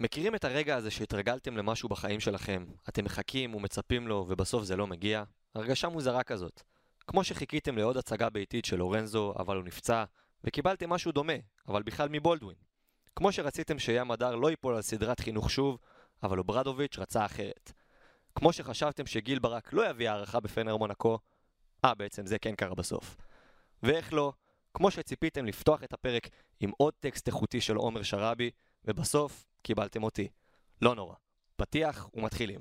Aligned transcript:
מכירים 0.00 0.34
את 0.34 0.44
הרגע 0.44 0.76
הזה 0.76 0.90
שהתרגלתם 0.90 1.56
למשהו 1.56 1.88
בחיים 1.88 2.20
שלכם, 2.20 2.66
אתם 2.88 3.04
מחכים 3.04 3.54
ומצפים 3.54 4.08
לו 4.08 4.26
ובסוף 4.28 4.64
זה 4.64 4.76
לא 4.76 4.86
מגיע? 4.86 5.24
הרגשה 5.54 5.88
מוזרה 5.88 6.22
כזאת. 6.22 6.62
כמו 7.06 7.24
שחיכיתם 7.24 7.78
לעוד 7.78 7.96
הצגה 7.96 8.30
ביתית 8.30 8.64
של 8.64 8.76
לורנזו, 8.76 9.34
אבל 9.38 9.56
הוא 9.56 9.64
נפצע, 9.64 10.04
וקיבלתם 10.44 10.90
משהו 10.90 11.12
דומה, 11.12 11.32
אבל 11.68 11.82
בכלל 11.82 12.08
מבולדווין. 12.08 12.56
כמו 13.16 13.32
שרציתם 13.32 13.78
שים 13.78 14.10
הדר 14.10 14.34
לא 14.34 14.50
ייפול 14.50 14.74
על 14.74 14.82
סדרת 14.82 15.20
חינוך 15.20 15.50
שוב, 15.50 15.78
אבל 16.22 16.38
אוברדוביץ' 16.38 16.98
רצה 16.98 17.24
אחרת. 17.24 17.72
כמו 18.34 18.52
שחשבתם 18.52 19.06
שגיל 19.06 19.38
ברק 19.38 19.72
לא 19.72 19.90
יביא 19.90 20.10
הערכה 20.10 20.40
בפנר 20.40 20.76
מונקו, 20.76 21.18
אה, 21.84 21.94
בעצם 21.94 22.26
זה 22.26 22.38
כן 22.38 22.54
קרה 22.54 22.74
בסוף. 22.74 23.16
ואיך 23.82 24.12
לא, 24.12 24.32
כמו 24.74 24.90
שציפיתם 24.90 25.46
לפתוח 25.46 25.82
את 25.82 25.92
הפרק 25.92 26.28
עם 26.60 26.70
עוד 26.76 26.94
טקסט 27.00 27.26
איכותי 27.26 27.60
של 27.60 27.76
עומר 27.76 28.02
שראבי, 28.02 28.50
ובסוף 28.86 29.46
קיבלתם 29.62 30.02
אותי. 30.02 30.28
לא 30.82 30.94
נורא. 30.94 31.14
פתיח 31.56 32.08
ומתחילים. 32.14 32.60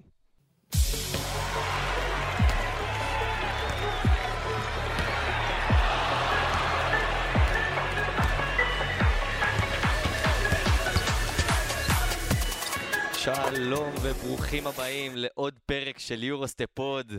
שלום 13.13 13.93
וברוכים 14.01 14.67
הבאים 14.67 15.11
לעוד 15.15 15.59
פרק 15.65 15.99
של 15.99 16.23
יורוסטפוד. 16.23 17.11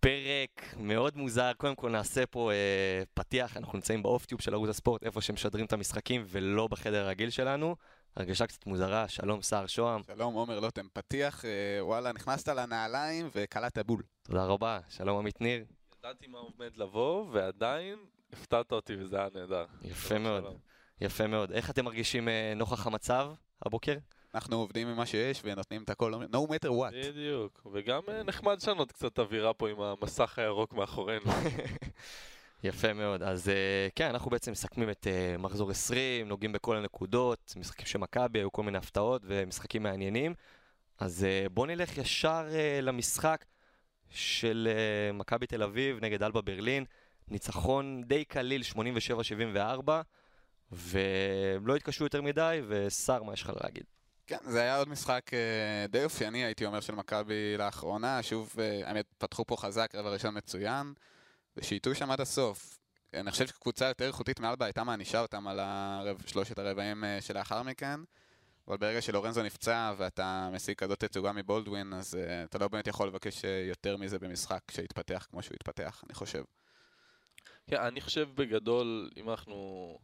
פרק 0.00 0.74
מאוד 0.76 1.16
מוזר, 1.16 1.52
קודם 1.56 1.74
כל 1.74 1.90
נעשה 1.90 2.26
פה 2.26 2.52
אה, 2.52 3.02
פתיח, 3.14 3.56
אנחנו 3.56 3.76
נמצאים 3.78 4.02
באוף-טיוב 4.02 4.40
של 4.40 4.54
ערוץ 4.54 4.68
הספורט, 4.68 5.04
איפה 5.04 5.20
שמשדרים 5.20 5.66
את 5.66 5.72
המשחקים 5.72 6.24
ולא 6.26 6.66
בחדר 6.68 7.04
הרגיל 7.04 7.30
שלנו. 7.30 7.76
הרגשה 8.16 8.46
קצת 8.46 8.66
מוזרה, 8.66 9.08
שלום 9.08 9.42
סער 9.42 9.66
שוהם. 9.66 10.02
שלום 10.06 10.34
עומר 10.34 10.60
לוטם, 10.60 10.86
פתיח, 10.92 11.44
אה, 11.44 11.50
וואלה, 11.80 12.12
נכנסת 12.12 12.48
לנעליים 12.48 13.28
וקלעת 13.34 13.78
בול. 13.78 14.02
תודה 14.22 14.44
רבה, 14.44 14.80
שלום 14.88 15.18
עמית 15.18 15.40
ניר. 15.40 15.64
ידעתי 15.98 16.26
מה 16.26 16.38
עומד 16.38 16.76
לבוא, 16.76 17.26
ועדיין 17.32 17.98
הפתעת 18.32 18.72
אותי 18.72 18.96
וזה 18.96 19.16
היה 19.16 19.28
נהדר. 19.34 19.64
יפה 19.82 20.18
מאוד, 20.18 20.42
שלום. 20.42 20.56
יפה 21.00 21.26
מאוד. 21.26 21.52
איך 21.52 21.70
אתם 21.70 21.84
מרגישים 21.84 22.28
אה, 22.28 22.52
נוכח 22.56 22.86
המצב 22.86 23.32
הבוקר? 23.62 23.96
אנחנו 24.34 24.56
עובדים 24.56 24.88
עם 24.88 24.96
מה 24.96 25.06
שיש 25.06 25.40
ונותנים 25.44 25.82
את 25.82 25.90
הכל, 25.90 26.14
no 26.14 26.36
matter 26.36 26.68
what. 26.68 27.08
בדיוק, 27.08 27.66
וגם 27.72 28.02
אה, 28.08 28.22
נחמד 28.22 28.56
לשנות 28.56 28.92
קצת 28.92 29.18
אווירה 29.18 29.54
פה 29.54 29.68
עם 29.68 29.80
המסך 29.80 30.38
הירוק 30.38 30.72
מאחורינו. 30.72 31.24
יפה 32.66 32.92
מאוד. 32.92 33.22
אז 33.22 33.48
אה, 33.48 33.88
כן, 33.94 34.08
אנחנו 34.08 34.30
בעצם 34.30 34.52
מסכמים 34.52 34.90
את 34.90 35.06
אה, 35.06 35.36
מחזור 35.38 35.70
20, 35.70 36.28
נוגעים 36.28 36.52
בכל 36.52 36.76
הנקודות, 36.76 37.54
משחקים 37.56 37.86
של 37.86 37.98
מכבי, 37.98 38.38
היו 38.38 38.52
כל 38.52 38.62
מיני 38.62 38.78
הפתעות 38.78 39.22
ומשחקים 39.24 39.82
מעניינים. 39.82 40.34
אז 40.98 41.24
אה, 41.24 41.46
בואו 41.48 41.66
נלך 41.66 41.98
ישר 41.98 42.46
למשחק 42.82 43.44
של 44.10 44.68
מכבי 45.14 45.46
תל 45.46 45.62
אביב 45.62 46.04
נגד 46.04 46.22
אלבה 46.22 46.40
ברלין. 46.40 46.84
ניצחון 47.28 48.02
די 48.06 48.24
קליל, 48.24 48.62
87-74, 49.86 49.90
ולא 50.72 51.76
התקשו 51.76 52.04
יותר 52.04 52.22
מדי, 52.22 52.60
וסער, 52.68 53.22
מה 53.22 53.32
יש 53.32 53.42
לך 53.42 53.52
להגיד? 53.62 53.84
כן, 54.26 54.36
זה 54.46 54.60
היה 54.60 54.78
עוד 54.78 54.88
משחק 54.88 55.30
די 55.88 56.04
אופייני, 56.04 56.44
הייתי 56.44 56.66
אומר, 56.66 56.80
של 56.80 56.94
מכבי 56.94 57.56
לאחרונה. 57.58 58.22
שוב, 58.22 58.54
האמת, 58.84 59.06
פתחו 59.18 59.44
פה 59.46 59.56
חזק, 59.56 59.94
רבע 59.94 60.10
ראשון 60.10 60.36
מצוין, 60.36 60.94
ושייטו 61.56 61.94
שם 61.94 62.10
עד 62.10 62.20
הסוף. 62.20 62.78
אני 63.14 63.30
חושב 63.30 63.46
שקבוצה 63.46 63.88
יותר 63.88 64.06
איכותית 64.06 64.40
מאלבה 64.40 64.64
הייתה 64.64 64.84
מענישה 64.84 65.20
אותם 65.20 65.48
על 65.48 65.60
הרב, 65.60 66.22
שלושת 66.26 66.58
הרבעים 66.58 67.04
אה, 67.04 67.20
שלאחר 67.20 67.62
מכן. 67.62 68.00
אבל 68.68 68.76
ברגע 68.76 69.02
שלורנזו 69.02 69.42
נפצע 69.42 69.94
ואתה 69.96 70.48
משיג 70.52 70.76
כזאת 70.76 71.04
תצוגה 71.04 71.32
מבולדווין, 71.32 71.94
אז 71.94 72.14
uh, 72.14 72.44
אתה 72.44 72.58
לא 72.58 72.68
באמת 72.68 72.86
יכול 72.86 73.08
לבקש 73.08 73.44
uh, 73.44 73.48
יותר 73.68 73.96
מזה 73.96 74.18
במשחק 74.18 74.60
שהתפתח 74.70 75.26
כמו 75.30 75.42
שהוא 75.42 75.54
התפתח, 75.54 76.02
אני 76.06 76.14
חושב. 76.14 76.44
כן, 77.66 77.76
אני 77.76 78.00
חושב 78.00 78.28
בגדול, 78.34 79.10
אם 79.16 79.30
אנחנו... 79.30 79.98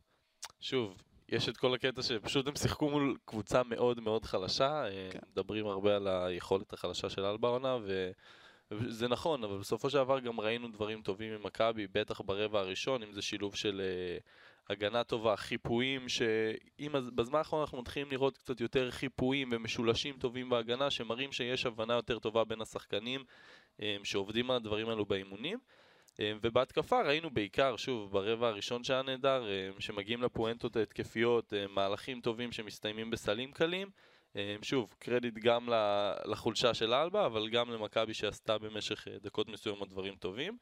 שוב, 0.61 1.03
יש 1.29 1.49
את 1.49 1.57
כל 1.57 1.75
הקטע 1.75 2.03
שפשוט 2.03 2.47
הם 2.47 2.57
שיחקו 2.57 2.91
מול 2.91 3.17
קבוצה 3.25 3.62
מאוד 3.62 4.01
מאוד 4.01 4.25
חלשה, 4.25 4.85
אה, 4.85 5.09
כן. 5.11 5.19
מדברים 5.33 5.67
הרבה 5.67 5.97
על 5.97 6.09
היכולת 6.09 6.73
החלשה 6.73 7.11
של 7.11 7.25
אלבה 7.25 7.49
עונה, 7.49 7.77
ו... 7.85 8.11
וזה 8.78 9.09
נכון, 9.09 9.44
אבל 9.44 9.59
בסופו 9.59 9.91
של 9.91 9.99
דבר 9.99 10.21
גם 10.21 10.41
ראינו 10.41 10.69
דברים 10.69 11.03
טובים 11.03 11.34
ממכבי, 11.34 11.87
בטח 11.93 12.21
ברבע 12.21 12.60
הראשון, 12.60 13.03
אם 13.03 13.12
זה 13.12 13.22
שילוב 13.22 13.55
של 13.55 13.81
אה, 13.84 14.19
הגנה 14.71 15.05
טובה, 15.05 15.37
חיפויים, 15.37 16.09
שאם 16.09 16.94
הז- 16.97 17.11
בזמן 17.15 17.38
האחרון 17.38 17.62
אנחנו 17.62 17.81
מתחילים 17.81 18.11
לראות 18.11 18.38
קצת 18.38 18.61
יותר 18.61 18.91
חיפויים 18.91 19.49
ומשולשים 19.53 20.16
טובים 20.19 20.49
בהגנה, 20.50 20.91
שמראים 20.91 21.32
שיש 21.32 21.66
הבנה 21.66 21.94
יותר 21.94 22.19
טובה 22.19 22.44
בין 22.44 22.61
השחקנים 22.61 23.25
אה, 23.82 23.97
שעובדים 24.05 24.50
על 24.50 24.56
הדברים 24.56 24.88
האלו 24.88 25.05
באימונים. 25.06 25.59
אה, 26.21 26.32
ובהתקפה 26.43 27.03
ראינו 27.03 27.31
בעיקר, 27.31 27.77
שוב, 27.77 28.12
ברבע 28.12 28.49
הראשון 28.49 28.84
שהיה 28.84 29.03
נהדר, 29.03 29.49
אה, 29.49 29.71
שמגיעים 29.78 30.22
לפואנטות 30.22 30.77
ההתקפיות, 30.77 31.55
אה, 31.55 31.66
מהלכים 31.71 32.21
טובים 32.21 32.53
שמסתיימים 32.53 33.11
בסלים 33.11 33.53
קלים. 33.53 33.91
אה, 34.37 34.56
שוב, 34.62 34.94
קרדיט 34.98 35.34
גם 35.34 35.69
לחולשה 36.25 36.75
של 36.75 36.94
אלבה, 36.94 37.26
אבל 37.26 37.48
גם 37.48 37.70
למכבי 37.70 38.15
שעשתה 38.15 38.59
במשך 38.59 39.09
אה, 39.09 39.16
דקות 39.22 39.48
מסוימות 39.48 39.88
דברים 39.88 40.15
טובים. 40.16 40.59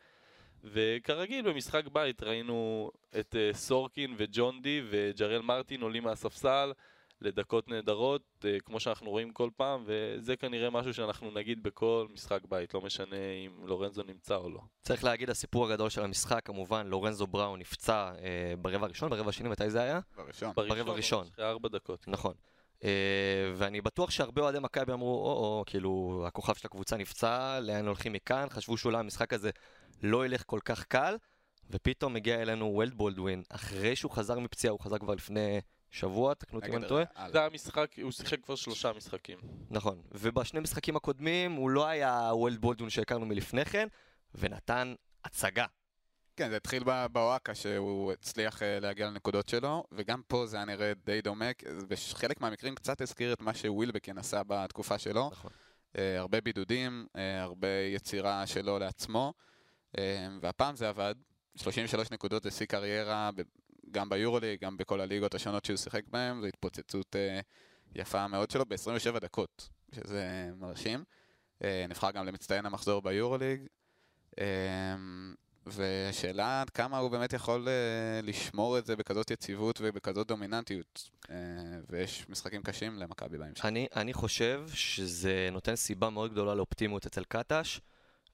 וכרגיל 0.65 1.51
במשחק 1.51 1.85
בית 1.93 2.23
ראינו 2.23 2.91
את 3.21 3.37
אה, 3.37 3.51
סורקין 3.55 4.15
וג'ון 4.17 4.63
די 4.63 4.83
וג'רל 4.91 5.43
מרטין 5.43 5.81
עולים 5.83 6.03
מהספסל 6.03 6.73
לדקות 7.21 7.69
נהדרות, 7.69 8.23
אה, 8.45 8.61
כמו 8.61 8.81
שאנחנו 8.81 9.11
רואים 9.11 9.31
כל 9.31 9.51
פעם, 9.57 9.85
וזה 9.87 10.37
כנראה 10.37 10.71
משהו 10.71 10.95
שאנחנו 10.95 11.31
נגיד 11.31 11.63
בכל 11.63 12.07
משחק 12.13 12.41
בית, 12.49 12.75
לא 12.75 12.81
משנה 12.81 13.17
אם 13.47 13.67
לורנזו 13.67 14.03
נמצא 14.03 14.37
או 14.37 14.51
לא. 14.51 14.61
צריך 14.83 15.05
להגיד, 15.05 15.31
הסיפור 15.31 15.67
הגדול 15.67 15.89
של 15.89 16.05
המשחק, 16.05 16.47
כמובן, 16.47 16.87
לורנזו 16.87 17.27
בראון 17.27 17.61
נפצע 17.61 18.13
אה, 18.23 18.55
ברבע 18.59 18.87
הראשון, 18.87 19.11
ברבע 19.11 19.29
השני, 19.29 19.49
מתי 19.49 19.71
זה 19.71 19.83
היה? 19.83 20.01
בראשון. 20.17 20.53
ברבע 20.55 20.93
הראשון. 20.93 21.27
אחרי 21.35 21.45
ארבע 21.45 21.69
דקות. 21.69 22.05
נכון. 22.09 22.33
אה, 22.33 22.50
ואני 23.55 23.81
בטוח 23.81 24.11
שהרבה 24.11 24.43
אוהדי 24.43 24.59
מכבי 24.59 24.93
אמרו, 24.93 25.15
או-או, 25.15 25.65
כאילו, 25.67 26.25
הכוכב 26.27 26.55
של 26.55 26.67
הקבוצה 26.67 26.97
נפצע, 26.97 27.61
לאן 27.61 27.87
הולכים 27.87 28.13
מכאן? 28.13 28.47
חשבו 28.51 28.77
שאולי 28.77 28.99
המשחק 28.99 29.33
הזה 29.33 29.51
לא 30.03 30.27
ילך 30.27 30.43
כל 30.47 30.61
כך 30.65 30.85
קל, 30.85 31.17
ופתאום 31.71 32.17
הגיע 32.17 32.43
אלינו 32.43 32.67
וולד 32.67 32.95
בולדווין, 32.95 33.43
אחרי 33.49 33.97
שהוא 33.97 34.13
חזר 34.13 34.39
מפציעה, 34.39 34.73
הוא 34.73 34.81
חזר 34.81 34.99
כבר 34.99 35.15
לפני 35.15 35.61
שבוע, 35.91 36.35
תקנו 36.35 36.59
אותי 36.59 36.71
אם 36.71 36.77
אני 36.77 36.89
טועה. 36.89 37.05
זה 37.33 37.39
היה 37.41 37.49
משחק, 37.49 37.91
הוא 38.03 38.11
שיחק 38.13 38.45
כבר 38.45 38.55
שלושה 38.55 38.93
משחקים. 38.97 39.39
נכון. 39.71 40.03
ובשני 40.13 40.61
משחקים 40.61 40.97
הקודמים 40.97 41.53
הוא 41.53 41.71
לא 41.71 41.87
היה 41.87 42.31
וולד 42.33 42.61
בולדווין 42.61 42.91
שהכרנו 42.91 43.27
מלפני 43.27 43.65
כן, 43.65 43.89
ונתן 44.35 44.95
הצגה. 45.25 45.67
כן, 46.37 46.51
זה 46.51 46.57
התחיל 46.57 46.83
בוואקה 47.13 47.55
שהוא 47.55 48.13
הצליח 48.13 48.63
אה, 48.63 48.81
להגיע 48.81 49.07
לנקודות 49.07 49.49
שלו, 49.49 49.85
וגם 49.93 50.23
פה 50.29 50.47
זה 50.47 50.57
היה 50.57 50.65
נראה 50.65 50.93
די 51.05 51.21
דומה, 51.21 51.51
בחלק 51.89 52.41
מהמקרים 52.41 52.75
קצת 52.75 53.01
הזכיר 53.01 53.33
את 53.33 53.41
מה 53.41 53.55
שווילבקין 53.55 54.19
עשה 54.19 54.43
בתקופה 54.47 54.99
שלו. 54.99 55.29
נכון. 55.33 55.51
אה, 55.99 56.19
הרבה 56.19 56.41
בידודים, 56.41 57.07
אה, 57.17 57.43
הרבה 57.43 57.69
יצירה 57.69 58.47
שלו 58.47 58.79
לעצמו, 58.79 59.33
והפעם 60.41 60.77
זה 60.77 60.89
עבד. 60.89 61.15
33 61.57 62.11
נקודות 62.11 62.43
זה 62.43 62.51
שיא 62.51 62.67
קריירה, 62.67 63.31
גם 63.91 64.09
ביורוליג, 64.09 64.61
גם 64.61 64.77
בכל 64.77 65.01
הליגות 65.01 65.35
השונות 65.35 65.65
שהוא 65.65 65.77
שיחק 65.77 66.03
בהן, 66.09 66.41
זו 66.41 66.47
התפוצצות 66.47 67.17
יפה 67.95 68.29
מאוד 68.29 68.51
שלו 68.51 68.65
ב-27 68.67 69.19
דקות, 69.19 69.69
שזה 69.95 70.51
מרשים. 70.57 71.05
נבחר 71.89 72.11
גם 72.11 72.27
למצטיין 72.27 72.67
המחזור 72.67 73.03
ביורוליג. 73.03 73.61
והשאלה 75.73 76.61
עד 76.61 76.71
כמה 76.71 76.99
הוא 76.99 77.11
באמת 77.11 77.33
יכול 77.33 77.69
אה, 77.69 78.21
לשמור 78.23 78.79
את 78.79 78.87
זה 78.87 78.97
בכזאת 78.97 79.31
יציבות 79.31 79.79
ובכזאת 79.83 80.27
דומיננטיות. 80.27 81.11
אה, 81.31 81.37
ויש 81.91 82.27
משחקים 82.29 82.63
קשים 82.63 82.99
למכבי 82.99 83.39
בהמשך. 83.39 83.65
אני, 83.65 83.87
אני 83.97 84.13
חושב 84.13 84.69
שזה 84.73 85.49
נותן 85.53 85.77
סיבה 85.77 86.11
מאוד 86.11 86.33
גדולה 86.33 86.55
לאופטימיות 86.55 87.07
אצל 87.07 87.25
קטש, 87.25 87.81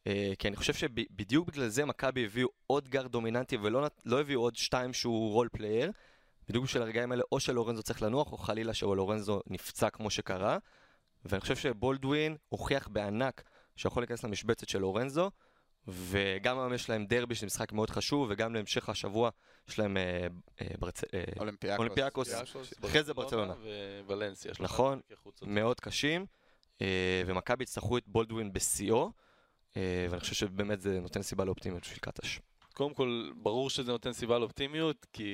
אה, 0.07 0.33
כי 0.39 0.49
אני 0.49 0.57
חושב 0.57 0.75
שבדיוק 0.75 1.49
בגלל 1.49 1.69
זה 1.69 1.85
מכבי 1.85 2.25
הביאו 2.25 2.49
עוד 2.67 2.89
גארד 2.89 3.13
דומיננטי 3.13 3.57
ולא 3.57 3.87
לא 4.05 4.21
הביאו 4.21 4.41
עוד 4.41 4.57
שתיים 4.57 4.93
שהוא 4.93 5.33
role 5.33 5.49
player. 5.53 5.93
בדיוק 6.49 6.65
בשביל 6.65 6.83
הרגעים 6.83 7.13
האלה, 7.13 7.23
או 7.33 7.41
שלורנזו 7.41 7.83
צריך 7.83 8.03
לנוח, 8.03 8.33
או 8.33 8.39
חלילה 8.39 8.75
שלורנזו 8.75 9.41
נפצע 9.47 9.91
כמו 9.91 10.11
שקרה. 10.11 10.59
ואני 11.25 11.41
חושב 11.41 11.57
שבולדווין 11.57 12.37
הוכיח 12.49 12.89
בענק 12.89 13.43
שיכול 13.77 14.03
להיכנס 14.03 14.25
למשבצת 14.25 14.69
של 14.69 14.79
לורנזו, 14.79 15.31
וגם 15.89 16.59
היום 16.59 16.73
יש 16.75 16.91
להם 16.91 17.07
דרבי 17.07 17.35
שזה 17.35 17.47
משחק 17.47 17.73
מאוד 17.73 17.91
חשוב, 17.91 18.29
וגם 18.31 18.55
להמשך 18.55 18.89
השבוע 18.89 19.31
יש 19.69 19.79
להם 19.79 19.97
אה, 19.97 20.27
אה, 20.61 20.67
ברצ... 20.79 21.05
אה, 21.15 21.23
אולימפיאקוס. 21.39 21.79
אולימפיאקוס. 21.79 22.35
אחרי 22.85 23.03
זה 23.03 23.15
ברצלונה. 23.15 23.55
וולנסיה. 24.07 24.55
שלושה 24.55 24.73
נכון. 24.73 25.01
מאוד 25.43 25.81
קשים, 25.81 26.27
אה, 26.83 27.23
ומכבי 27.27 27.63
יצטרכו 27.63 27.99
את 27.99 28.03
בולדווין 28.07 28.53
בשיאו, 28.53 29.13
אה, 29.77 30.07
ואני 30.11 30.21
חושב 30.21 30.35
שבאמת 30.35 30.81
זה 30.81 31.01
נותן 31.01 31.23
סיבה 31.23 31.45
לאופטימיות 31.45 31.83
בשביל 31.83 31.99
קטש. 31.99 32.39
קודם 32.77 32.95
כל, 32.95 33.31
ברור 33.37 33.71
שזה 33.71 33.93
נותן 33.93 34.13
סיבה 34.13 34.39
לאופטימיות, 34.39 35.07
כי 35.13 35.33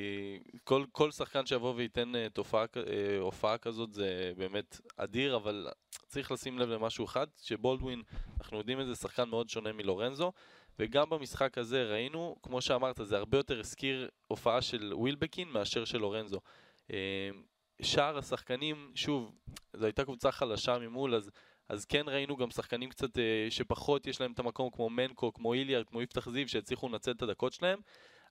כל, 0.64 0.84
כל 0.92 1.10
שחקן 1.10 1.46
שיבוא 1.46 1.74
וייתן 1.76 2.12
uh, 2.14 2.32
תופעה, 2.32 2.64
uh, 2.64 2.78
הופעה 3.20 3.58
כזאת 3.58 3.92
זה 3.92 4.32
באמת 4.36 4.80
אדיר, 4.96 5.36
אבל 5.36 5.68
צריך 6.06 6.32
לשים 6.32 6.58
לב 6.58 6.68
למשהו 6.68 7.04
אחד, 7.04 7.26
שבולדווין, 7.42 8.02
אנחנו 8.40 8.58
יודעים 8.58 8.80
איזה 8.80 8.94
שחקן 8.94 9.28
מאוד 9.28 9.48
שונה 9.48 9.72
מלורנזו, 9.72 10.32
וגם 10.78 11.10
במשחק 11.10 11.58
הזה 11.58 11.84
ראינו, 11.84 12.36
כמו 12.42 12.60
שאמרת, 12.60 13.00
זה 13.02 13.16
הרבה 13.16 13.38
יותר 13.38 13.60
הזכיר 13.60 14.08
הופעה 14.28 14.62
של 14.62 14.92
ווילבקין 14.94 15.48
מאשר 15.48 15.84
של 15.84 15.98
לורנזו. 15.98 16.40
Uh, 16.88 16.94
שאר 17.82 18.18
השחקנים, 18.18 18.92
שוב, 18.94 19.34
זו 19.72 19.84
הייתה 19.84 20.04
קבוצה 20.04 20.32
חלשה 20.32 20.78
ממול, 20.78 21.14
אז... 21.14 21.30
אז 21.72 21.84
כן 21.84 22.04
ראינו 22.08 22.36
גם 22.36 22.50
שחקנים 22.50 22.90
קצת 22.90 23.18
אה, 23.18 23.46
שפחות 23.50 24.06
יש 24.06 24.20
להם 24.20 24.32
את 24.32 24.38
המקום, 24.38 24.70
כמו 24.70 24.90
מנקו, 24.90 25.32
כמו 25.32 25.54
איליארד, 25.54 25.86
כמו 25.86 26.02
יפתח 26.02 26.28
זיו, 26.28 26.48
שהצליחו 26.48 26.88
לנצל 26.88 27.10
את 27.10 27.22
הדקות 27.22 27.52
שלהם, 27.52 27.80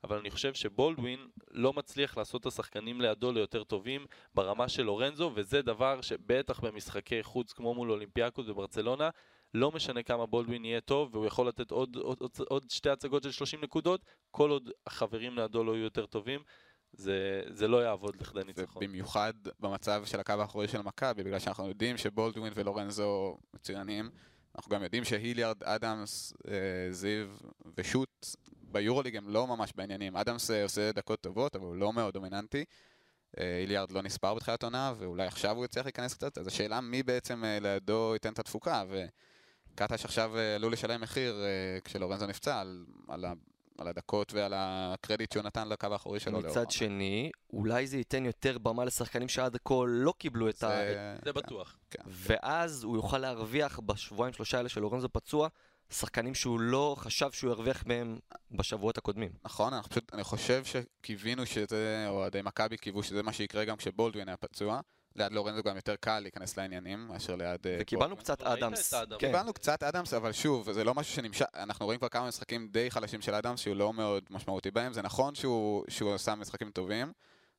אבל 0.03 0.17
אני 0.17 0.31
חושב 0.31 0.53
שבולדווין 0.53 1.19
לא 1.51 1.73
מצליח 1.73 2.17
לעשות 2.17 2.41
את 2.41 2.45
השחקנים 2.45 3.01
לידו 3.01 3.31
ליותר 3.31 3.63
טובים 3.63 4.05
ברמה 4.35 4.69
של 4.69 4.83
לורנזו, 4.83 5.31
וזה 5.35 5.61
דבר 5.61 6.01
שבטח 6.01 6.59
במשחקי 6.59 7.23
חוץ 7.23 7.53
כמו 7.53 7.73
מול 7.73 7.91
אולימפיאקוס 7.91 8.49
וברצלונה, 8.49 9.09
לא 9.53 9.71
משנה 9.71 10.03
כמה 10.03 10.25
בולדווין 10.25 10.65
יהיה 10.65 10.81
טוב, 10.81 11.15
והוא 11.15 11.25
יכול 11.25 11.47
לתת 11.47 11.71
עוד, 11.71 11.95
עוד, 11.95 12.17
עוד, 12.21 12.31
עוד 12.49 12.65
שתי 12.69 12.89
הצגות 12.89 13.23
של 13.23 13.31
30 13.31 13.61
נקודות, 13.61 14.05
כל 14.31 14.49
עוד 14.49 14.69
החברים 14.87 15.35
לידו 15.35 15.63
לא 15.63 15.71
יהיו 15.71 15.83
יותר 15.83 16.05
טובים. 16.05 16.39
זה, 16.93 17.41
זה 17.47 17.67
לא 17.67 17.83
יעבוד 17.83 18.15
לכדי 18.21 18.39
ניצחון. 18.43 18.83
במיוחד 18.83 19.33
במצב 19.59 20.03
של 20.05 20.19
הקו 20.19 20.33
האחורי 20.33 20.67
של 20.67 20.81
מכבי, 20.81 21.23
בגלל 21.23 21.39
שאנחנו 21.39 21.67
יודעים 21.67 21.97
שבולדווין 21.97 22.53
ולורנזו 22.55 23.37
מצוינים. 23.53 24.09
אנחנו 24.55 24.71
גם 24.71 24.83
יודעים 24.83 25.03
שהיליארד, 25.03 25.63
אדמס, 25.63 26.33
אה, 26.47 26.91
זיו 26.91 27.27
ושוט 27.77 28.25
ביורוליג 28.61 29.15
הם 29.15 29.29
לא 29.29 29.47
ממש 29.47 29.73
בעניינים. 29.75 30.15
אדמס 30.15 30.51
אה, 30.51 30.63
עושה 30.63 30.91
דקות 30.91 31.21
טובות, 31.21 31.55
אבל 31.55 31.65
הוא 31.65 31.75
לא 31.75 31.93
מאוד 31.93 32.13
דומיננטי. 32.13 32.65
אה, 33.39 33.57
היליארד 33.57 33.91
לא 33.91 34.01
נספר 34.01 34.33
בתחילת 34.33 34.63
עונה, 34.63 34.93
ואולי 34.97 35.27
עכשיו 35.27 35.55
הוא 35.55 35.65
יצליח 35.65 35.85
להיכנס 35.85 36.13
קצת, 36.13 36.37
אז 36.37 36.47
השאלה 36.47 36.81
מי 36.81 37.03
בעצם 37.03 37.43
לידו 37.61 38.11
ייתן 38.13 38.33
את 38.33 38.39
התפוקה, 38.39 38.83
וקטש 38.89 40.05
עכשיו 40.05 40.37
עלול 40.55 40.73
לשלם 40.73 41.01
מחיר 41.01 41.35
כשלורנזו 41.83 42.27
נפצע 42.27 42.59
על, 42.59 42.85
על 43.07 43.25
על 43.81 43.87
הדקות 43.87 44.33
ועל 44.33 44.53
הקרדיט 44.55 45.31
שהוא 45.31 45.43
נתן 45.43 45.69
לקו 45.69 45.87
האחורי 45.91 46.19
שלו. 46.19 46.39
מצד 46.39 46.71
שני, 46.71 47.31
אולי 47.53 47.87
זה 47.87 47.97
ייתן 47.97 48.25
יותר 48.25 48.57
במה 48.57 48.85
לשחקנים 48.85 49.27
שעד 49.27 49.57
כה 49.65 49.73
לא 49.87 50.13
קיבלו 50.17 50.49
את 50.49 50.63
ה... 50.63 50.69
זה 51.25 51.33
בטוח. 51.33 51.77
כן. 51.89 52.03
ואז 52.07 52.83
הוא 52.83 52.95
יוכל 52.95 53.17
להרוויח 53.17 53.79
בשבועיים 53.79 54.33
שלושה 54.33 54.57
האלה 54.57 54.69
של 54.69 54.81
לורנזו 54.81 55.09
פצוע, 55.09 55.47
שחקנים 55.89 56.35
שהוא 56.35 56.59
לא 56.59 56.95
חשב 56.99 57.31
שהוא 57.31 57.51
ירוויח 57.51 57.83
מהם 57.85 58.19
בשבועות 58.51 58.97
הקודמים. 58.97 59.31
נכון, 59.43 59.73
אני, 59.73 59.83
פשוט, 59.83 60.13
אני 60.13 60.23
חושב 60.23 60.63
שקיווינו 60.65 61.45
שזה, 61.45 62.05
או 62.07 62.13
אוהדי 62.13 62.41
מכבי 62.41 62.77
קיוו 62.77 63.03
שזה 63.03 63.23
מה 63.23 63.33
שיקרה 63.33 63.65
גם 63.65 63.77
כשבולדווין 63.77 64.27
היה 64.27 64.37
פצוע. 64.37 64.79
ליד 65.15 65.31
לורנזו 65.31 65.63
גם 65.63 65.75
יותר 65.75 65.95
קל 65.95 66.19
להיכנס 66.19 66.57
לעניינים 66.57 67.07
מאשר 67.07 67.35
ליד... 67.35 67.67
אה, 67.67 67.77
וקיבלנו 67.79 68.17
קצת 68.17 68.41
אדמס. 68.41 68.93
כן. 68.93 69.17
קיבלנו 69.17 69.53
קצת 69.53 69.83
אדמס, 69.83 70.13
אבל 70.13 70.31
שוב, 70.31 70.71
זה 70.71 70.83
לא 70.83 70.93
משהו 70.93 71.15
שנמשך, 71.15 71.45
אנחנו 71.55 71.85
רואים 71.85 71.99
כבר 71.99 72.09
כמה 72.09 72.27
משחקים 72.27 72.67
די 72.67 72.91
חלשים 72.91 73.21
של 73.21 73.33
אדמס 73.33 73.59
שהוא 73.59 73.75
לא 73.75 73.93
מאוד 73.93 74.23
משמעותי 74.29 74.71
בהם, 74.71 74.93
זה 74.93 75.01
נכון 75.01 75.35
שהוא, 75.35 75.85
עושה 76.01 76.35
משחקים 76.35 76.71
טובים, 76.71 77.11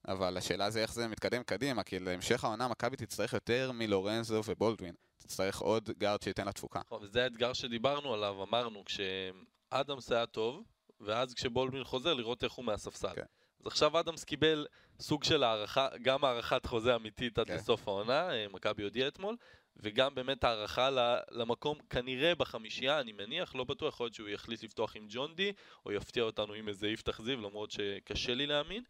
אבל 0.08 0.36
השאלה 0.36 0.70
זה 0.70 0.82
איך 0.82 0.92
זה 0.92 1.08
מתקדם 1.08 1.42
קדימה, 1.42 1.82
כי 1.82 1.98
להמשך 1.98 2.44
העונה 2.44 2.68
מכבי 2.68 2.96
תצטרך 2.96 3.32
יותר 3.32 3.70
מלורנזו 3.74 4.42
ובולדווין. 4.46 4.94
תצטרך 5.18 5.58
עוד 5.58 5.90
גארד 5.98 6.22
שייתן 6.22 6.44
לה 6.44 6.52
תפוקה. 6.52 6.80
וזה 7.02 7.24
האתגר 7.24 7.52
שדיברנו 7.52 8.14
עליו, 8.14 8.42
אמרנו, 8.42 8.84
כשאדמס 8.84 10.12
היה 10.12 10.26
טוב, 10.26 10.62
ואז 11.00 11.34
כשבולדווין 11.34 11.84
חוזר, 11.84 12.14
לראות 12.14 12.44
איך 12.44 12.52
הוא 12.52 12.64
מהספסל. 12.64 13.14
כן. 13.14 13.22
אז 13.62 13.66
עכשיו 13.66 14.00
אדמס 14.00 14.24
קיבל 14.24 14.66
סוג 15.00 15.24
של 15.24 15.42
הערכה, 15.42 15.88
גם 16.02 16.24
הערכת 16.24 16.66
חוזה 16.66 16.94
אמיתית 16.94 17.38
עד 17.38 17.46
okay. 17.46 17.48
כן. 17.48 17.56
לסוף 17.56 17.88
העונה, 17.88 18.30
אה, 18.30 18.46
מכבי 18.52 18.82
הודיע 18.82 19.08
אתמול, 19.08 19.36
וגם 19.76 20.14
באמת 20.14 20.44
הערכה 20.44 20.88
למקום 21.30 21.78
כנראה 21.90 22.34
בחמישייה, 22.34 23.00
אני 23.00 23.12
מניח, 23.12 23.54
לא 23.54 23.64
בטוח, 23.64 23.94
יכול 23.94 24.06
להיות 24.06 24.14
שהוא 24.14 24.28
יחליט 24.28 24.62
לפתוח 24.62 24.96
עם 24.96 25.06
ג'ון 25.08 25.34
די, 25.34 25.52
או 25.86 25.92
יפתיע 25.92 26.22
אותנו 26.22 26.52
עם 26.52 26.68
איזה 26.68 26.88
יפתח 26.88 27.22
זיו, 27.22 27.40
למרות 27.40 27.70
שקשה 27.70 28.34
לי 28.34 28.46
להאמין. 28.46 28.82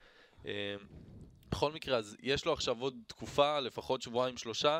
אה, 0.46 0.76
בכל 1.50 1.72
מקרה, 1.72 1.96
אז 1.98 2.16
יש 2.22 2.46
לו 2.46 2.52
עכשיו 2.52 2.80
עוד 2.80 2.94
תקופה, 3.06 3.60
לפחות 3.60 4.02
שבועיים 4.02 4.36
שלושה, 4.36 4.78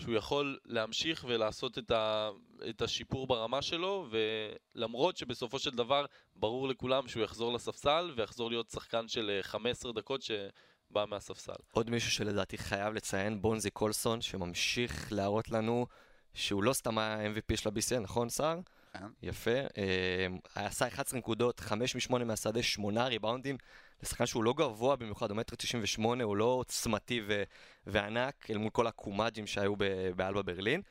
שהוא 0.00 0.14
יכול 0.14 0.58
להמשיך 0.64 1.24
ולעשות 1.28 1.78
את, 1.78 1.90
ה, 1.90 2.30
את 2.68 2.82
השיפור 2.82 3.26
ברמה 3.26 3.62
שלו, 3.62 4.08
ולמרות 4.10 5.16
שבסופו 5.16 5.58
של 5.58 5.70
דבר 5.70 6.04
ברור 6.36 6.68
לכולם 6.68 7.08
שהוא 7.08 7.22
יחזור 7.22 7.52
לספסל 7.52 8.12
ויחזור 8.16 8.50
להיות 8.50 8.70
שחקן 8.70 9.08
של 9.08 9.38
15 9.42 9.90
אה, 9.90 9.96
דקות 9.96 10.22
שבא 10.22 11.04
מהספסל. 11.08 11.52
עוד 11.72 11.90
מישהו 11.90 12.10
שלדעתי 12.10 12.58
חייב 12.58 12.94
לציין, 12.94 13.42
בונזי 13.42 13.70
קולסון, 13.70 14.20
שממשיך 14.20 15.12
להראות 15.12 15.50
לנו 15.50 15.86
שהוא 16.34 16.62
לא 16.62 16.72
סתם 16.72 16.98
ה-MVP 16.98 17.56
של 17.56 17.68
ה-BCL, 17.68 18.00
נכון 18.00 18.28
סער? 18.28 18.60
כן. 18.92 19.06
יפה. 19.22 19.50
אה, 19.50 20.26
עשה 20.54 20.86
11 20.86 21.18
נקודות, 21.18 21.60
5 21.60 22.10
מ-8 22.10 22.24
מהשדה, 22.24 22.62
8 22.62 23.06
ריבאונדים. 23.06 23.56
לשחקן 24.02 24.26
שהוא 24.26 24.44
לא 24.44 24.52
גבוה 24.52 24.96
במיוחד, 24.96 25.30
הוא 25.30 25.36
מטר 25.36 25.56
98, 25.56 26.24
הוא 26.24 26.36
לא 26.36 26.44
עוצמתי 26.44 27.20
ו- 27.28 27.42
וענק 27.86 28.50
אל 28.50 28.58
מול 28.58 28.70
כל 28.70 28.86
הקומאג'ים 28.86 29.46
שהיו 29.46 29.76
באלבה 30.16 30.42
ברלין. 30.42 30.82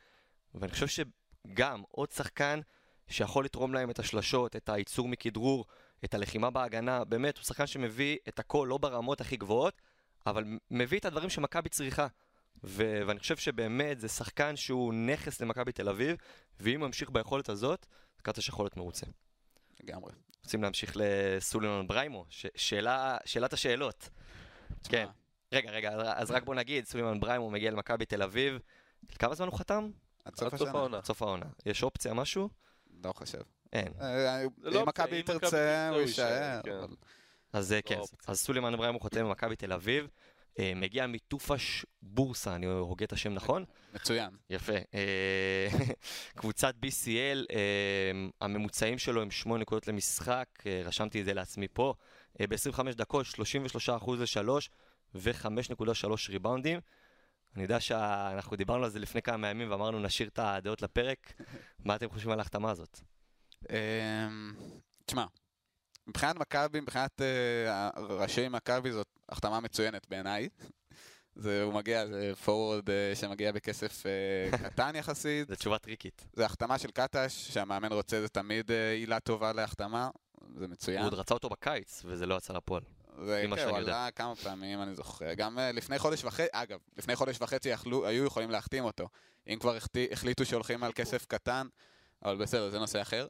ואני 0.55 0.71
חושב 0.71 0.87
שגם 0.87 1.83
עוד 1.91 2.11
שחקן 2.11 2.59
שיכול 3.07 3.45
לתרום 3.45 3.73
להם 3.73 3.89
את 3.89 3.99
השלשות, 3.99 4.55
את 4.55 4.69
הייצור 4.69 5.07
מכדרור, 5.07 5.65
את 6.05 6.13
הלחימה 6.13 6.49
בהגנה, 6.49 7.03
באמת, 7.03 7.37
הוא 7.37 7.43
שחקן 7.43 7.67
שמביא 7.67 8.17
את 8.27 8.39
הכל 8.39 8.67
לא 8.69 8.77
ברמות 8.77 9.21
הכי 9.21 9.37
גבוהות, 9.37 9.81
אבל 10.25 10.43
מביא 10.71 10.99
את 10.99 11.05
הדברים 11.05 11.29
שמכבי 11.29 11.69
צריכה. 11.69 12.07
ו- 12.63 13.01
ואני 13.07 13.19
חושב 13.19 13.37
שבאמת 13.37 13.99
זה 13.99 14.07
שחקן 14.07 14.55
שהוא 14.55 14.93
נכס 14.93 15.41
למכבי 15.41 15.71
תל 15.71 15.89
אביב, 15.89 16.17
ואם 16.59 16.79
הוא 16.79 16.87
ממשיך 16.87 17.09
ביכולת 17.09 17.49
הזאת, 17.49 17.85
קטש 18.21 18.49
יכול 18.49 18.65
להיות 18.65 18.77
מרוצה. 18.77 19.05
לגמרי. 19.83 20.11
רוצים 20.43 20.63
להמשיך 20.63 20.93
לסולימון 20.95 21.87
בריימו, 21.87 22.25
ש- 22.29 22.45
שאלה, 22.55 23.17
שאלת 23.25 23.53
השאלות. 23.53 24.09
כן. 24.83 25.07
רגע, 25.53 25.71
רגע, 25.71 25.91
אז 26.15 26.31
רק 26.31 26.43
בוא 26.43 26.55
נגיד, 26.55 26.85
סולימון 26.85 27.19
בריימו 27.19 27.49
מגיע 27.49 27.71
למכבי 27.71 28.05
תל 28.05 28.21
אביב. 28.23 28.59
כמה 29.19 29.35
זמן 29.35 29.47
הוא 29.47 29.57
חתם? 29.57 29.89
עד 30.25 30.35
סוף 30.35 30.61
העונה. 30.61 30.97
עד 30.97 31.05
סוף 31.05 31.21
העונה. 31.21 31.45
יש 31.65 31.83
אופציה, 31.83 32.13
משהו? 32.13 32.49
לא 33.03 33.13
חושב. 33.13 33.41
אין. 33.73 33.93
אה, 34.01 34.43
לא 34.61 34.81
אם 34.81 34.87
מכבי 34.87 35.23
תרצה, 35.23 35.89
הוא 35.89 35.97
יישאר. 35.99 36.61
כן. 36.63 36.79
אז 37.53 37.73
אה, 37.73 37.81
כן, 37.81 37.99
אז 38.27 38.39
סולימון 38.39 38.77
בריימו 38.77 38.99
חותם 38.99 39.25
במכבי 39.25 39.55
תל 39.55 39.73
אביב. 39.73 40.07
אה, 40.59 40.71
מגיע 40.75 41.07
מטופש 41.07 41.85
בורסה, 42.01 42.55
אני 42.55 42.65
הוגה 42.65 43.05
את 43.05 43.13
השם 43.13 43.33
נכון? 43.33 43.65
מצוין. 43.93 44.29
יפה. 44.49 44.73
אה, 44.93 45.67
קבוצת 46.39 46.75
BCL, 46.85 47.45
אה, 47.51 48.11
הממוצעים 48.41 48.97
שלו 48.97 49.21
הם 49.21 49.31
8 49.31 49.61
נקודות 49.61 49.87
למשחק, 49.87 50.47
רשמתי 50.85 51.21
את 51.21 51.25
זה 51.25 51.33
לעצמי 51.33 51.67
פה. 51.73 51.93
ב-25 52.39 52.95
דקות, 52.95 53.25
33% 53.25 53.29
ל-3 54.19 54.49
ו-5.3 55.15 56.11
ריבאונדים. 56.29 56.79
אני 57.55 57.63
יודע 57.63 57.79
שאנחנו 57.79 58.57
דיברנו 58.57 58.83
על 58.83 58.89
זה 58.89 58.99
לפני 58.99 59.21
כמה 59.21 59.47
ימים 59.47 59.71
ואמרנו 59.71 59.99
נשאיר 59.99 60.29
את 60.29 60.39
הדעות 60.39 60.81
לפרק. 60.81 61.33
מה 61.85 61.95
אתם 61.95 62.09
חושבים 62.09 62.31
על 62.31 62.39
ההחתמה 62.39 62.71
הזאת? 62.71 62.99
תשמע, 65.05 65.25
מבחינת 66.07 66.35
מכבי, 66.35 66.79
מבחינת 66.79 67.21
ראשי 67.97 68.49
מכבי 68.49 68.91
זאת 68.91 69.16
החתמה 69.29 69.59
מצוינת 69.59 70.07
בעיניי. 70.09 70.49
זה, 71.35 71.63
הוא 71.63 71.73
מגיע, 71.73 72.07
זה 72.07 72.33
פורוורד 72.45 72.89
uh, 72.89 72.91
שמגיע 73.15 73.51
בכסף 73.51 74.03
uh, 74.03 74.57
קטן 74.63 74.95
יחסית. 74.95 75.47
זה 75.47 75.55
תשובה 75.55 75.77
טריקית. 75.77 76.27
זה 76.33 76.45
החתמה 76.45 76.77
של 76.77 76.91
קטש, 76.91 77.53
שהמאמן 77.53 77.91
רוצה, 77.91 78.21
זה 78.21 78.27
תמיד 78.27 78.69
uh, 78.69 78.73
עילה 78.95 79.19
טובה 79.19 79.53
להחתמה, 79.53 80.09
זה 80.55 80.67
מצוין. 80.67 80.97
הוא 80.97 81.07
עוד 81.07 81.13
רצה 81.13 81.33
אותו 81.33 81.49
בקיץ, 81.49 82.01
וזה 82.05 82.25
לא 82.25 82.35
יצא 82.35 82.53
לפועל. 82.53 82.81
זה 83.25 83.45
כן, 83.55 83.69
הוא 83.69 83.77
עלה 83.77 84.11
כמה 84.11 84.35
פעמים, 84.35 84.81
אני 84.81 84.95
זוכר. 84.95 85.33
גם 85.33 85.59
לפני 85.73 85.99
חודש 85.99 86.23
וחצי, 86.23 86.47
אגב, 86.51 86.79
לפני 86.97 87.15
חודש 87.15 87.41
וחצי 87.41 87.69
יכלו, 87.69 88.07
היו 88.07 88.25
יכולים 88.25 88.51
להחתים 88.51 88.83
אותו. 88.83 89.09
אם 89.47 89.57
כבר 89.59 89.77
החליטו 90.11 90.45
שהולכים 90.45 90.83
על 90.83 90.91
כסף 90.91 91.25
קטן, 91.25 91.67
אבל 92.25 92.37
בסדר, 92.37 92.69
זה 92.69 92.79
נושא 92.79 93.01
אחר. 93.01 93.27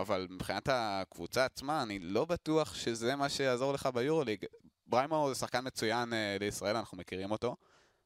אבל 0.00 0.26
מבחינת 0.30 0.68
הקבוצה 0.72 1.44
עצמה, 1.44 1.82
אני 1.82 1.98
לא 1.98 2.24
בטוח 2.24 2.74
שזה 2.74 3.16
מה 3.16 3.28
שיעזור 3.28 3.72
לך 3.72 3.88
ביורוליג. 3.94 4.44
בריימו 4.86 5.28
זה 5.28 5.34
שחקן 5.34 5.66
מצוין 5.66 6.12
אה, 6.12 6.36
לישראל, 6.40 6.76
אנחנו 6.76 6.98
מכירים 6.98 7.30
אותו, 7.30 7.56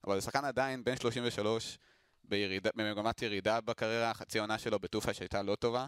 אבל 0.06 0.20
זה 0.20 0.24
שחקן 0.24 0.44
עדיין 0.44 0.84
בן 0.84 0.96
33, 0.96 1.78
בירידה, 2.24 2.70
במגמת 2.74 3.22
ירידה 3.22 3.60
בקריירה, 3.60 4.10
החצי 4.10 4.38
עונה 4.38 4.58
שלו 4.58 4.78
בטופה 4.78 5.14
שהייתה 5.14 5.42
לא 5.42 5.54
טובה, 5.54 5.86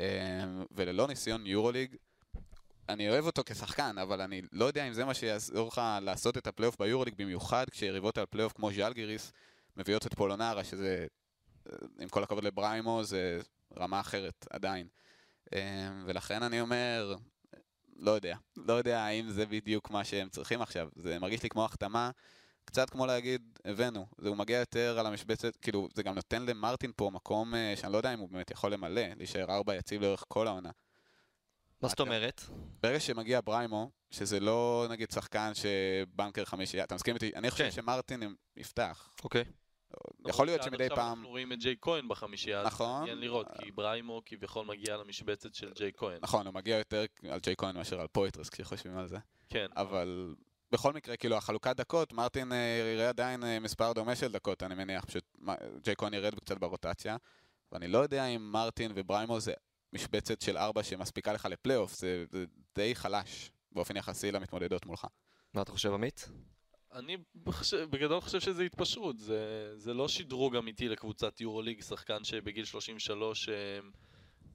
אמ, 0.00 0.64
וללא 0.70 1.06
ניסיון 1.08 1.46
יורוליג. 1.46 1.96
אני 2.88 3.10
אוהב 3.10 3.26
אותו 3.26 3.42
כשחקן, 3.46 3.98
אבל 3.98 4.20
אני 4.20 4.42
לא 4.52 4.64
יודע 4.64 4.88
אם 4.88 4.92
זה 4.92 5.04
מה 5.04 5.14
שיעזור 5.14 5.68
לך 5.68 5.80
לעשות 6.02 6.38
את 6.38 6.46
הפלייאוף 6.46 6.78
ביורוליג, 6.78 7.14
במיוחד 7.18 7.70
כשיריבות 7.70 8.18
על 8.18 8.26
פלייאוף 8.26 8.52
כמו 8.52 8.72
ז'אלגיריס 8.72 9.32
מביאות 9.76 10.06
את 10.06 10.14
פולונרה, 10.14 10.64
שזה, 10.64 11.06
אה, 11.68 11.76
עם 12.00 12.08
כל 12.08 12.22
הכבוד 12.22 12.44
לבריימו, 12.44 13.04
זה 13.04 13.40
רמה 13.78 14.00
אחרת 14.00 14.46
עדיין. 14.50 14.88
אה, 15.54 15.90
ולכן 16.06 16.42
אני 16.42 16.60
אומר, 16.60 17.14
לא 17.98 18.10
יודע. 18.10 18.36
לא 18.56 18.72
יודע 18.72 19.00
האם 19.00 19.30
זה 19.30 19.46
בדיוק 19.46 19.90
מה 19.90 20.04
שהם 20.04 20.28
צריכים 20.28 20.62
עכשיו. 20.62 20.88
זה 20.96 21.18
מרגיש 21.18 21.42
לי 21.42 21.48
כמו 21.48 21.64
החתמה, 21.64 22.10
קצת 22.64 22.90
כמו 22.90 23.06
להגיד, 23.06 23.58
הבאנו. 23.64 24.06
זה 24.18 24.28
הוא 24.28 24.36
מגיע 24.36 24.58
יותר 24.58 24.96
על 24.98 25.06
המשבצת, 25.06 25.56
כאילו, 25.56 25.88
זה 25.94 26.02
גם 26.02 26.14
נותן 26.14 26.46
למרטין 26.46 26.92
פה 26.96 27.10
מקום 27.12 27.54
אה, 27.54 27.74
שאני 27.76 27.92
לא 27.92 27.96
יודע 27.96 28.14
אם 28.14 28.18
הוא 28.18 28.28
באמת 28.28 28.50
יכול 28.50 28.72
למלא, 28.72 29.02
להישאר 29.16 29.50
ארבע 29.50 29.74
יציב 29.74 30.02
לאורך 30.02 30.24
כל 30.28 30.46
העונה. 30.46 30.70
מה 31.82 31.88
זאת 31.88 32.00
אומרת? 32.00 32.40
ברגע 32.82 33.00
שמגיע 33.00 33.40
בריימו, 33.44 33.90
שזה 34.10 34.40
לא 34.40 34.86
נגיד 34.90 35.10
שחקן 35.10 35.52
שבנקר 35.54 36.44
חמישייה, 36.44 36.84
אתה 36.84 36.94
מסכים 36.94 37.14
איתי? 37.14 37.30
אני 37.34 37.50
חושב 37.50 37.64
כן. 37.64 37.70
שמרטין 37.70 38.34
יפתח. 38.56 39.10
אוקיי. 39.24 39.44
יכול 40.28 40.46
להיות 40.46 40.62
שמדי 40.62 40.84
עכשיו 40.84 40.96
פעם... 40.96 41.12
אנחנו 41.12 41.28
רואים 41.28 41.52
את 41.52 41.58
ג'יי 41.58 41.76
כהן 41.80 42.08
בחמישייה, 42.08 42.60
אז 42.60 42.66
נכון. 42.66 42.98
מעניין 42.98 43.18
לראות, 43.18 43.46
כי 43.62 43.70
בריימו 43.70 44.22
כביכול 44.26 44.66
מגיע 44.66 44.96
למשבצת 44.96 45.54
של 45.54 45.72
ג'יי 45.74 45.92
כהן. 45.96 46.18
נכון, 46.22 46.46
הוא 46.46 46.54
מגיע 46.54 46.76
יותר 46.78 47.04
על 47.30 47.40
ג'יי 47.40 47.54
כהן 47.56 47.76
מאשר 47.76 48.00
על 48.00 48.06
פויטרס 48.06 48.48
כשחושבים 48.48 48.98
על 48.98 49.08
זה. 49.08 49.18
כן. 49.48 49.66
אבל 49.76 50.34
בכל 50.72 50.92
מקרה, 50.92 51.16
כאילו, 51.16 51.36
החלוקת 51.36 51.76
דקות, 51.76 52.12
מרטין 52.12 52.52
אה, 52.52 52.92
יראה 52.94 53.08
עדיין 53.08 53.44
אה, 53.44 53.60
מספר 53.60 53.92
דומה 53.92 54.16
של 54.16 54.32
דקות, 54.32 54.62
אני 54.62 54.74
מניח, 54.74 55.04
פשוט 55.04 55.24
ג'יי 55.82 55.96
כהן 55.96 56.14
ירד 56.14 56.34
קצת 56.34 56.58
ברוטציה. 56.58 57.16
ואני 57.72 57.88
לא 57.88 57.98
יודע 57.98 58.26
אם 58.26 58.52
מרטין 58.52 58.92
ובריימו 58.94 59.40
זה 59.40 59.52
משבצת 59.92 60.40
של 60.40 60.58
ארבע 60.58 60.82
שמספיקה 60.82 61.32
לך 61.32 61.48
לפלייאוף, 61.50 61.94
זה, 61.94 62.24
זה 62.30 62.44
די 62.74 62.94
חלש 62.94 63.50
באופן 63.72 63.96
יחסי 63.96 64.32
למתמודדות 64.32 64.86
מולך. 64.86 65.06
מה 65.54 65.62
אתה 65.62 65.72
חושב, 65.72 65.92
עמית? 65.92 66.28
אני 66.96 67.16
חושב, 67.48 67.88
בגדול 67.90 68.20
חושב 68.20 68.40
שזה 68.40 68.62
התפשרות, 68.62 69.18
זה, 69.18 69.72
זה 69.76 69.94
לא 69.94 70.08
שדרוג 70.08 70.56
אמיתי 70.56 70.88
לקבוצת 70.88 71.40
יורוליג, 71.40 71.80
שחקן 71.82 72.24
שבגיל 72.24 72.64
33 72.64 73.48
אה, 73.48 73.54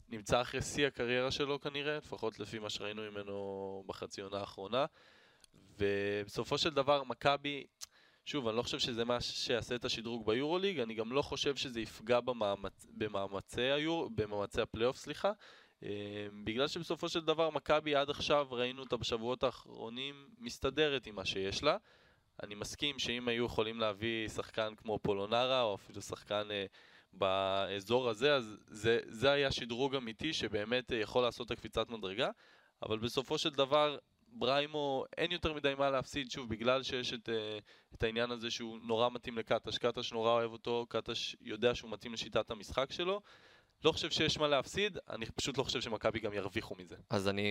נמצא 0.09 0.41
אחרי 0.41 0.61
שיא 0.61 0.87
הקריירה 0.87 1.31
שלו 1.31 1.61
כנראה, 1.61 1.97
לפחות 1.97 2.39
לפי 2.39 2.59
מה 2.59 2.69
שראינו 2.69 3.01
ממנו 3.11 3.83
בחצי 3.87 4.21
עונה 4.21 4.39
האחרונה. 4.39 4.85
ובסופו 5.79 6.57
של 6.57 6.69
דבר 6.69 7.03
מכבי, 7.03 7.63
שוב, 8.25 8.47
אני 8.47 8.57
לא 8.57 8.61
חושב 8.61 8.79
שזה 8.79 9.05
מה 9.05 9.21
שיעשה 9.21 9.75
את 9.75 9.85
השדרוג 9.85 10.25
ביורוליג, 10.25 10.79
אני 10.79 10.93
גם 10.93 11.11
לא 11.11 11.21
חושב 11.21 11.55
שזה 11.55 11.81
יפגע 11.81 12.19
במאמצ... 12.19 12.87
במאמצי, 12.97 13.61
היור... 13.61 14.09
במאמצי 14.15 14.61
הפלייאוף, 14.61 14.97
סליחה. 14.97 15.31
אה, 15.83 16.27
בגלל 16.43 16.67
שבסופו 16.67 17.09
של 17.09 17.21
דבר 17.21 17.49
מכבי 17.49 17.95
עד 17.95 18.09
עכשיו 18.09 18.47
ראינו 18.51 18.81
אותה 18.81 18.97
בשבועות 18.97 19.43
האחרונים 19.43 20.29
מסתדרת 20.39 21.07
עם 21.07 21.15
מה 21.15 21.25
שיש 21.25 21.63
לה. 21.63 21.77
אני 22.43 22.55
מסכים 22.55 22.99
שאם 22.99 23.27
היו 23.27 23.45
יכולים 23.45 23.79
להביא 23.79 24.27
שחקן 24.27 24.73
כמו 24.77 24.99
פולונרה, 24.99 25.61
או 25.61 25.75
אפילו 25.75 26.01
שחקן 26.01 26.47
אה, 26.51 26.65
באזור 27.13 28.09
הזה, 28.09 28.35
אז 28.35 28.57
זה, 28.67 28.99
זה 29.07 29.31
היה 29.31 29.51
שדרוג 29.51 29.95
אמיתי 29.95 30.33
שבאמת 30.33 30.91
אה, 30.91 30.97
יכול 30.97 31.23
לעשות 31.23 31.47
את 31.47 31.51
הקפיצת 31.51 31.89
מדרגה, 31.89 32.29
אבל 32.83 32.99
בסופו 32.99 33.37
של 33.37 33.49
דבר, 33.49 33.97
בריימו, 34.27 35.05
אין 35.17 35.31
יותר 35.31 35.53
מדי 35.53 35.73
מה 35.77 35.89
להפסיד, 35.89 36.31
שוב, 36.31 36.49
בגלל 36.49 36.83
שיש 36.83 37.13
את, 37.13 37.29
אה, 37.29 37.59
את 37.93 38.03
העניין 38.03 38.31
הזה 38.31 38.51
שהוא 38.51 38.79
נורא 38.83 39.09
מתאים 39.09 39.37
לקטש, 39.37 39.77
קטש 39.77 40.13
נורא 40.13 40.31
אוהב 40.31 40.51
אותו, 40.51 40.85
קטש 40.89 41.35
יודע 41.41 41.75
שהוא 41.75 41.91
מתאים 41.91 42.13
לשיטת 42.13 42.51
המשחק 42.51 42.91
שלו. 42.91 43.21
לא 43.85 43.91
חושב 43.91 44.11
שיש 44.11 44.37
מה 44.37 44.47
להפסיד, 44.47 44.97
אני 45.09 45.25
פשוט 45.25 45.57
לא 45.57 45.63
חושב 45.63 45.81
שמכבי 45.81 46.19
גם 46.19 46.33
ירוויחו 46.33 46.75
מזה. 46.75 46.95
אז 47.09 47.27
אני 47.27 47.47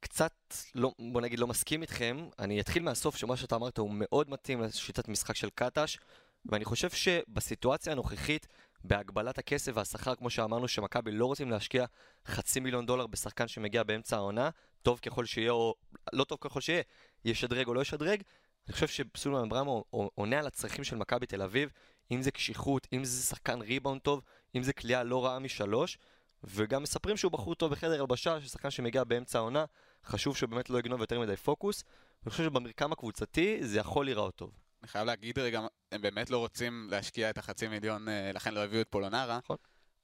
קצת, 0.00 0.32
לא, 0.74 0.92
בוא 1.12 1.20
נגיד, 1.20 1.38
לא 1.38 1.46
מסכים 1.46 1.82
איתכם. 1.82 2.28
אני 2.38 2.60
אתחיל 2.60 2.82
מהסוף, 2.82 3.16
שמה 3.16 3.36
שאתה 3.36 3.56
אמרת 3.56 3.78
הוא 3.78 3.90
מאוד 3.92 4.30
מתאים 4.30 4.60
לשיטת 4.60 5.08
משחק 5.08 5.36
של 5.36 5.50
קטש, 5.54 5.98
ואני 6.46 6.64
חושב 6.64 6.90
שבסיטואציה 6.90 7.92
הנוכחית, 7.92 8.46
בהגבלת 8.84 9.38
הכסף 9.38 9.72
והשכר, 9.74 10.14
כמו 10.14 10.30
שאמרנו, 10.30 10.68
שמכבי 10.68 11.12
לא 11.12 11.26
רוצים 11.26 11.50
להשקיע 11.50 11.84
חצי 12.26 12.60
מיליון 12.60 12.86
דולר 12.86 13.06
בשחקן 13.06 13.48
שמגיע 13.48 13.82
באמצע 13.82 14.16
העונה, 14.16 14.50
טוב 14.82 14.98
ככל 14.98 15.24
שיהיה 15.24 15.50
או 15.50 15.74
לא 16.12 16.24
טוב 16.24 16.38
ככל 16.40 16.60
שיהיה, 16.60 16.82
ישדרג 17.24 17.66
או 17.66 17.74
לא 17.74 17.80
ישדרג. 17.80 18.22
אני 18.66 18.72
חושב 18.72 18.88
שסולמן 18.88 19.48
ברמו 19.48 19.84
עונה 20.14 20.38
על 20.38 20.46
הצרכים 20.46 20.84
של 20.84 20.96
מכבי 20.96 21.26
תל 21.26 21.42
אביב, 21.42 21.70
אם 22.10 22.22
זה 22.22 22.30
קשיחות, 22.30 22.86
אם 22.92 23.04
זה 23.04 23.22
שחקן 23.22 23.60
ריבאונד 23.60 24.00
טוב, 24.00 24.22
אם 24.54 24.62
זה 24.62 24.72
כליאה 24.72 25.02
לא 25.04 25.24
רעה 25.24 25.38
משלוש, 25.38 25.98
וגם 26.44 26.82
מספרים 26.82 27.16
שהוא 27.16 27.32
בחור 27.32 27.54
טוב 27.54 27.72
בחדר 27.72 28.00
הלבשה, 28.00 28.40
ששחקן 28.40 28.70
שמגיע 28.70 29.04
באמצע 29.04 29.38
העונה, 29.38 29.64
חשוב 30.04 30.36
שהוא 30.36 30.48
באמת 30.50 30.70
לא 30.70 30.78
יגנוב 30.78 31.00
יותר 31.00 31.20
מדי 31.20 31.36
פוקוס. 31.36 31.84
אני 32.24 32.30
חושב 32.30 32.44
שבמרקם 32.44 32.92
הקבוצתי 32.92 33.58
זה 33.66 33.78
יכול 33.78 34.04
להיראות 34.04 34.34
טוב. 34.34 34.50
אני 34.82 34.88
חייב 34.88 35.06
להגיד 35.06 35.38
רגע, 35.38 35.60
הם 35.92 36.02
באמת 36.02 36.30
לא 36.30 36.38
רוצים 36.38 36.88
להשקיע 36.90 37.30
את 37.30 37.38
החצי 37.38 37.68
מיליון, 37.68 38.08
אה, 38.08 38.30
לכן 38.34 38.54
לא 38.54 38.64
הביאו 38.64 38.80
את 38.80 38.88
פולונרה. 38.90 39.38
נכון. 39.38 39.56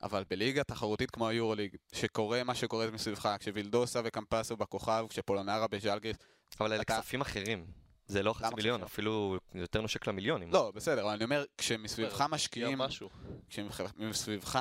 אבל 0.02 0.24
בליגה 0.30 0.64
תחרותית 0.64 1.10
כמו 1.10 1.28
היורוליג, 1.28 1.76
שקורה 1.92 2.44
מה 2.44 2.54
שקורה 2.54 2.90
מסביבך, 2.90 3.34
כשווילדוסה 3.40 4.00
וקמפסו 4.04 4.56
בכוכב, 4.56 5.06
כשפולונרה 5.08 5.66
בז'לגיס, 5.66 6.16
אבל 6.60 6.72
אלה 6.72 6.82
אתה- 6.82 7.00
כספים 7.00 7.20
אחרים. 7.20 7.66
זה 8.10 8.22
לא 8.22 8.32
חצי 8.32 8.54
מיליון? 8.56 8.82
אפילו 8.82 9.36
יותר 9.54 9.80
נושק 9.80 10.06
למיליונים. 10.06 10.52
לא, 10.52 10.72
בסדר, 10.74 11.02
אבל 11.02 11.10
אני 11.10 11.24
אומר, 11.24 11.44
כשמסביבך 11.58 12.24
משקיעים, 12.30 12.78
משהו. 12.78 13.10
כשמסביבך 13.48 14.58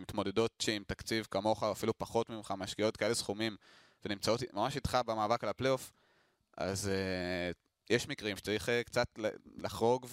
מתמודדות 0.00 0.50
שעם 0.62 0.82
תקציב 0.86 1.26
כמוך, 1.30 1.62
או 1.62 1.72
אפילו 1.72 1.98
פחות 1.98 2.30
ממך, 2.30 2.54
משקיעות 2.58 2.96
כאלה 2.96 3.14
סכומים, 3.14 3.56
ונמצאות 4.04 4.40
ממש 4.52 4.76
איתך 4.76 4.98
במאבק 5.06 5.44
על 5.44 5.50
הפלייאוף, 5.50 5.92
אז 6.56 6.88
אה, 6.88 7.50
יש 7.96 8.08
מקרים 8.08 8.36
שצריך 8.36 8.68
אה, 8.68 8.82
קצת 8.84 9.06
לחרוג 9.56 10.06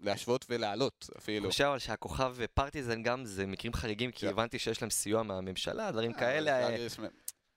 ולהשוות 0.00 0.46
ולעלות 0.48 1.06
אני 1.12 1.18
אפילו. 1.18 1.50
חושב 1.50 1.64
אבל 1.64 1.78
שהכוכב 1.78 2.32
ופרטיזן 2.36 3.02
גם 3.02 3.24
זה 3.24 3.46
מקרים 3.46 3.72
חריגים, 3.72 4.10
כי 4.12 4.20
כן. 4.20 4.28
הבנתי 4.28 4.58
שיש 4.58 4.82
להם 4.82 4.90
סיוע 4.90 5.22
מהממשלה, 5.22 5.90
דברים 5.90 6.12
אה, 6.12 6.18
כאלה. 6.18 6.68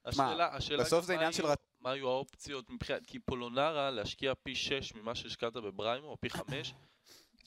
השאלה, 0.05 0.55
השאלה 0.55 0.83
בסוף 0.83 1.05
זה 1.05 1.13
עניין 1.13 1.31
של 1.31 1.43
היו- 1.45 1.51
רצ- 1.53 1.70
מה 1.81 1.91
היו 1.91 2.07
האופציות 2.09 2.69
מבחינת, 2.69 3.05
כי 3.07 3.19
פולונרה 3.19 3.91
להשקיע 3.91 4.33
פי 4.43 4.55
6 4.55 4.93
ממה 4.95 5.15
שהשקעת 5.15 5.53
בבריימו, 5.53 6.07
או 6.07 6.17
פי 6.19 6.29
5, 6.29 6.73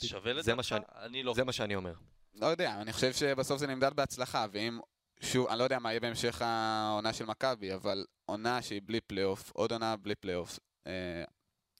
שווה 0.04 0.32
לדעתך? 0.32 0.46
זה 0.46 0.54
מה 0.54 0.62
שאני- 0.62 0.84
אני 0.94 1.22
לא 1.22 1.34
זה 1.34 1.44
מה 1.44 1.52
שאני 1.52 1.76
אומר. 1.76 1.94
לא 2.34 2.46
יודע, 2.46 2.80
אני 2.80 2.92
חושב 2.92 3.12
שבסוף 3.12 3.58
זה 3.58 3.66
נמדד 3.66 3.94
בהצלחה, 3.94 4.46
ואם, 4.52 4.78
שוב, 5.20 5.46
אני 5.48 5.58
לא 5.58 5.64
יודע 5.64 5.78
מה 5.78 5.90
יהיה 5.92 6.00
בהמשך 6.00 6.42
העונה 6.42 7.12
של 7.12 7.24
מכבי, 7.24 7.74
אבל 7.74 8.04
עונה 8.26 8.62
שהיא 8.62 8.80
בלי 8.84 9.00
פלייאוף, 9.00 9.50
עוד 9.54 9.72
עונה 9.72 9.96
בלי 9.96 10.14
פלייאוף, 10.14 10.58
אה, 10.86 11.24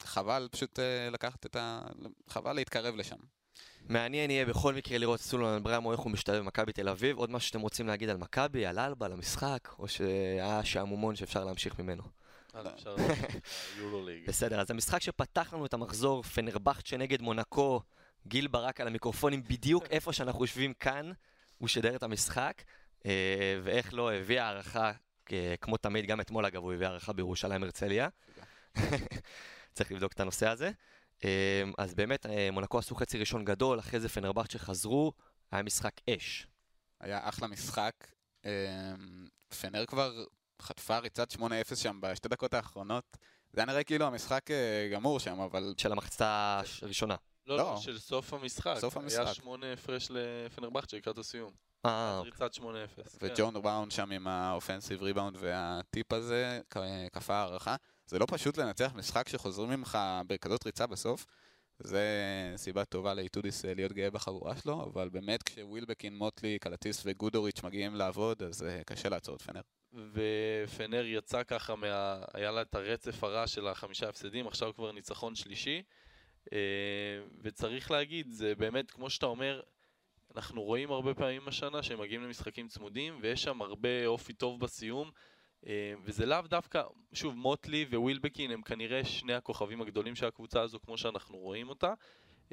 חבל 0.00 0.49
פשוט 0.52 0.78
אה, 0.78 1.08
לקחת 1.11 1.46
את 1.46 1.56
ה... 1.56 1.80
חבל 2.28 2.52
להתקרב 2.52 2.96
לשם. 2.96 3.16
מעניין 3.88 4.30
יהיה 4.30 4.46
בכל 4.46 4.75
מקרה 4.75 4.99
לראות 4.99 5.20
את 5.20 5.25
סולומון 5.25 5.62
ברמו 5.62 5.92
איך 5.92 6.00
הוא 6.00 6.12
משתלב 6.12 6.37
במכבי 6.38 6.73
תל 6.73 6.88
אביב. 6.88 7.16
עוד 7.18 7.30
משהו 7.30 7.49
שאתם 7.49 7.61
רוצים 7.61 7.87
להגיד 7.87 8.08
על 8.08 8.16
מכבי, 8.16 8.66
על 8.66 8.78
אלבה, 8.78 9.06
על 9.06 9.12
המשחק, 9.12 9.68
או 9.78 9.88
שהיה 9.88 10.64
שעמומון 10.64 11.16
שאפשר 11.16 11.44
להמשיך 11.44 11.78
ממנו? 11.78 12.02
אפשר 12.54 12.94
להמשיך 12.94 13.37
ליורוליג. 13.76 14.26
בסדר, 14.26 14.61
אז 14.61 14.70
המשחק 14.70 15.02
שפתח 15.02 15.52
לנו 15.54 15.66
את 15.66 15.75
המחזור, 15.75 16.23
פנרבכצ'ה 16.23 16.96
נגד 16.96 17.23
מונקו, 17.23 17.80
גיל 18.26 18.46
ברק 18.46 18.80
על 18.80 18.87
המיקרופונים 18.87 19.42
בדיוק 19.42 19.84
איפה 19.90 20.12
שאנחנו 20.12 20.44
יושבים 20.44 20.75
כאן, 20.75 21.12
הוא 21.58 21.68
שידר 21.68 21.96
את 21.96 22.02
המשחק, 22.02 22.62
אה, 23.06 23.61
ואיך 23.62 23.94
לא, 23.94 24.12
הביא 24.12 24.40
הערכה, 24.40 24.92
אה, 25.32 25.54
כמו 25.61 25.76
תמיד, 25.76 26.06
גם 26.06 26.20
אתמול 26.20 26.46
אגב 26.46 26.62
הוא 26.62 26.73
הביא 26.73 26.87
הערכה 26.87 27.12
בירושלים 27.12 27.62
הרצליה. 27.62 28.08
צריך 29.75 29.92
לבדוק 29.92 30.12
את 30.12 30.20
הנושא 30.20 30.49
הזה. 30.49 30.70
אה, 31.25 31.62
אז 31.78 31.94
באמת, 31.94 32.26
אה, 32.26 32.50
מונקו 32.52 32.78
עשו 32.78 32.94
חצי 32.94 33.18
ראשון 33.18 33.44
גדול, 33.44 33.78
אחרי 33.78 34.00
זה 34.00 34.08
פנרבכצ'ה 34.08 34.58
חזרו, 34.58 35.12
היה 35.52 35.62
משחק 35.62 36.00
אש. 36.11 36.46
היה 37.00 37.28
אחלה 37.28 37.49
משחק. 37.49 37.94
אה, 38.46 38.94
פנר 39.61 39.87
כבר 39.87 40.25
חטפה 40.62 40.99
ריצת 40.99 41.32
8-0 41.32 41.76
שם 41.76 41.99
בשתי 42.02 42.28
דקות 42.28 42.54
האחרונות. 42.54 43.16
זה 43.52 43.61
היה 43.61 43.66
נראה 43.66 43.84
כאילו 43.84 44.06
המשחק 44.06 44.50
אה, 44.50 44.88
גמור 44.92 45.20
שם, 45.20 45.40
אבל 45.40 45.75
של 45.78 45.92
המחצה 45.92 46.61
הראשונה. 46.82 47.16
לא, 47.46 47.56
לא. 47.56 47.62
לא, 47.62 47.76
של 47.76 47.99
סוף 47.99 48.32
המשחק. 48.32 48.75
סוף 48.78 48.96
היה 48.96 49.04
המשחק. 49.04 49.32
שמונה 49.32 49.73
הפרש 49.73 50.08
לפנרבכצ'ה 50.11 50.96
לקראת 50.96 51.18
הסיום. 51.18 51.52
אה, 51.87 52.20
ריצת 52.20 52.54
8-0. 52.54 52.61
כן. 52.96 53.02
וג'ון 53.20 53.62
בראון 53.62 53.90
שם 53.90 54.11
עם 54.11 54.26
האופנסיב 54.26 55.02
ריבאונד 55.02 55.37
והטיפ 55.40 56.12
הזה, 56.12 56.61
כפה 57.12 57.34
הערכה. 57.34 57.76
זה 58.06 58.18
לא 58.18 58.26
פשוט 58.28 58.58
לנצח 58.58 58.92
משחק 58.94 59.28
שחוזרים 59.28 59.70
ממך 59.70 59.99
בכזאת 60.26 60.66
ריצה 60.66 60.87
בסוף. 60.87 61.26
זה 61.78 62.04
סיבה 62.56 62.84
טובה 62.84 63.14
לאיטודיס 63.14 63.64
אה, 63.64 63.75
להיות 63.75 63.92
גאה 63.92 64.11
בחבורה 64.11 64.56
שלו, 64.56 64.84
אבל 64.84 65.08
באמת 65.08 65.42
כשווילבקין, 65.42 66.18
מוטלי, 66.18 66.58
קלטיס 66.58 67.02
וגודוריץ' 67.04 67.62
מגיעים 67.62 67.94
לעבוד, 67.94 68.42
אז 68.42 68.62
אה, 68.62 68.84
קשה 68.87 69.08
לעצור 69.08 69.37
את 69.37 69.42
פנר. 69.42 69.61
ופנר 70.12 71.04
יצא 71.06 71.42
ככה 71.42 71.76
מה... 71.76 72.18
היה 72.34 72.50
לה 72.50 72.62
את 72.62 72.74
הרצף 72.74 73.24
הרע 73.24 73.46
של 73.46 73.66
החמישה 73.66 74.08
הפסדים, 74.08 74.46
עכשיו 74.46 74.74
כבר 74.74 74.92
ניצחון 74.92 75.34
שלישי. 75.34 75.82
אה, 76.52 76.58
וצריך 77.42 77.90
להגיד, 77.90 78.30
זה 78.30 78.54
באמת, 78.54 78.90
כמו 78.90 79.10
שאתה 79.10 79.26
אומר, 79.26 79.60
אנחנו 80.36 80.62
רואים 80.62 80.90
הרבה 80.90 81.14
פעמים 81.14 81.48
השנה 81.48 81.82
שהם 81.82 82.00
מגיעים 82.00 82.22
למשחקים 82.22 82.68
צמודים, 82.68 83.18
ויש 83.22 83.42
שם 83.42 83.62
הרבה 83.62 84.06
אופי 84.06 84.32
טוב 84.32 84.60
בסיום. 84.60 85.10
אה, 85.66 85.94
וזה 86.04 86.26
לאו 86.26 86.40
דווקא, 86.42 86.82
שוב, 87.12 87.34
מוטלי 87.34 87.86
ווילבקין 87.92 88.50
הם 88.50 88.62
כנראה 88.62 89.04
שני 89.04 89.34
הכוכבים 89.34 89.80
הגדולים 89.82 90.14
של 90.14 90.26
הקבוצה 90.26 90.60
הזו, 90.60 90.78
כמו 90.80 90.98
שאנחנו 90.98 91.38
רואים 91.38 91.68
אותה. 91.68 91.94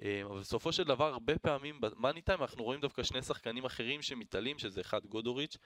אה, 0.03 0.21
אבל 0.23 0.39
בסופו 0.39 0.71
של 0.71 0.83
דבר, 0.83 1.13
הרבה 1.13 1.37
פעמים, 1.37 1.81
במאני 1.81 2.21
טיים 2.21 2.41
אנחנו 2.41 2.63
רואים 2.63 2.81
דווקא 2.81 3.03
שני 3.03 3.21
שחקנים 3.21 3.65
אחרים 3.65 4.01
שמתעלים, 4.01 4.59
שזה 4.59 4.81
אחד 4.81 5.05
גודוריץ', 5.05 5.57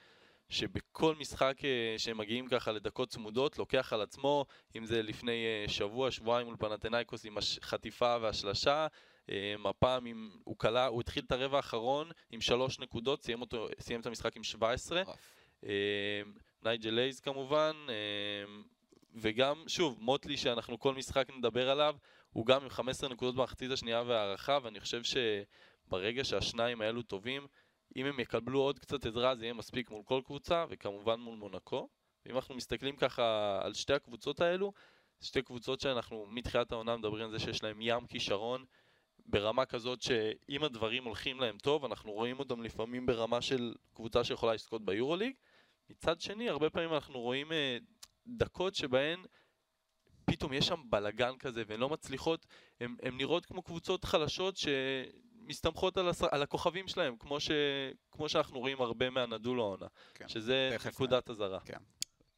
שבכל 0.48 1.14
משחק 1.14 1.64
אה, 1.64 1.94
שהם 1.98 2.18
מגיעים 2.18 2.48
ככה 2.48 2.72
לדקות 2.72 3.08
צמודות, 3.08 3.58
לוקח 3.58 3.92
על 3.92 4.00
עצמו, 4.00 4.44
אם 4.76 4.86
זה 4.86 5.02
לפני 5.02 5.44
אה, 5.44 5.68
שבוע, 5.68 6.10
שבועיים 6.10 6.46
מול 6.46 6.56
פנתנאיקוס 6.58 7.26
עם 7.26 7.38
החטיפה 7.38 8.16
והשלשה, 8.20 8.86
אה, 9.30 9.54
הפעם 9.64 10.06
עם, 10.06 10.30
הוא 10.44 10.56
קלה, 10.58 10.86
הוא 10.86 11.00
התחיל 11.00 11.24
את 11.26 11.32
הרבע 11.32 11.56
האחרון 11.56 12.10
עם 12.30 12.40
שלוש 12.40 12.78
נקודות, 12.78 13.22
סיים, 13.22 13.40
אותו, 13.40 13.68
סיים 13.80 14.00
את 14.00 14.06
המשחק 14.06 14.36
עם 14.36 14.42
17. 14.42 15.02
נייג'ל 16.62 16.90
לייז 16.90 17.20
כמובן, 17.20 17.72
וגם, 19.14 19.62
שוב, 19.66 19.98
מוטלי 20.00 20.36
שאנחנו 20.36 20.78
כל 20.78 20.94
משחק 20.94 21.28
נדבר 21.38 21.70
עליו, 21.70 21.96
הוא 22.30 22.46
גם 22.46 22.62
עם 22.62 22.68
15 22.68 23.10
נקודות 23.10 23.34
במחצית 23.34 23.70
השנייה 23.70 24.02
והערכה, 24.02 24.58
ואני 24.62 24.80
חושב 24.80 25.02
שברגע 25.02 26.24
שהשניים 26.24 26.80
האלו 26.80 27.02
טובים, 27.02 27.46
אם 27.96 28.06
הם 28.06 28.20
יקבלו 28.20 28.60
עוד 28.60 28.78
קצת 28.78 29.06
עזרה 29.06 29.36
זה 29.36 29.44
יהיה 29.44 29.54
מספיק 29.54 29.90
מול 29.90 30.02
כל 30.04 30.20
קבוצה, 30.24 30.64
וכמובן 30.70 31.20
מול 31.20 31.36
מונקו. 31.36 31.88
ואם 32.26 32.36
אנחנו 32.36 32.54
מסתכלים 32.54 32.96
ככה 32.96 33.58
על 33.62 33.74
שתי 33.74 33.92
הקבוצות 33.92 34.40
האלו, 34.40 34.72
שתי 35.20 35.42
קבוצות 35.42 35.80
שאנחנו 35.80 36.26
מתחילת 36.26 36.72
העונה 36.72 36.96
מדברים 36.96 37.24
על 37.24 37.30
זה 37.30 37.38
שיש 37.38 37.62
להם 37.62 37.80
ים 37.80 38.06
כישרון 38.06 38.64
ברמה 39.26 39.66
כזאת 39.66 40.02
שאם 40.02 40.64
הדברים 40.64 41.04
הולכים 41.04 41.40
להם 41.40 41.58
טוב, 41.58 41.84
אנחנו 41.84 42.12
רואים 42.12 42.38
אותם 42.38 42.62
לפעמים 42.62 43.06
ברמה 43.06 43.42
של 43.42 43.74
קבוצה 43.94 44.24
שיכולה 44.24 44.54
לזכות 44.54 44.84
ביורוליג. 44.84 45.36
מצד 45.90 46.20
שני, 46.20 46.48
הרבה 46.48 46.70
פעמים 46.70 46.94
אנחנו 46.94 47.20
רואים 47.20 47.52
אה, 47.52 47.78
דקות 48.26 48.74
שבהן 48.74 49.20
פתאום 50.24 50.52
יש 50.52 50.66
שם 50.66 50.82
בלגן 50.90 51.36
כזה 51.38 51.62
והן 51.66 51.80
לא 51.80 51.88
מצליחות, 51.88 52.46
הן 52.80 52.96
נראות 53.12 53.46
כמו 53.46 53.62
קבוצות 53.62 54.04
חלשות 54.04 54.56
ש... 54.56 54.68
מסתמכות 55.46 55.96
על, 55.96 56.08
הס... 56.08 56.22
על 56.22 56.42
הכוכבים 56.42 56.88
שלהם, 56.88 57.16
כמו, 57.18 57.40
ש... 57.40 57.50
כמו 58.10 58.28
שאנחנו 58.28 58.58
רואים 58.60 58.80
הרבה 58.80 59.10
מאנאדולו 59.10 59.60
העונה, 59.60 59.86
כן. 60.14 60.28
שזה 60.28 60.76
נקודת 60.86 61.30
אזהרה. 61.30 61.60
כן. 61.60 61.78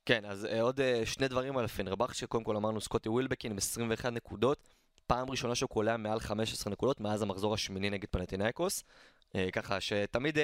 כן, 0.09 0.25
אז 0.25 0.45
uh, 0.45 0.61
עוד 0.61 0.81
uh, 0.81 1.07
שני 1.07 1.29
דברים 1.29 1.59
על 1.59 1.67
פנרבך, 1.67 2.15
שקודם 2.15 2.45
כל 2.45 2.57
אמרנו 2.57 2.81
סקוטי 2.81 3.09
ווילבקין 3.09 3.53
עם 3.53 3.59
21 3.59 4.13
נקודות, 4.13 4.69
פעם 5.07 5.31
ראשונה 5.31 5.55
שהוא 5.55 5.69
קולע 5.69 5.97
מעל 5.97 6.21
15 6.21 6.73
נקודות 6.73 7.01
מאז 7.01 7.23
המחזור 7.23 7.55
השמיני 7.55 7.91
נגד 7.91 8.09
פנאתינייקוס. 8.11 8.85
Uh, 9.33 9.37
ככה 9.53 9.81
שתמיד 9.81 10.39
uh, 10.39 10.41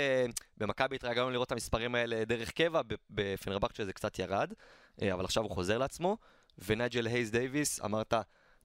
במכבי 0.56 0.96
התרגלנו 0.96 1.30
לראות 1.30 1.46
את 1.46 1.52
המספרים 1.52 1.94
האלה 1.94 2.24
דרך 2.24 2.50
קבע, 2.50 2.80
בפנרבך 3.10 3.76
שזה 3.76 3.92
קצת 3.92 4.18
ירד, 4.18 4.52
uh, 4.52 5.04
אבל 5.12 5.24
עכשיו 5.24 5.42
הוא 5.42 5.50
חוזר 5.50 5.78
לעצמו. 5.78 6.16
ונייג'ל 6.58 7.06
הייז 7.06 7.30
דייוויס, 7.30 7.80
אמרת, 7.84 8.14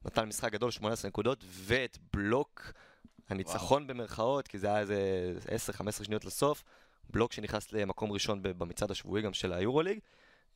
נתן 0.05 0.25
משחק 0.25 0.51
גדול, 0.51 0.71
18 0.71 1.09
נקודות, 1.09 1.43
ואת 1.47 1.97
בלוק 2.13 2.71
הניצחון 3.29 3.83
וואו. 3.83 3.93
במרכאות, 3.93 4.47
כי 4.47 4.59
זה 4.59 4.67
היה 4.67 4.79
איזה 4.79 5.33
10-15 5.77 6.03
שניות 6.03 6.25
לסוף, 6.25 6.63
בלוק 7.09 7.33
שנכנס 7.33 7.73
למקום 7.73 8.11
ראשון 8.11 8.39
במצעד 8.43 8.91
השבועי 8.91 9.23
גם 9.23 9.33
של 9.33 9.53
היורוליג. 9.53 9.99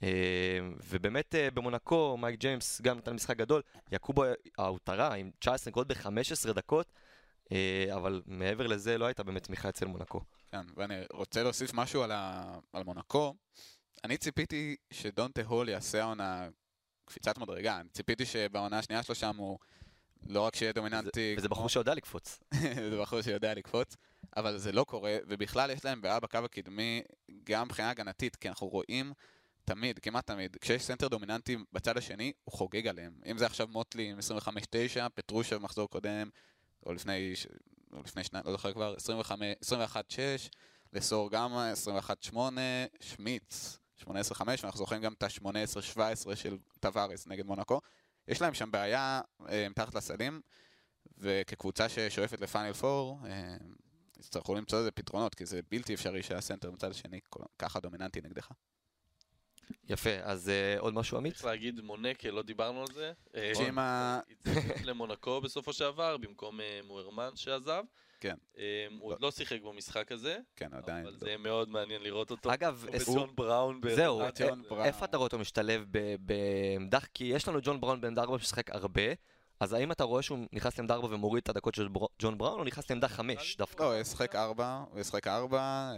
אה, 0.03 0.59
ובאמת 0.89 1.35
אה, 1.35 1.51
במונקו, 1.51 2.17
מייק 2.17 2.39
ג'יימס 2.39 2.81
גם 2.81 2.97
נתן 2.97 3.13
משחק 3.13 3.37
גדול, 3.37 3.61
יעקובו 3.91 4.23
האותרה 4.57 5.13
עם 5.13 5.31
19 5.39 5.71
נקודות 5.71 5.97
ב-15 5.97 6.53
דקות, 6.53 6.93
אה, 7.51 7.85
אבל 7.95 8.21
מעבר 8.25 8.67
לזה 8.67 8.97
לא 8.97 9.05
הייתה 9.05 9.23
באמת 9.23 9.43
תמיכה 9.43 9.69
אצל 9.69 9.85
מונקו. 9.85 10.21
כן, 10.51 10.61
ואני 10.75 10.95
רוצה 11.13 11.43
להוסיף 11.43 11.73
משהו 11.73 12.03
על, 12.03 12.11
ה... 12.11 12.53
על 12.73 12.83
מונקו. 12.83 13.35
אני 14.03 14.17
ציפיתי 14.17 14.75
שדונטה 14.91 15.41
הול 15.41 15.69
יעשה 15.69 16.03
עונה 16.03 16.47
קפיצת 17.05 17.37
מדרגה, 17.37 17.79
אני 17.79 17.89
ציפיתי 17.89 18.25
שבעונה 18.25 18.79
השנייה 18.79 19.03
שלו 19.03 19.15
שם 19.15 19.35
הוא 19.37 19.59
לא 20.27 20.41
רק 20.41 20.55
שיהיה 20.55 20.71
דומיננטי... 20.71 21.35
וזה 21.37 21.49
בחור 21.49 21.69
שיודע 21.69 21.93
לקפוץ. 21.93 22.39
זה 22.91 22.97
בחור 23.01 23.21
שיודע 23.21 23.53
לקפוץ, 23.53 23.95
אבל 24.37 24.57
זה 24.57 24.71
לא 24.71 24.83
קורה, 24.83 25.17
ובכלל 25.27 25.71
יש 25.71 25.85
להם 25.85 26.01
בעיה 26.01 26.19
בקו 26.19 26.37
הקדמי, 26.37 27.01
גם 27.43 27.65
מבחינה 27.65 27.89
הגנתית, 27.89 28.35
כי 28.35 28.49
אנחנו 28.49 28.67
רואים 28.67 29.13
תמיד, 29.65 29.99
כמעט 29.99 30.27
תמיד, 30.27 30.57
כשיש 30.61 30.83
סנטר 30.83 31.07
דומיננטי 31.07 31.57
בצד 31.73 31.97
השני, 31.97 32.31
הוא 32.43 32.53
חוגג 32.53 32.87
עליהם. 32.87 33.13
אם 33.25 33.37
זה 33.37 33.45
עכשיו 33.45 33.67
מוטלי 33.67 34.11
עם 34.11 34.19
25-9, 34.19 35.09
פטרושב 35.15 35.59
במחזור 35.59 35.89
קודם, 35.89 36.29
או 36.85 36.93
לפני, 36.93 37.33
או 37.93 38.01
לפני 38.03 38.23
שניים, 38.23 38.45
לא 38.45 38.51
זוכר 38.51 38.73
כבר, 38.73 38.95
21-6, 39.61 39.95
לסור 40.93 41.31
גם 41.31 41.51
21-8, 42.31 42.35
שמיץ, 42.99 43.77
18-5, 44.01 44.05
ואנחנו 44.47 44.77
זוכרים 44.77 45.01
גם 45.01 45.13
את 45.13 45.23
ה-18-17 45.23 46.35
של 46.35 46.57
טווארס 46.79 47.27
נגד 47.27 47.45
מונקו. 47.45 47.81
יש 48.27 48.41
להם 48.41 48.53
שם 48.53 48.71
בעיה 48.71 49.21
אה, 49.49 49.69
מתחת 49.69 49.95
לסלים, 49.95 50.41
וכקבוצה 51.17 51.89
ששואפת 51.89 52.41
לפאנל 52.41 52.73
פור, 52.73 53.19
אה, 53.25 53.55
יצטרכו 54.19 54.55
למצוא 54.55 54.79
לזה 54.79 54.91
פתרונות, 54.91 55.35
כי 55.35 55.45
זה 55.45 55.59
בלתי 55.71 55.93
אפשרי 55.93 56.23
שהסנטר 56.23 56.71
מצד 56.71 56.91
השני 56.91 57.19
ככה 57.59 57.79
דומיננטי 57.79 58.21
נגדך. 58.21 58.51
יפה, 59.89 60.09
אז 60.21 60.51
uh, 60.51 60.79
עוד 60.79 60.93
משהו 60.93 61.17
אמיץ? 61.17 61.33
צריך 61.33 61.45
להגיד 61.45 61.81
מונקה, 61.81 62.31
לא 62.31 62.41
דיברנו 62.41 62.81
על 62.81 62.87
זה. 62.93 63.13
שאם 63.53 63.79
ה... 63.79 64.19
למונקו 64.83 65.41
בסופו 65.41 65.73
שעבר, 65.73 66.17
במקום 66.17 66.59
uh, 66.59 66.63
מוהרמן 66.87 67.35
שעזב. 67.35 67.83
כן. 68.23 68.35
Um, 68.55 68.59
הוא 68.99 69.11
עוד 69.11 69.21
לא. 69.21 69.27
לא 69.27 69.31
שיחק 69.31 69.61
במשחק 69.61 70.11
הזה. 70.11 70.37
כן, 70.55 70.73
עדיין. 70.73 71.05
אבל 71.05 71.13
לא. 71.13 71.19
זה 71.19 71.27
יהיה 71.27 71.37
מאוד 71.37 71.69
מעניין 71.69 72.01
לראות 72.03 72.31
אותו. 72.31 72.53
אגב, 72.53 72.85
ג'ון 73.05 73.35
בראון. 73.35 73.81
זהו, 73.95 74.21
איפה 74.83 75.05
אתה 75.05 75.17
רואה 75.17 75.25
אותו 75.25 75.39
משתלב 75.39 75.85
בעמדה? 76.19 76.99
כי 77.13 77.23
יש 77.23 77.47
לנו 77.47 77.59
ג'ון 77.63 77.81
בראון 77.81 78.01
בעמדה 78.01 78.21
4 78.21 78.37
שמשחק 78.39 78.69
הרבה. 78.69 79.01
אז 79.59 79.73
האם 79.73 79.91
אתה 79.91 80.03
רואה 80.03 80.21
שהוא 80.21 80.39
נכנס 80.53 80.77
לעמדה 80.77 80.93
4 80.93 81.07
ומוריד 81.07 81.41
את 81.43 81.49
הדקות 81.49 81.75
של 81.75 81.87
ג'ון 82.21 82.37
בראון, 82.37 82.59
או 82.59 82.63
נכנס 82.63 82.89
לעמדה 82.89 83.07
5 83.07 83.57
דווקא? 83.57 83.83
לא, 83.83 83.93
הוא 83.93 84.01
ישחק 84.01 84.35
4, 84.35 84.83
הוא 84.91 84.99
ישחק 84.99 85.27
4. 85.27 85.91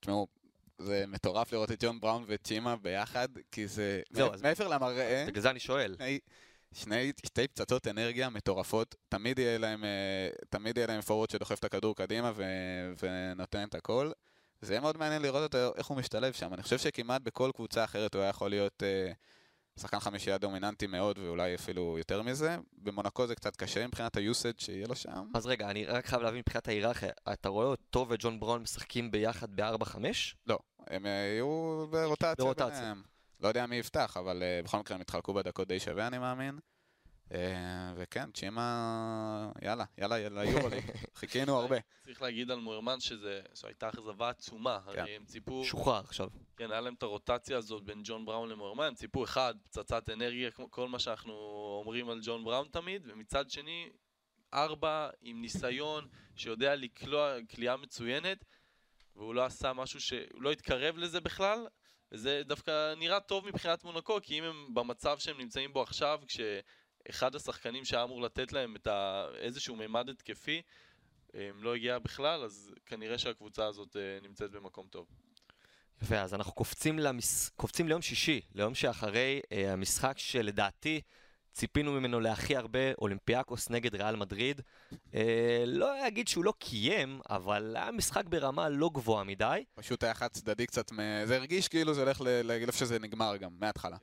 תשמעו, 0.00 0.26
זה 0.78 1.04
מטורף 1.08 1.52
לראות 1.52 1.72
את 1.72 1.84
ג'ון 1.84 2.00
בראון 2.00 2.24
וצ'ימה 2.26 2.76
ביחד, 2.76 3.28
כי 3.52 3.66
זה... 3.66 4.00
זהו, 4.10 4.30
מעבר 4.42 4.68
למראה... 4.68 5.24
בגלל 5.28 5.42
זה 5.42 5.50
אני 5.50 5.60
שואל. 5.60 5.96
שני, 6.74 7.12
שתי 7.26 7.48
פצצות 7.48 7.86
אנרגיה 7.86 8.30
מטורפות, 8.30 8.94
תמיד 9.08 9.38
יהיה 9.38 9.58
להם, 9.58 9.84
אה, 9.84 10.28
תמיד 10.50 10.76
יהיה 10.76 10.86
להם 10.86 11.00
פורוורד 11.00 11.30
שדוחף 11.30 11.58
את 11.58 11.64
הכדור 11.64 11.96
קדימה 11.96 12.32
ו, 12.34 12.44
ונותן 13.02 13.64
את 13.68 13.74
הכל. 13.74 14.10
זה 14.60 14.72
יהיה 14.72 14.80
מאוד 14.80 14.96
מעניין 14.96 15.22
לראות 15.22 15.42
אותו, 15.42 15.76
איך 15.76 15.86
הוא 15.86 15.96
משתלב 15.96 16.32
שם. 16.32 16.54
אני 16.54 16.62
חושב 16.62 16.78
שכמעט 16.78 17.22
בכל 17.22 17.50
קבוצה 17.54 17.84
אחרת 17.84 18.14
הוא 18.14 18.22
היה 18.22 18.30
יכול 18.30 18.50
להיות 18.50 18.82
אה, 18.82 19.12
שחקן 19.80 20.00
חמישייה 20.00 20.38
דומיננטי 20.38 20.86
מאוד, 20.86 21.18
ואולי 21.18 21.54
אפילו 21.54 21.98
יותר 21.98 22.22
מזה. 22.22 22.56
במונקו 22.72 23.26
זה 23.26 23.34
קצת 23.34 23.56
קשה 23.56 23.86
מבחינת 23.86 24.16
היוסד 24.16 24.58
שיהיה 24.58 24.86
לו 24.86 24.96
שם. 24.96 25.28
אז 25.34 25.46
רגע, 25.46 25.70
אני 25.70 25.84
רק 25.86 26.06
חייב 26.06 26.22
להבין 26.22 26.38
מבחינת 26.38 26.68
ההיררכיה, 26.68 27.10
אתה 27.32 27.48
רואה 27.48 27.66
אותו 27.66 28.06
וג'ון 28.08 28.40
ברון 28.40 28.62
משחקים 28.62 29.10
ביחד 29.10 29.56
ב-4-5? 29.56 29.96
לא, 30.46 30.58
הם 30.86 31.06
יהיו 31.06 31.86
ברוטציה. 31.90 32.34
ברוטציה. 32.34 32.68
ביניהם. 32.68 33.13
לא 33.40 33.48
יודע 33.48 33.66
מי 33.66 33.76
יפתח, 33.76 34.16
אבל 34.20 34.42
uh, 34.42 34.64
בכל 34.64 34.78
מקרה 34.78 34.94
הם 34.94 35.00
יתחלקו 35.00 35.34
בדקות 35.34 35.68
די 35.68 35.80
שווה 35.80 36.06
אני 36.06 36.18
מאמין. 36.18 36.58
Uh, 37.28 37.34
וכן, 37.96 38.30
צ'ימה, 38.30 39.50
יאללה, 39.62 39.84
יאללה, 39.98 40.18
יאללה, 40.18 40.44
יורוליג, 40.44 40.84
חיכינו 41.18 41.56
הרבה. 41.56 41.76
צריך 42.04 42.22
להגיד 42.22 42.50
על 42.50 42.58
מוירמן 42.58 43.00
שזו 43.00 43.28
הייתה 43.64 43.88
אכזבה 43.88 44.28
עצומה, 44.28 44.78
כן. 44.92 45.00
הרי 45.00 45.16
הם 45.16 45.24
ציפו... 45.24 45.64
שוחרר 45.64 46.00
עכשיו. 46.00 46.28
כן, 46.56 46.70
היה 46.70 46.80
להם 46.80 46.94
את 46.94 47.02
הרוטציה 47.02 47.58
הזאת 47.58 47.82
בין 47.84 48.00
ג'ון 48.04 48.24
בראון 48.24 48.48
למוירמן, 48.48 48.84
הם 48.84 48.94
ציפו 48.94 49.24
אחד, 49.24 49.54
פצצת 49.62 50.10
אנרגיה, 50.10 50.50
כל 50.50 50.88
מה 50.88 50.98
שאנחנו 50.98 51.32
אומרים 51.80 52.10
על 52.10 52.20
ג'ון 52.22 52.44
בראון 52.44 52.68
תמיד, 52.70 53.02
ומצד 53.06 53.50
שני, 53.50 53.90
ארבע 54.54 55.10
עם 55.22 55.40
ניסיון, 55.40 56.08
שיודע 56.36 56.76
לקלוע 56.76 57.36
קליעה 57.48 57.76
מצוינת, 57.76 58.44
והוא 59.16 59.34
לא 59.34 59.44
עשה 59.44 59.72
משהו 59.72 60.00
ש... 60.00 60.12
הוא 60.12 60.42
לא 60.42 60.52
התקרב 60.52 60.96
לזה 60.96 61.20
בכלל, 61.20 61.66
וזה 62.14 62.42
דווקא 62.46 62.94
נראה 62.94 63.20
טוב 63.20 63.46
מבחינת 63.46 63.84
מונקו, 63.84 64.18
כי 64.22 64.38
אם 64.38 64.44
הם 64.44 64.74
במצב 64.74 65.18
שהם 65.18 65.38
נמצאים 65.38 65.72
בו 65.72 65.82
עכשיו, 65.82 66.20
כשאחד 66.26 67.34
השחקנים 67.34 67.84
שהיה 67.84 68.02
אמור 68.02 68.22
לתת 68.22 68.52
להם 68.52 68.76
את 68.76 68.86
ה... 68.86 69.26
איזשהו 69.34 69.76
מימד 69.76 70.08
התקפי, 70.08 70.62
הם 71.34 71.62
לא 71.62 71.74
הגיע 71.74 71.98
בכלל, 71.98 72.44
אז 72.44 72.74
כנראה 72.86 73.18
שהקבוצה 73.18 73.66
הזאת 73.66 73.96
אה, 73.96 74.18
נמצאת 74.22 74.50
במקום 74.50 74.86
טוב. 74.90 75.06
יפה, 76.02 76.20
אז 76.20 76.34
אנחנו 76.34 76.52
קופצים, 76.52 76.98
למש... 76.98 77.48
קופצים 77.56 77.88
ליום 77.88 78.02
שישי, 78.02 78.40
ליום 78.54 78.74
שאחרי 78.74 79.40
אה, 79.52 79.72
המשחק 79.72 80.18
שלדעתי 80.18 81.00
ציפינו 81.54 81.92
ממנו 81.92 82.20
להכי 82.20 82.56
הרבה, 82.56 82.92
אולימפיאקוס 82.98 83.70
נגד 83.70 83.94
ריאל 83.94 84.16
מדריד. 84.16 84.60
אה, 85.14 85.64
לא 85.66 86.08
אגיד 86.08 86.28
שהוא 86.28 86.44
לא 86.44 86.54
קיים, 86.58 87.20
אבל 87.30 87.76
היה 87.76 87.90
משחק 87.90 88.24
ברמה 88.26 88.68
לא 88.68 88.90
גבוהה 88.94 89.24
מדי. 89.24 89.64
פשוט 89.74 90.04
היה 90.04 90.14
חד 90.14 90.28
צדדי 90.28 90.66
קצת. 90.66 90.90
זה 91.24 91.36
הרגיש 91.36 91.68
כאילו 91.68 91.94
זה 91.94 92.02
הולך 92.02 92.20
לאיפה 92.44 92.72
שזה 92.72 92.98
נגמר 92.98 93.36
גם, 93.36 93.50
מההתחלה. 93.60 93.96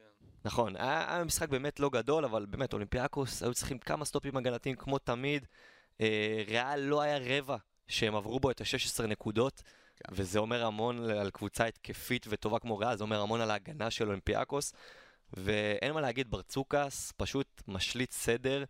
נכון, 0.45 0.75
היה, 0.75 1.13
היה 1.15 1.23
משחק 1.23 1.49
באמת 1.49 1.79
לא 1.79 1.89
גדול, 1.89 2.25
אבל 2.25 2.45
באמת 2.45 2.73
אולימפיאקוס 2.73 3.43
היו 3.43 3.53
צריכים 3.53 3.77
כמה 3.77 4.05
סטופים 4.05 4.37
הגנתיים 4.37 4.75
כמו 4.75 4.97
תמיד. 4.99 5.45
אה, 6.01 6.43
ריאל 6.47 6.79
לא 6.79 7.01
היה 7.01 7.17
רבע 7.37 7.57
שהם 7.87 8.15
עברו 8.15 8.39
בו 8.39 8.51
את 8.51 8.61
ה-16 8.61 9.07
נקודות. 9.07 9.63
כן. 9.95 10.13
וזה 10.15 10.39
אומר 10.39 10.65
המון 10.65 11.09
על 11.09 11.29
קבוצה 11.29 11.65
התקפית 11.65 12.25
וטובה 12.29 12.59
כמו 12.59 12.77
ריאל, 12.77 12.97
זה 12.97 13.03
אומר 13.03 13.21
המון 13.21 13.41
על 13.41 13.51
ההגנה 13.51 13.91
של 13.91 14.07
אולימפיאקוס. 14.07 14.73
ואין 15.34 15.94
מה 15.94 16.02
להגיד, 16.02 16.32
ברצוקס 16.32 17.13
פשוט 17.17 17.62
משליט 17.67 18.12
סדר 18.12 18.63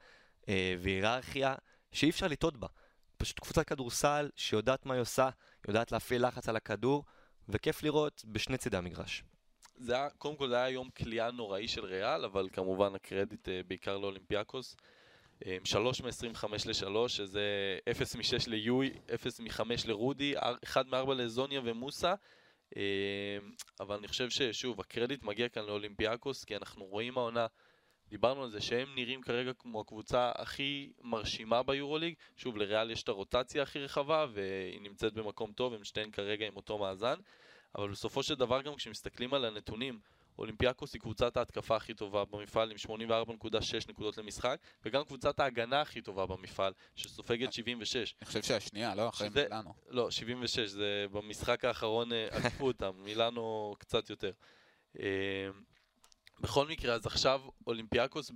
אה, 0.49 0.75
והיררכיה 0.79 1.55
שאי 1.91 2.09
אפשר 2.09 2.27
לטעות 2.27 2.57
בה. 2.57 2.67
פשוט 3.17 3.39
קבוצת 3.39 3.67
כדורסל 3.67 4.29
שיודעת 4.35 4.85
מה 4.85 4.93
היא 4.93 5.01
עושה, 5.01 5.29
יודעת 5.67 5.91
להפעיל 5.91 6.27
לחץ 6.27 6.49
על 6.49 6.55
הכדור, 6.55 7.03
וכיף 7.49 7.83
לראות 7.83 8.23
בשני 8.25 8.57
צידי 8.57 8.77
המגרש. 8.77 9.23
זה 9.77 9.95
היה, 9.95 10.09
קודם 10.09 10.35
כל 10.35 10.49
זה 10.49 10.55
היה 10.55 10.69
יום 10.69 10.89
כליאה 10.89 11.31
נוראי 11.31 11.67
של 11.67 11.85
ריאל, 11.85 12.25
אבל 12.25 12.49
כמובן 12.53 12.95
הקרדיט 12.95 13.49
אה, 13.49 13.61
בעיקר 13.67 13.97
לאולימפיאקוס. 13.97 14.75
אה, 15.45 15.57
3 15.63 16.01
מ-25 16.01 16.45
ל-3, 16.65 17.07
שזה 17.07 17.41
0 17.91 18.15
מ-6 18.15 18.23
ליואי, 18.47 18.89
0 19.15 19.39
מ-5 19.39 19.61
לרודי, 19.85 20.33
1 20.63 20.85
מ-4 20.85 21.13
לזוניה 21.13 21.61
ומוסה. 21.63 22.13
אה, 22.77 23.37
אבל 23.79 23.95
אני 23.95 24.07
חושב 24.07 24.29
ששוב, 24.29 24.79
הקרדיט 24.79 25.23
מגיע 25.23 25.49
כאן 25.49 25.65
לאולימפיאקוס, 25.65 26.43
כי 26.43 26.55
אנחנו 26.55 26.85
רואים 26.85 27.17
העונה, 27.17 27.47
דיברנו 28.09 28.43
על 28.43 28.49
זה 28.49 28.61
שהם 28.61 28.95
נראים 28.95 29.21
כרגע 29.21 29.53
כמו 29.53 29.81
הקבוצה 29.81 30.31
הכי 30.35 30.91
מרשימה 31.01 31.63
ביורוליג. 31.63 32.15
שוב, 32.37 32.57
לריאל 32.57 32.91
יש 32.91 33.03
את 33.03 33.09
הרוטציה 33.09 33.63
הכי 33.63 33.79
רחבה, 33.79 34.25
והיא 34.33 34.81
נמצאת 34.81 35.13
במקום 35.13 35.51
טוב, 35.51 35.73
הם 35.73 35.83
שתיהן 35.83 36.11
כרגע 36.11 36.47
עם 36.47 36.55
אותו 36.55 36.77
מאזן. 36.77 37.15
אבל 37.75 37.91
בסופו 37.91 38.23
של 38.23 38.35
דבר 38.35 38.61
גם 38.61 38.75
כשמסתכלים 38.75 39.33
על 39.33 39.45
הנתונים, 39.45 39.99
אולימפיאקוס 40.41 40.93
היא 40.93 41.01
קבוצת 41.01 41.37
ההתקפה 41.37 41.75
הכי 41.75 41.93
טובה 41.93 42.25
במפעל 42.25 42.71
עם 42.71 42.77
84.6 43.09 43.49
נקודות 43.89 44.17
למשחק, 44.17 44.57
וגם 44.85 45.03
קבוצת 45.03 45.39
ההגנה 45.39 45.81
הכי 45.81 46.01
טובה 46.01 46.25
במפעל, 46.25 46.73
שסופגת 46.95 47.53
76. 47.53 48.15
אני 48.21 48.25
חושב 48.25 48.41
שהשנייה, 48.43 48.95
לא? 48.95 49.09
אחרי 49.09 49.29
שזה- 49.29 49.43
מילאנו. 49.43 49.73
לא, 49.89 50.11
76, 50.11 50.59
זה 50.69 51.05
במשחק 51.11 51.65
האחרון 51.65 52.13
אה, 52.13 52.27
עקפו 52.37 52.67
אותם, 52.67 52.91
מילאנו 52.97 53.75
קצת 53.79 54.09
יותר. 54.09 54.31
אה, 54.99 55.05
בכל 56.39 56.67
מקרה, 56.67 56.93
אז 56.95 57.05
עכשיו 57.05 57.41
אולימפיאקוס 57.67 58.31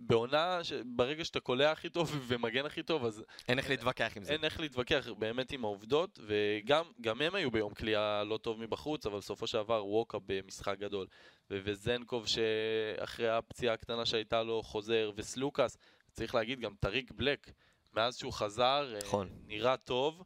בעונה, 0.00 0.64
ש- 0.64 0.72
ברגע 0.86 1.24
שאתה 1.24 1.40
קולע 1.40 1.70
הכי 1.70 1.88
טוב 1.88 2.16
ומגן 2.28 2.66
הכי 2.66 2.82
טוב, 2.82 3.04
אז 3.04 3.22
אין 3.48 3.58
איך 3.58 3.70
להתווכח 3.70 4.12
עם 4.16 4.24
זה. 4.24 4.32
אין 4.32 4.44
איך 4.44 4.60
להתווכח 4.60 5.08
באמת 5.18 5.52
עם 5.52 5.64
העובדות, 5.64 6.18
וגם 6.26 6.84
גם 7.00 7.22
הם 7.22 7.34
היו 7.34 7.50
ביום 7.50 7.74
כליאה 7.74 8.24
לא 8.24 8.36
טוב 8.36 8.60
מבחוץ, 8.60 9.06
אבל 9.06 9.18
בסופו 9.18 9.46
של 9.46 9.58
דבר 9.58 9.86
ווקה 9.86 10.18
במשחק 10.26 10.78
גדול. 10.78 11.06
וזנקוב 11.50 12.26
שאחרי 12.26 13.28
הפציעה 13.28 13.74
הקטנה 13.74 14.06
שהייתה 14.06 14.42
לו 14.42 14.62
חוזר, 14.62 15.10
וסלוקאס, 15.16 15.76
צריך 16.12 16.34
להגיד 16.34 16.60
גם 16.60 16.74
טריק 16.80 17.12
בלק, 17.12 17.50
מאז 17.94 18.16
שהוא 18.16 18.32
חזר, 18.32 18.92
אה, 18.94 18.98
נכון. 19.06 19.28
נראה 19.46 19.76
טוב. 19.76 20.22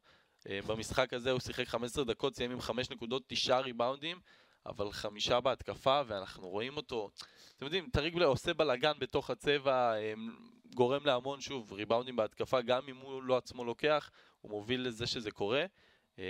אה, 0.49 0.59
במשחק 0.67 1.13
הזה 1.15 1.31
הוא 1.31 1.41
שיחק 1.41 1.69
15 1.69 2.05
דקות, 2.05 2.37
סיים 2.37 2.51
עם 2.51 2.61
5 2.61 2.91
נקודות, 2.91 3.23
9 3.27 3.59
ריבאונדים, 3.59 4.21
אבל 4.67 4.93
חמישה 4.93 5.41
בהתקפה, 5.41 6.01
ואנחנו 6.07 6.49
רואים 6.49 6.77
אותו. 6.77 7.11
אתם 7.57 7.65
יודעים, 7.65 7.89
טריק 7.93 8.15
בלק 8.15 8.27
עושה 8.27 8.55
בלאגן 8.55 8.93
בתוך 8.99 9.31
הצבע, 9.31 9.95
גורם 10.75 11.07
להמון, 11.07 11.41
שוב, 11.41 11.73
ריבאונדים 11.73 12.17
בהתקפה, 12.17 12.61
גם 12.61 12.83
אם 12.89 12.97
הוא 12.97 13.23
לא 13.23 13.37
עצמו 13.37 13.65
לוקח, 13.65 14.11
הוא 14.41 14.51
מוביל 14.51 14.87
לזה 14.87 15.07
שזה 15.07 15.31
קורה, 15.31 15.65
אה, 16.19 16.25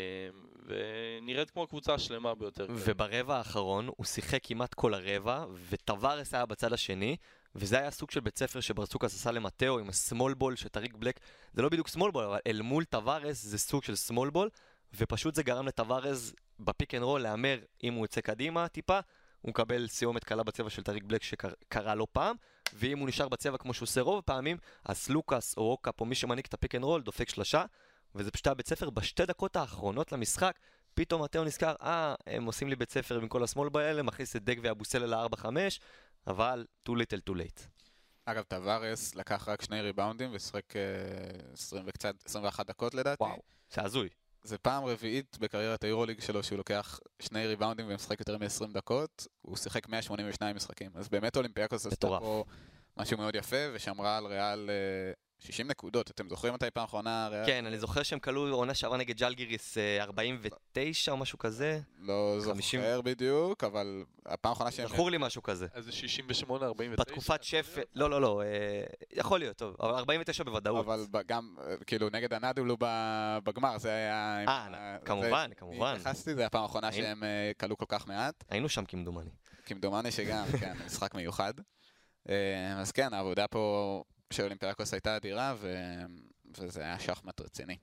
ונראית 0.67 1.51
כמו 1.51 1.63
הקבוצה 1.63 1.95
השלמה 1.95 2.35
ביותר. 2.35 2.67
וברבע 2.71 3.37
האחרון 3.37 3.89
הוא 3.97 4.07
שיחק 4.07 4.41
כמעט 4.43 4.75
כל 4.75 4.95
הרבע, 4.95 5.45
וטווארס 5.69 6.35
היה 6.35 6.47
בצד 6.47 6.73
השני, 6.73 7.17
וזה 7.55 7.79
היה 7.79 7.91
סוג 7.91 8.11
של 8.11 8.21
בית 8.21 8.39
ספר 8.39 8.61
שברצוקאס 8.61 9.15
עשה 9.15 9.33
למטאו 9.33 9.79
עם 9.79 9.89
ה 9.89 9.96
small 9.96 10.35
ball 10.35 10.57
שטריק 10.57 10.95
בלק, 10.95 11.21
זה 11.53 11.63
לא 11.63 11.69
בדיוק 11.69 11.89
small 11.89 12.11
ball, 12.11 12.25
אבל 12.25 12.39
אל 12.47 12.63
מול 12.63 12.85
טווארס 12.85 13.43
זה 13.43 13.59
סוג 13.59 13.85
של 13.85 13.97
small 13.97 14.31
ball, 14.31 14.49
ופשוט 14.97 15.35
זה 15.35 15.43
גרם 15.43 15.67
לטווארס 15.67 16.33
ב 16.61 16.67
pick 16.67 16.95
and 16.95 17.03
roll 17.03 17.21
להמר 17.21 17.59
אם 17.85 17.95
הוא 17.95 18.05
יוצא 18.05 18.21
קדימה 18.21 18.69
טיפה, 18.69 19.01
הוא 19.41 19.51
מקבל 19.51 19.89
סיומת 19.89 20.25
קלה 20.25 20.43
בצבע 20.43 20.71
של 20.71 20.83
טריק 20.83 21.05
בלק 21.05 21.23
שקרה 21.23 21.95
לא 21.95 22.07
פעם, 22.13 22.37
ואם 22.73 22.99
הוא 22.99 23.09
נשאר 23.09 23.29
בצבע 23.29 23.59
כמו 23.59 23.75
שהוא 23.75 23.87
עושה 23.87 24.01
רוב 24.01 24.19
הפעמים, 24.19 24.57
אז 24.85 25.09
סלוקאס 25.09 25.57
או 25.57 25.71
ווקאפ 25.71 26.01
או 26.01 26.07
מי 26.07 26.15
שמנהיג 26.15 26.45
את 26.49 26.55
ה 26.55 26.59
pick 26.59 26.75
and 26.75 26.85
roll 26.85 27.03
דופק 27.03 27.29
שלושה, 27.29 27.65
וזה 28.15 28.31
פשוט 28.31 28.47
היה 28.47 28.55
בית 28.55 28.69
ספר 28.69 28.91
בשתי 28.91 29.27
דקות 29.27 29.57
האחרונות 29.57 30.13
למשחק, 30.13 30.59
פתאום 30.95 31.23
מטאו 31.23 31.45
נזכר, 31.45 31.75
אה, 31.83 32.15
הם 32.27 32.45
עושים 32.45 32.69
לי 32.69 32.77
בית 32.77 32.91
ספר 32.91 33.19
עם 33.21 33.29
כל 33.29 33.45
השמאל 33.45 33.69
באלה, 33.69 34.03
מכניס 34.03 34.37
את 34.37 34.45
דג 34.45 34.57
ואבוסלה 34.63 35.07
ל-4-5, 35.07 35.47
אבל 36.27 36.67
too 36.89 36.93
little 36.93 37.31
too 37.31 37.35
late. 37.35 37.67
אגב, 38.25 38.43
טווארס 38.43 39.15
לקח 39.15 39.49
רק 39.49 39.63
שני 39.63 39.81
ריבאונדים 39.81 40.31
ושיחק 40.33 40.77
אה, 40.77 40.83
20 41.53 41.85
וקצת, 41.87 42.15
21 42.27 42.67
דקות 42.67 42.95
לדעתי. 42.95 43.23
וואו, 43.23 43.43
זה 43.71 43.83
הזוי. 43.83 44.09
זה 44.45 44.59
פעם 44.59 44.85
רביעית 44.85 45.39
בקריירת 45.41 45.85
היורוליג 45.85 46.21
שלו 46.21 46.43
שהוא 46.43 46.59
לוקח 46.59 47.01
שני 47.23 47.47
ריבאונדים 47.47 47.87
ומשחק 47.89 48.21
יותר 48.21 48.39
מ-20 48.39 48.73
דקות. 48.73 49.27
הוא 49.43 49.57
שיחק 49.57 49.89
182 49.89 50.57
משחקים. 50.57 50.91
אז 50.95 51.09
באמת 51.09 51.37
אולימפיאקוס 51.37 51.87
עשתה. 51.87 52.07
פה 52.07 52.45
משהו 52.97 53.19
מאוד 53.19 53.35
יפה, 53.35 53.57
ושמרה 53.73 54.17
על 54.17 54.27
ריאל 54.27 54.71
אה, 54.71 55.13
60 55.41 55.69
נקודות. 55.69 56.11
אתם 56.11 56.29
זוכרים 56.29 56.55
מתי 56.55 56.71
פעם 56.71 56.85
אחרונה? 56.85 57.31
כן, 57.47 57.67
אני 57.67 57.79
זוכר 57.79 58.03
שהם 58.03 58.19
כלו 58.19 58.55
עונה 58.55 58.75
שעברה 58.75 58.99
נגד 58.99 59.17
ג'לגיריס 59.17 59.79
אה, 59.79 60.03
49 60.03 61.13
או 61.13 61.17
משהו 61.17 61.39
כזה. 61.39 61.81
לא 61.99 62.39
50. 62.45 62.81
זוכר 62.81 63.01
בדיוק, 63.01 63.65
אבל 63.65 64.05
הפעם 64.27 64.51
האחרונה 64.51 64.71
שהם... 64.71 64.89
זכור 64.89 65.11
לי 65.11 65.17
משהו 65.21 65.43
כזה. 65.43 65.67
איזה 65.75 65.91
68-49. 66.49 66.53
בתקופת 66.99 67.43
שפל, 67.43 67.81
לא, 67.95 68.11
לא, 68.11 68.21
לא, 68.21 68.43
אה, 68.43 68.85
יכול 69.13 69.39
להיות, 69.39 69.57
טוב, 69.57 69.77
אבל 69.81 69.95
49 69.95 70.45
בוודאות. 70.45 70.85
אבל 70.87 71.05
גם, 71.27 71.57
אה, 71.67 71.77
כאילו, 71.87 72.09
נגד 72.13 72.33
הנדולו 72.33 72.77
ב- 72.81 73.39
בגמר, 73.45 73.79
זה 73.79 73.91
היה... 73.91 74.45
אה, 74.49 74.97
כמובן, 75.05 75.47
זה- 75.49 75.55
כמובן. 75.55 75.95
התייחסתי, 76.01 76.35
זה 76.35 76.47
הפעם 76.47 76.63
האחרונה 76.63 76.93
שהם 76.93 77.25
אה, 77.25 77.51
כלו 77.61 77.77
כל 77.77 77.87
כך 77.89 78.07
מעט. 78.09 78.45
היינו 78.51 78.69
שם 78.69 78.85
כמדומני. 78.85 79.31
כמדומני 79.67 80.11
שגם, 80.11 80.45
כן, 80.61 80.75
משחק 80.87 81.15
מיוחד. 81.15 81.55
אה, 82.29 82.35
אז 82.81 82.93
כן, 82.93 83.15
העבודה 83.15 83.47
פה 83.49 84.05
של 84.33 84.43
אולימפיאקוס 84.43 84.95
הייתה 84.95 85.17
אדירה, 85.17 85.55
ו... 85.59 85.77
וזה 86.59 86.81
היה 86.81 86.99
שחמט 86.99 87.41
רציני. 87.41 87.77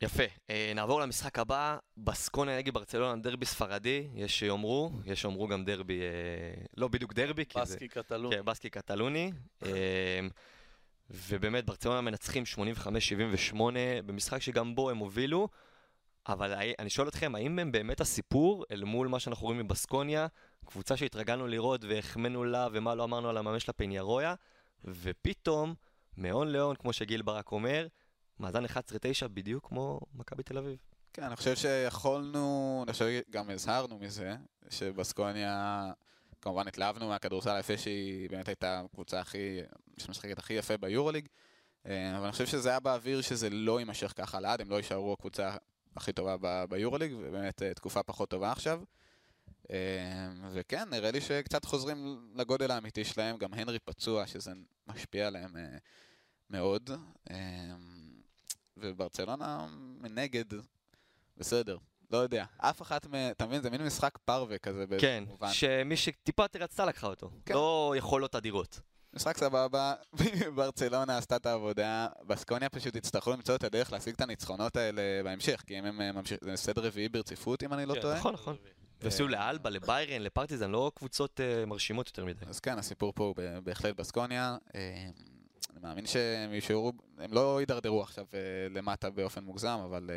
יפה, 0.00 0.22
אה, 0.50 0.72
נעבור 0.74 1.00
למשחק 1.00 1.38
הבא, 1.38 1.76
בסקוניה 1.96 2.58
נגד 2.58 2.74
ברצלונה, 2.74 3.22
דרבי 3.22 3.46
ספרדי, 3.46 4.08
יש 4.14 4.38
שיאמרו, 4.38 4.90
יש 5.04 5.22
שיאמרו 5.22 5.48
גם 5.48 5.64
דרבי, 5.64 6.00
אה, 6.00 6.64
לא 6.76 6.88
בדיוק 6.88 7.12
דרבי, 7.12 7.46
כי 7.46 7.58
זה... 7.64 7.74
בסקי 7.74 7.88
קטלון. 7.88 8.34
כן, 8.34 8.44
בסקי 8.44 8.70
קטלוני. 8.70 9.32
אה, 9.62 10.20
ובאמת, 11.10 11.64
ברצלונה 11.64 12.00
מנצחים 12.00 12.42
85-78 13.52 13.56
במשחק 14.06 14.42
שגם 14.42 14.74
בו 14.74 14.90
הם 14.90 14.96
הובילו. 14.96 15.48
אבל 16.28 16.54
אני 16.78 16.90
שואל 16.90 17.08
אתכם, 17.08 17.34
האם 17.34 17.58
הם 17.58 17.72
באמת 17.72 18.00
הסיפור 18.00 18.64
אל 18.70 18.84
מול 18.84 19.08
מה 19.08 19.20
שאנחנו 19.20 19.46
רואים 19.46 19.60
מבסקוניה? 19.60 20.26
קבוצה 20.64 20.96
שהתרגלנו 20.96 21.46
לראות 21.46 21.84
והחמאנו 21.84 22.44
לה 22.44 22.68
ומה 22.72 22.94
לא 22.94 23.04
אמרנו 23.04 23.28
על 23.28 23.36
המאמן 23.36 23.58
שלה 23.58 23.72
פניירויה, 23.72 24.34
ופתאום, 24.86 25.74
מהון 26.16 26.48
להון, 26.48 26.76
כמו 26.76 26.92
שגיל 26.92 27.22
ברק 27.22 27.52
אומר, 27.52 27.86
מאזן 28.40 28.64
11-9 28.64 28.68
בדיוק 29.34 29.68
כמו 29.68 30.00
מכבי 30.14 30.42
תל 30.42 30.58
אביב. 30.58 30.76
כן, 31.12 31.22
אני 31.22 31.36
חושב 31.36 31.56
שיכולנו, 31.56 32.80
אני 32.86 32.92
חושב 32.92 33.22
שגם 33.28 33.50
הזהרנו 33.50 33.98
מזה, 33.98 34.36
שבסקוניה, 34.70 35.84
כמובן 36.40 36.68
התלהבנו 36.68 37.08
מהכדורסל 37.08 37.56
היפה 37.56 37.78
שהיא 37.78 38.30
באמת 38.30 38.48
הייתה 38.48 38.80
הקבוצה 38.80 39.20
הכי, 39.20 39.60
שמשחקת 39.98 40.38
הכי 40.38 40.54
יפה 40.54 40.76
ביורוליג, 40.76 41.28
אה, 41.86 42.16
אבל 42.16 42.24
אני 42.24 42.32
חושב 42.32 42.46
שזה 42.46 42.68
היה 42.68 42.80
באוויר 42.80 43.20
שזה 43.20 43.50
לא 43.50 43.78
יימשך 43.78 44.12
ככה 44.16 44.40
לעד, 44.40 44.60
הם 44.60 44.70
לא 44.70 44.76
יישארו 44.76 45.12
הקבוצה 45.12 45.56
הכי 45.96 46.12
טובה 46.12 46.66
ביורוליג, 46.68 47.14
ובאמת 47.18 47.62
אה, 47.62 47.74
תקופה 47.74 48.02
פחות 48.02 48.30
טובה 48.30 48.52
עכשיו. 48.52 48.82
אה, 49.70 50.28
וכן, 50.52 50.88
נראה 50.90 51.10
לי 51.10 51.20
שקצת 51.20 51.64
חוזרים 51.64 52.28
לגודל 52.34 52.70
האמיתי 52.70 53.04
שלהם, 53.04 53.36
גם 53.36 53.54
הנרי 53.54 53.78
פצוע, 53.78 54.26
שזה 54.26 54.52
משפיע 54.86 55.26
עליהם 55.26 55.56
אה, 55.56 55.76
מאוד. 56.50 56.90
אה, 57.30 57.36
וברצלונה 58.76 59.66
מנגד, 60.00 60.44
בסדר, 61.36 61.78
לא 62.10 62.18
יודע. 62.18 62.44
אף 62.58 62.82
אחת 62.82 63.06
מ... 63.06 63.14
אתה 63.30 63.46
מבין, 63.46 63.62
זה 63.62 63.70
מין 63.70 63.82
משחק 63.82 64.18
פרווה 64.24 64.58
כזה 64.58 64.86
באיזה 64.86 65.06
כן, 65.06 65.24
מובן. 65.26 65.52
שמי 65.52 65.96
שטיפה 65.96 66.42
יותר 66.44 66.58
רצתה 66.58 66.84
לקחה 66.84 67.06
אותו. 67.06 67.30
כן. 67.44 67.54
לא 67.54 67.94
יכולות 67.96 68.34
אדירות. 68.34 68.80
משחק 69.14 69.36
סבבה, 69.38 69.94
ברצלונה 70.56 71.18
עשתה 71.18 71.36
את 71.36 71.46
העבודה, 71.46 72.08
בסקוניה 72.26 72.68
פשוט 72.68 72.96
יצטרכו 72.96 73.32
למצוא 73.32 73.54
את 73.54 73.64
הדרך 73.64 73.92
להשיג 73.92 74.14
את 74.14 74.20
הניצחונות 74.20 74.76
האלה 74.76 75.02
בהמשך, 75.24 75.62
כי 75.66 75.78
אם 75.78 75.84
הם 75.84 76.16
ממשיכים, 76.16 76.48
זה 76.50 76.56
סדר 76.56 76.86
רביעי 76.86 77.08
ברציפות 77.08 77.62
אם 77.62 77.72
אני 77.72 77.86
לא 77.86 77.94
כן, 77.94 78.00
טועה. 78.00 78.18
נכון, 78.18 78.34
נכון. 78.34 78.56
ועשו 79.00 79.28
לאלבה, 79.28 79.70
לביירן, 79.70 80.22
לפרטיזן, 80.22 80.70
לא 80.70 80.92
קבוצות 80.94 81.40
אה, 81.40 81.66
מרשימות 81.66 82.06
יותר 82.06 82.24
מדי. 82.24 82.46
אז 82.46 82.60
כן, 82.60 82.78
הסיפור 82.78 83.12
פה 83.12 83.24
הוא 83.24 83.34
בהחלט 83.64 83.96
בסקוניה. 83.96 84.56
אה, 84.74 85.06
אני 85.72 85.80
מאמין 85.82 86.06
שהם 86.06 86.52
יישארו, 86.52 86.92
הם 87.18 87.32
לא 87.32 87.60
יידרדרו 87.60 88.02
עכשיו 88.02 88.26
אה, 88.34 88.38
למטה 88.70 89.10
באופן 89.10 89.44
מוגזם, 89.44 89.78
אבל 89.84 90.10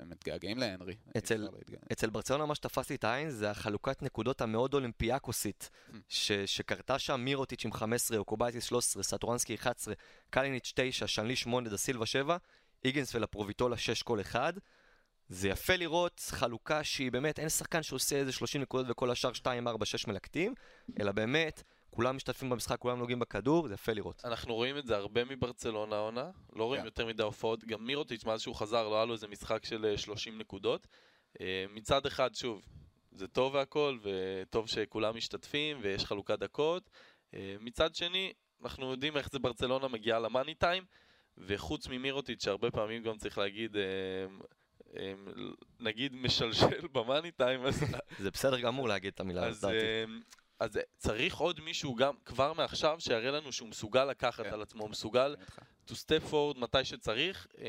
הם 0.00 0.10
מתגעגעים 0.10 0.58
להנרי. 0.58 0.94
אצל-. 1.18 1.48
אצל 1.92 2.10
ברצלונה 2.10 2.46
מה 2.46 2.54
שתפס 2.54 2.90
לי 2.90 2.96
את 2.96 3.04
העין 3.04 3.30
זה 3.30 3.50
החלוקת 3.50 4.02
נקודות 4.02 4.40
המאוד 4.40 4.74
אולימפיאקוסית 4.74 5.70
ש- 6.08 6.32
שקרתה 6.32 6.98
שם 6.98 7.20
מירוטיץ' 7.20 7.64
עם 7.64 7.72
15, 7.72 8.18
אוקובייטיס 8.18 8.64
13, 8.64 9.02
סטורנסקי 9.02 9.54
11, 9.54 9.94
קליניץ' 10.30 10.72
9, 10.76 11.06
סנלי 11.06 11.36
8, 11.36 11.68
דה 11.70 11.76
סילבה 11.76 12.06
7, 12.06 12.36
היגינס 12.84 13.14
ולפרוביטולה 13.14 13.76
6 13.76 14.02
כל 14.02 14.20
אחד. 14.20 14.52
זה 15.28 15.48
יפה 15.48 15.76
לראות 15.76 16.20
חלוקה 16.30 16.84
שהיא 16.84 17.12
באמת, 17.12 17.38
אין 17.38 17.48
שחקן 17.48 17.82
שעושה 17.82 18.16
איזה 18.16 18.32
30 18.32 18.62
נקודות 18.62 18.86
וכל 18.90 19.10
השאר 19.10 19.32
2, 19.32 19.68
4, 19.68 19.86
6 19.86 20.06
מלקטים, 20.06 20.54
אלא 21.00 21.12
באמת, 21.12 21.62
כולם 21.90 22.16
משתתפים 22.16 22.50
במשחק, 22.50 22.78
כולם 22.78 22.98
נוגעים 22.98 23.18
בכדור, 23.18 23.68
זה 23.68 23.74
יפה 23.74 23.92
לראות. 23.92 24.22
אנחנו 24.24 24.54
רואים 24.54 24.78
את 24.78 24.86
זה 24.86 24.96
הרבה 24.96 25.24
מברצלונה 25.24 25.96
העונה, 25.96 26.30
לא 26.52 26.64
רואים 26.64 26.80
כן. 26.80 26.86
יותר 26.86 27.06
מדי 27.06 27.22
הופעות, 27.22 27.64
גם 27.64 27.86
מירוטיץ' 27.86 28.24
מאז 28.24 28.40
שהוא 28.40 28.54
חזר 28.54 28.88
לא 28.88 28.96
היה 28.96 29.04
לו 29.04 29.12
איזה 29.12 29.28
משחק 29.28 29.64
של 29.64 29.84
אה, 29.84 29.98
30 29.98 30.38
נקודות. 30.38 30.86
אה, 31.40 31.64
מצד 31.70 32.06
אחד, 32.06 32.34
שוב, 32.34 32.62
זה 33.12 33.28
טוב 33.28 33.54
והכל, 33.54 33.98
וטוב 34.02 34.68
שכולם 34.68 35.16
משתתפים 35.16 35.78
ויש 35.82 36.04
חלוקת 36.04 36.38
דקות. 36.38 36.90
אה, 37.34 37.56
מצד 37.60 37.94
שני, 37.94 38.32
אנחנו 38.64 38.90
יודעים 38.90 39.16
איך 39.16 39.30
זה 39.32 39.38
ברצלונה 39.38 39.88
מגיעה 39.88 40.18
למאני 40.18 40.54
טיים, 40.54 40.84
וחוץ 41.38 41.88
ממירוטיץ', 41.88 42.44
שהרבה 42.44 42.70
פעמים 42.70 43.02
גם 43.02 43.16
צריך 43.16 43.38
להגיד, 43.38 43.76
אה, 43.76 43.82
אה, 43.82 44.26
נגיד 45.80 46.14
משלשל 46.14 46.86
במאני 46.94 47.30
טיים, 47.30 47.66
אז 47.66 47.84
זה 48.18 48.30
בסדר 48.30 48.60
גמור 48.60 48.88
להגיד 48.88 49.12
את 49.12 49.20
המילה 49.20 49.46
אז, 49.46 49.56
הזאת. 49.56 49.72
אמ, 49.72 50.20
אז 50.60 50.78
צריך 50.96 51.36
עוד 51.36 51.60
מישהו 51.60 51.94
גם 51.94 52.14
כבר 52.24 52.52
מעכשיו 52.52 52.96
שיראה 52.98 53.30
לנו 53.30 53.52
שהוא 53.52 53.68
מסוגל 53.68 54.04
לקחת 54.04 54.44
כן. 54.44 54.52
על 54.52 54.62
עצמו, 54.62 54.88
מסוגל 54.88 55.36
to 55.88 55.92
step 55.92 56.30
forward 56.30 56.58
מתי 56.58 56.84
שצריך, 56.84 57.46
אמ, 57.58 57.64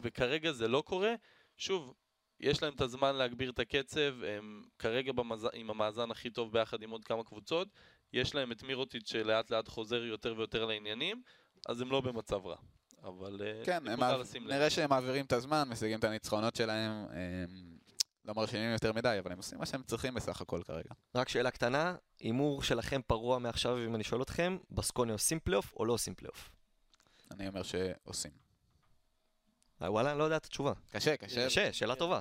וכרגע 0.00 0.52
זה 0.52 0.68
לא 0.68 0.82
קורה. 0.86 1.14
שוב, 1.56 1.94
יש 2.40 2.62
להם 2.62 2.74
את 2.74 2.80
הזמן 2.80 3.16
להגביר 3.16 3.50
את 3.50 3.58
הקצב, 3.58 4.22
הם 4.22 4.64
כרגע 4.78 5.12
במז... 5.12 5.48
עם 5.52 5.70
המאזן 5.70 6.10
הכי 6.10 6.30
טוב 6.30 6.52
ביחד 6.52 6.82
עם 6.82 6.90
עוד 6.90 7.04
כמה 7.04 7.24
קבוצות, 7.24 7.68
יש 8.12 8.34
להם 8.34 8.52
את 8.52 8.62
מירוטיץ' 8.62 9.10
שלאט 9.10 9.50
לאט 9.50 9.68
חוזר 9.68 10.04
יותר 10.04 10.34
ויותר 10.36 10.64
לעניינים, 10.64 11.22
אז 11.68 11.80
הם 11.80 11.90
לא 11.90 12.00
במצב 12.00 12.46
רע. 12.46 12.56
אבל 13.04 13.42
אה, 13.44 13.64
כן, 13.64 13.88
הם 13.88 14.00
מעב-. 14.00 14.26
נראה 14.40 14.70
שהם 14.70 14.90
מעבירים 14.90 15.24
את 15.24 15.32
הזמן, 15.32 15.68
משיגים 15.68 15.98
את 15.98 16.04
הניצחונות 16.04 16.56
שלהם. 16.56 17.06
הם 17.10 17.78
לא 18.24 18.34
מרשימים 18.36 18.72
יותר 18.72 18.92
מדי, 18.92 19.16
אבל 19.18 19.32
הם 19.32 19.38
עושים 19.38 19.58
מה 19.58 19.66
שהם 19.66 19.82
צריכים 19.82 20.14
בסך 20.14 20.40
הכל 20.40 20.62
כרגע. 20.62 20.90
רק 21.14 21.28
שאלה 21.28 21.50
קטנה, 21.50 21.96
הימור 22.20 22.62
שלכם 22.62 23.00
פרוע 23.06 23.38
מעכשיו 23.38 23.78
אם 23.84 23.94
אני 23.94 24.04
שואל 24.04 24.22
אתכם, 24.22 24.58
בסקוניה 24.70 25.14
עושים 25.14 25.40
פלייאוף 25.40 25.72
או 25.76 25.84
לא 25.84 25.92
עושים 25.92 26.14
פלייאוף? 26.14 26.50
אני 27.30 27.48
אומר 27.48 27.62
שעושים. 27.62 28.30
אה, 29.82 29.92
וואלה, 29.92 30.10
אני 30.10 30.18
לא 30.18 30.24
יודע 30.24 30.36
את 30.36 30.44
התשובה. 30.44 30.72
קשה, 30.90 31.16
קשה, 31.16 31.46
קשה, 31.46 31.72
שאלה 31.72 31.94
טובה. 31.94 32.20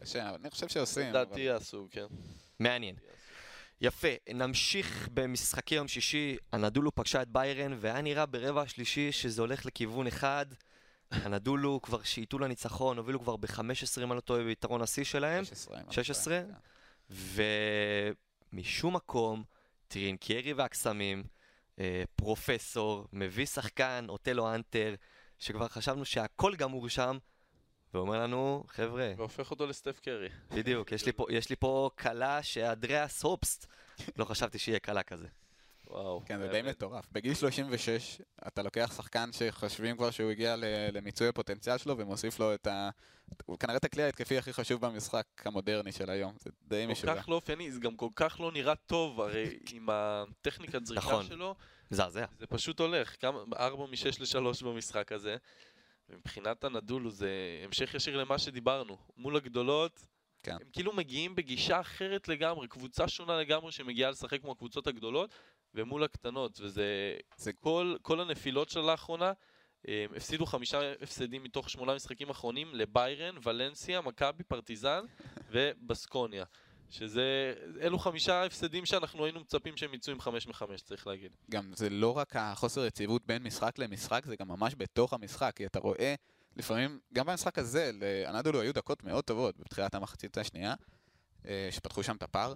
קשה. 0.00 0.34
אני 0.34 0.50
חושב 0.50 0.68
שעושים. 0.68 1.10
לדעתי 1.10 1.40
יעשו, 1.40 1.88
כן. 1.90 2.06
מעניין. 2.58 2.96
יפה, 3.80 4.08
נמשיך 4.34 5.08
במשחקי 5.14 5.74
יום 5.74 5.88
שישי, 5.88 6.36
הנדולו 6.52 6.94
פגשה 6.94 7.22
את 7.22 7.28
ביירן, 7.28 7.76
והיה 7.80 8.00
נראה 8.00 8.26
ברבע 8.26 8.62
השלישי 8.62 9.12
שזה 9.12 9.42
הולך 9.42 9.66
לכיוון 9.66 10.06
אחד. 10.06 10.46
הנדולו 11.10 11.82
כבר 11.82 12.02
שאיתו 12.02 12.38
לניצחון, 12.38 12.96
הובילו 12.96 13.20
כבר 13.20 13.36
ב-15 13.36 14.02
אם 14.02 14.12
אני 14.12 14.16
לא 14.16 14.20
טועה 14.20 14.44
ביתרון 14.44 14.82
השיא 14.82 15.04
שלהם, 15.04 15.44
16. 15.44 15.76
אם 15.76 15.84
אני 15.84 15.94
16? 15.94 16.40
טועה, 16.42 16.58
כן. 17.10 18.52
ומשום 18.52 18.96
מקום, 18.96 19.44
טרינקיירי 19.88 20.52
והקסמים, 20.52 21.24
אה, 21.78 22.02
פרופסור, 22.16 23.06
מביא 23.12 23.46
שחקן, 23.46 24.06
אוטלו 24.08 24.54
אנטר, 24.54 24.94
שכבר 25.38 25.68
חשבנו 25.68 26.04
שהכל 26.04 26.56
גמור 26.56 26.88
שם, 26.88 27.18
ואומר 27.94 28.22
לנו, 28.22 28.64
חבר'ה, 28.68 29.12
והופך 29.16 29.50
אותו 29.50 29.66
לסטף 29.66 30.00
קרי. 30.00 30.28
בדיוק, 30.50 30.92
יש 30.92 31.06
לי 31.06 31.12
פה, 31.12 31.26
יש 31.30 31.50
לי 31.50 31.56
פה 31.56 31.90
כלה 31.98 32.42
שאדריאס 32.42 33.22
הופסט, 33.22 33.66
לא 34.16 34.24
חשבתי 34.24 34.58
שיהיה 34.58 34.78
כלה 34.78 35.02
כזה. 35.02 35.26
וואו. 35.90 36.22
כן, 36.26 36.38
זה 36.38 36.48
די. 36.48 36.62
מטורף. 36.62 37.04
בגיל 37.12 37.34
36, 37.34 38.20
אתה 38.46 38.62
לוקח 38.62 38.92
שחקן 38.96 39.30
שחושבים 39.32 39.96
כבר 39.96 40.10
שהוא 40.10 40.30
הגיע 40.30 40.54
למיצוי 40.92 41.28
הפוטנציאל 41.28 41.78
שלו, 41.78 41.98
ומוסיף 41.98 42.40
לו 42.40 42.54
את 42.54 42.66
ה... 42.66 42.90
הוא 43.46 43.58
כנראה 43.58 43.76
את 43.76 43.84
הכלי 43.84 44.02
ההתקפי 44.02 44.38
הכי 44.38 44.52
חשוב 44.52 44.86
במשחק 44.86 45.24
המודרני 45.44 45.92
של 45.92 46.10
היום. 46.10 46.34
זה 46.38 46.50
די 46.68 46.84
כל 46.86 46.92
משוגע. 46.92 47.14
כך 47.14 47.28
לא 47.28 47.34
אופייני, 47.34 47.72
זה 47.72 47.80
גם 47.80 47.96
כל 47.96 48.08
כך 48.16 48.40
לא 48.40 48.52
נראה 48.52 48.74
טוב, 48.74 49.20
הרי 49.20 49.58
עם 49.72 49.88
הטכניקת 49.92 50.86
זריקה 50.86 51.06
נכון. 51.06 51.26
שלו, 51.26 51.54
מזעזע. 51.90 52.24
זה 52.38 52.46
פשוט 52.46 52.80
הולך, 52.80 53.16
כמה, 53.20 53.38
4 53.56 53.86
מ-6 53.86 54.38
ל-3 54.40 54.64
במשחק 54.64 55.12
הזה. 55.12 55.36
ומבחינת 56.10 56.64
הנדולו 56.64 57.10
זה 57.10 57.30
המשך 57.64 57.94
ישיר 57.94 58.16
למה 58.16 58.38
שדיברנו. 58.38 58.96
מול 59.16 59.36
הגדולות, 59.36 60.04
כן. 60.42 60.52
הם 60.52 60.66
כאילו 60.72 60.92
מגיעים 60.92 61.34
בגישה 61.34 61.80
אחרת 61.80 62.28
לגמרי, 62.28 62.68
קבוצה 62.68 63.08
שונה 63.08 63.40
לגמרי 63.40 63.72
שמגיעה 63.72 64.10
לשחק 64.10 64.40
כמו 64.40 64.52
הקבוצות 64.52 64.86
הגדולות, 64.86 65.30
ומול 65.74 66.04
הקטנות, 66.04 66.60
וזה... 66.60 67.16
זה- 67.36 67.52
כל, 67.52 67.96
כל 68.02 68.20
הנפילות 68.20 68.68
שלה 68.70 68.82
לאחרונה, 68.82 69.32
הם 69.88 70.10
הפסידו 70.16 70.46
חמישה 70.46 70.92
הפסדים 71.02 71.42
מתוך 71.42 71.70
שמונה 71.70 71.94
משחקים 71.94 72.30
אחרונים 72.30 72.74
לביירן, 72.74 73.34
ולנסיה, 73.42 74.00
מכבי, 74.00 74.44
פרטיזן 74.44 75.04
ובסקוניה. 75.50 76.44
שזה, 76.90 77.54
אלו 77.80 77.98
חמישה 77.98 78.44
הפסדים 78.44 78.86
שאנחנו 78.86 79.24
היינו 79.24 79.40
מצפים 79.40 79.76
שהם 79.76 79.94
יצאו 79.94 80.12
עם 80.12 80.20
חמש 80.20 80.46
מחמש, 80.46 80.82
צריך 80.82 81.06
להגיד. 81.06 81.36
גם 81.50 81.72
זה 81.74 81.90
לא 81.90 82.16
רק 82.16 82.36
החוסר 82.36 82.86
יציבות 82.86 83.26
בין 83.26 83.42
משחק 83.42 83.78
למשחק, 83.78 84.26
זה 84.26 84.36
גם 84.36 84.48
ממש 84.48 84.74
בתוך 84.78 85.12
המשחק, 85.12 85.52
כי 85.56 85.66
אתה 85.66 85.78
רואה, 85.78 86.14
לפעמים, 86.56 87.00
גם 87.12 87.26
במשחק 87.26 87.58
הזה, 87.58 87.90
לאנדולו 87.92 88.60
היו 88.60 88.74
דקות 88.74 89.04
מאוד 89.04 89.24
טובות 89.24 89.58
בתחילת 89.58 89.94
המחצית 89.94 90.38
השנייה, 90.38 90.74
אה, 91.46 91.68
שפתחו 91.70 92.02
שם 92.02 92.16
את 92.16 92.22
הפער, 92.22 92.54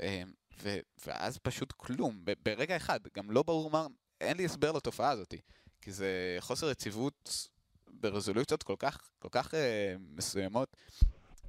אה, 0.00 0.22
ו- 0.62 0.78
ואז 1.06 1.38
פשוט 1.38 1.72
כלום, 1.76 2.24
ברגע 2.42 2.76
אחד, 2.76 3.00
גם 3.16 3.30
לא 3.30 3.42
ברור 3.42 3.70
מה, 3.70 3.86
אין 4.20 4.36
לי 4.36 4.44
הסבר 4.44 4.72
לתופעה 4.72 5.10
הזאת, 5.10 5.34
כי 5.80 5.92
זה 5.92 6.36
חוסר 6.40 6.70
יציבות 6.70 7.48
ברזולוציות 7.88 8.62
כל 8.62 8.76
כך, 8.78 9.10
כל 9.18 9.28
כך 9.30 9.54
אה, 9.54 9.94
מסוימות, 9.98 10.76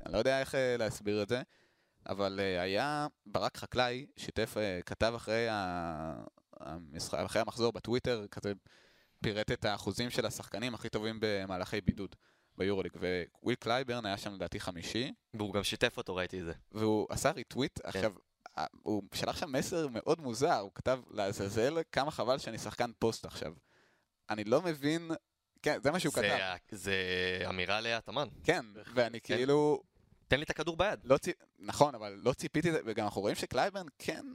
אני 0.06 0.14
לא 0.14 0.18
יודע 0.18 0.40
איך 0.40 0.56
להסביר 0.80 1.24
את 1.24 1.30
זה. 1.30 1.42
אבל 2.10 2.40
אה, 2.44 2.62
היה 2.62 3.08
ברק 3.26 3.58
חקלאי, 3.58 4.06
שיתף, 4.18 4.58
אה, 4.58 4.80
כתב 4.86 5.14
אחרי, 5.16 5.48
ה... 5.50 6.24
המשחק, 6.60 7.20
אחרי 7.20 7.42
המחזור 7.42 7.72
בטוויטר, 7.72 8.26
כזה 8.32 8.54
פירט 9.24 9.52
את 9.52 9.66
האחוזים 9.66 10.10
של 10.10 10.26
השחקנים 10.26 10.74
הכי 10.74 10.90
טובים 10.90 11.18
במהלכי 11.22 11.82
בידוד 11.82 12.16
ביורוליג, 12.58 12.92
וויל 13.44 13.56
קלייברן 13.56 14.06
היה 14.06 14.18
שם 14.18 14.34
לדעתי 14.34 14.60
חמישי, 14.60 15.14
והוא 15.34 15.54
גם 15.54 15.64
שיתף 15.64 15.98
אותו, 15.98 16.16
ראיתי 16.16 16.40
את 16.40 16.46
זה. 16.46 16.54
והוא 16.72 17.08
עשה 17.10 17.32
retweet, 17.32 17.80
כן. 17.82 17.88
עכשיו, 17.88 18.14
הוא 18.84 19.04
שלח 19.14 19.38
שם 19.38 19.52
מסר 19.52 19.88
מאוד 19.88 20.22
מוזר, 20.22 20.60
הוא 20.60 20.72
כתב 20.76 21.00
לעזאזל 21.12 21.78
כמה 21.92 22.12
חבל 22.12 22.38
שאני 22.38 22.58
שחקן 22.58 22.92
פוסט 23.00 23.26
עכשיו. 23.26 23.54
אני 24.30 24.44
לא 24.44 24.62
מבין, 24.62 25.12
כן, 25.62 25.80
זה 25.84 25.92
מה 25.92 26.00
שהוא 26.00 26.14
זה- 26.14 26.22
כתב, 26.22 26.76
זה 26.78 26.96
אמירה 27.50 27.82
להתאמן. 27.82 28.28
כן, 28.44 28.66
ואני 28.94 29.22
כן. 29.22 29.36
כאילו, 29.36 29.84
תן 30.34 30.40
לי 30.40 30.44
את 30.44 30.50
הכדור 30.50 30.78
ביד. 30.78 31.00
לא 31.04 31.18
צי... 31.18 31.32
נכון, 31.60 31.96
אבל 31.96 32.20
לא 32.24 32.34
ציפיתי, 32.34 32.70
וגם 32.86 33.06
אנחנו 33.06 33.22
רואים 33.22 33.36
שקלייברן, 33.36 33.86
כן, 34.00 34.26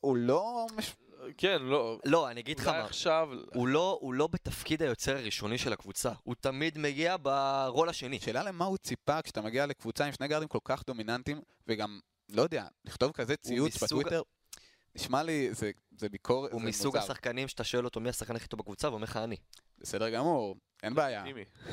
הוא 0.00 0.16
לא... 0.16 0.66
מש... 0.76 0.96
כן, 1.38 1.62
לא, 1.62 1.98
לא, 2.04 2.30
אני 2.30 2.40
אגיד 2.40 2.58
לך 2.58 2.66
מה. 2.66 2.84
עכשיו, 2.84 3.28
הוא 3.54 3.68
לא, 3.68 3.98
הוא 4.00 4.14
לא 4.14 4.26
בתפקיד 4.26 4.82
היוצר 4.82 5.16
הראשוני 5.16 5.58
של 5.58 5.72
הקבוצה, 5.72 6.12
הוא 6.22 6.34
תמיד 6.40 6.78
מגיע 6.78 7.16
ברול 7.22 7.88
השני. 7.88 8.20
שאלה 8.20 8.42
למה 8.42 8.64
הוא 8.64 8.76
ציפה 8.78 9.22
כשאתה 9.22 9.40
מגיע 9.40 9.66
לקבוצה 9.66 10.04
עם 10.04 10.12
שני 10.12 10.28
גארדים 10.28 10.48
כל 10.48 10.58
כך 10.64 10.82
דומיננטיים, 10.86 11.40
וגם, 11.66 12.00
לא 12.28 12.42
יודע, 12.42 12.66
לכתוב 12.84 13.12
כזה 13.12 13.36
ציוץ 13.36 13.74
מסוג- 13.82 13.98
בטוויטר, 13.98 14.22
נשמע 14.94 15.22
לי, 15.22 15.54
זה, 15.54 15.70
זה 15.96 16.08
ביקורת, 16.08 16.52
הוא 16.52 16.60
זה 16.60 16.66
מסוג 16.68 16.96
מוזר. 16.96 17.04
השחקנים 17.04 17.48
שאתה 17.48 17.64
שואל 17.64 17.84
אותו 17.84 18.00
מי 18.00 18.08
השחקן 18.08 18.36
הכי 18.36 18.48
טוב 18.48 18.60
בקבוצה, 18.60 18.90
ואומר 18.90 19.04
לך 19.04 19.16
אני. 19.16 19.36
בסדר 19.78 20.10
גמור, 20.10 20.56
אין 20.82 20.94
בעיה. 20.94 21.24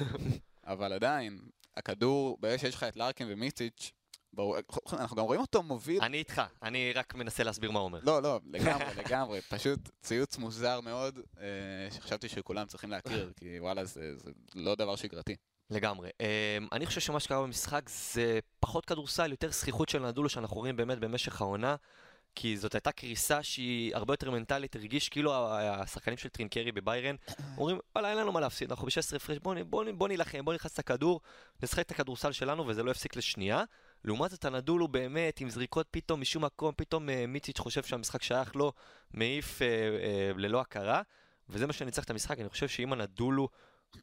אבל 0.64 0.94
עדיין, 0.94 1.40
הכדור, 1.78 2.38
ברגע 2.42 2.58
שיש 2.58 2.76
לך 2.76 2.84
את 2.84 2.96
לארקין 2.96 3.28
ומיציץ', 3.30 3.92
ברור, 4.34 4.58
אנחנו 4.94 5.18
גם 5.18 5.24
רואים 5.24 5.42
אותו 5.42 5.64
מוביל, 5.64 6.02
אני 6.02 6.18
איתך, 6.18 6.42
אני 6.64 6.94
רק 6.94 7.16
מנסה 7.16 7.44
להסביר 7.44 7.72
מה 7.72 7.80
הוא 7.80 7.86
אומר. 7.86 8.00
לא, 8.04 8.22
לא, 8.22 8.40
לגמרי, 8.46 8.86
לגמרי, 9.06 9.42
פשוט 9.42 9.80
ציוץ 10.02 10.38
מוזר 10.38 10.82
מאוד, 10.82 11.20
אה, 11.40 11.92
שחשבתי 11.92 12.30
שכולם 12.30 12.68
צריכים 12.68 12.92
להכיר, 12.92 13.32
כי 13.40 13.60
וואלה, 13.60 13.86
זה, 13.86 14.18
זה 14.18 14.32
לא 14.56 14.76
דבר 14.76 14.96
שגרתי. 14.96 15.36
לגמרי. 15.70 16.10
Um, 16.10 16.68
אני 16.72 16.86
חושב 16.86 17.02
שמה 17.02 17.20
שקרה 17.20 17.42
במשחק 17.42 17.90
זה 17.90 18.40
פחות 18.60 18.86
כדורסל, 18.86 19.32
יותר 19.32 19.52
זכיחות 19.52 19.90
של 19.90 20.08
נדולו 20.08 20.30
שאנחנו 20.30 20.56
רואים 20.56 20.76
באמת 20.76 21.00
במשך 21.00 21.42
העונה, 21.42 21.76
כי 22.40 22.58
זאת 22.58 22.76
הייתה 22.76 22.92
קריסה 22.92 23.44
שהיא 23.44 23.96
הרבה 23.96 24.14
יותר 24.14 24.32
מנטלית, 24.32 24.76
הרגיש 24.76 25.10
כאילו 25.10 25.34
השחקנים 25.58 26.18
של 26.18 26.30
טרינקרי 26.30 26.72
בביירן 26.72 27.16
אומרים, 27.58 27.80
וואלה, 27.96 28.10
אין 28.10 28.18
לנו 28.18 28.32
מה 28.32 28.40
להפסיד, 28.40 28.72
אנחנו 28.72 28.88
ב-16 28.88 29.16
הפרש, 29.16 29.38
בוא, 29.38 29.56
נ- 29.56 29.70
בוא, 29.70 29.84
נ- 29.84 29.98
בוא 29.98 30.08
נילחם, 30.08 30.46
בוא 30.46 30.54
נלחץ 30.54 30.74
את 30.74 30.80
הכדור, 30.80 31.22
נשחק 31.64 31.86
את 31.86 31.92
הכדורסל 31.92 32.32
שלנו 32.32 32.68
וזה 32.68 32.84
לא 32.84 32.92
יפסיק 32.92 33.16
לשנייה. 33.16 33.64
לעומת 34.04 34.32
זאת 34.32 34.46
אנאדולו 34.46 34.88
באמת 34.88 35.40
עם 35.42 35.50
זריקות 35.50 35.88
פתאום 35.92 36.22
משום 36.22 36.46
מקום, 36.46 36.74
פתאום 36.78 37.10
אה, 37.10 37.26
מיציץ' 37.28 37.60
חושב 37.60 37.84
שהמשחק 37.84 38.22
שייך 38.24 38.56
לו, 38.56 38.74
מעיף 39.12 39.62
אה, 39.62 39.68
אה, 39.68 40.32
ללא 40.38 40.62
הכרה, 40.62 41.02
וזה 41.50 41.68
מה 41.68 41.74
שניצח 41.74 42.04
את 42.04 42.10
המשחק. 42.10 42.40
אני 42.40 42.50
חושב 42.50 42.68
שאם 42.68 42.94
אנאדולו 42.94 43.50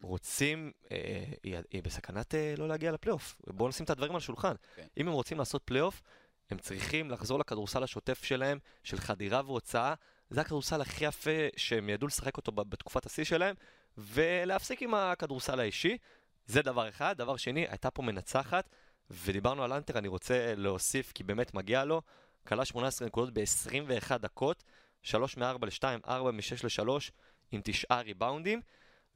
רוצים, 0.03 0.73
אה, 0.92 1.25
היא, 1.42 1.83
בסכנת 1.83 2.35
לא 2.57 2.68
להגיע 2.68 2.92
לפלייאוף. 2.92 3.37
בואו 3.47 3.68
נשים 3.68 3.85
את 3.85 3.90
הדברים 3.90 4.11
על 4.12 4.16
השולחן. 4.16 4.55
כן. 4.77 4.87
אם 4.97 5.09
הם 5.09 5.14
רוצים 5.14 5.38
לעשות 5.38 5.62
פלייאוף, 5.64 6.03
הם 6.50 6.59
צריכים 6.59 7.11
לחזור 7.11 7.38
לכדורסל 7.38 7.83
השוטף 7.83 8.24
שלהם, 8.24 8.59
של 8.83 8.96
חדירה 8.96 9.42
והוצאה. 9.44 9.94
זה 10.30 10.40
הכדורסל 10.40 10.80
הכי 10.80 11.04
יפה 11.04 11.48
שהם 11.57 11.88
ידעו 11.88 12.09
לשחק 12.09 12.37
אותו 12.37 12.52
בתקופת 12.52 13.07
השיא 13.07 13.24
שלהם, 13.24 13.54
ולהפסיק 13.98 14.83
עם 14.83 14.94
הכדורסל 14.94 15.61
האישי. 15.61 15.98
זה 16.46 16.62
דבר 16.62 16.88
אחד. 16.88 17.14
דבר 17.18 17.37
שני, 17.37 17.66
הייתה 17.68 17.90
פה 17.90 18.02
מנצחת, 18.02 18.68
ודיברנו 19.11 19.64
על 19.64 19.72
אנטר, 19.72 19.98
אני 19.98 20.09
רוצה 20.09 20.54
להוסיף, 20.57 21.12
כי 21.12 21.24
באמת 21.24 21.54
מגיע 21.54 21.85
לו. 21.85 22.02
כלה 22.46 22.64
18 22.64 23.09
נקודות 23.09 23.35
ב-21 23.35 24.18
דקות, 24.18 24.64
3 25.02 25.37
מ-4 25.37 25.66
ל-2, 25.66 25.85
4 26.09 26.30
מ-6 26.30 26.83
ל-3, 26.83 27.11
עם 27.52 27.61
9 27.64 28.00
ריבאונדים. 28.00 28.61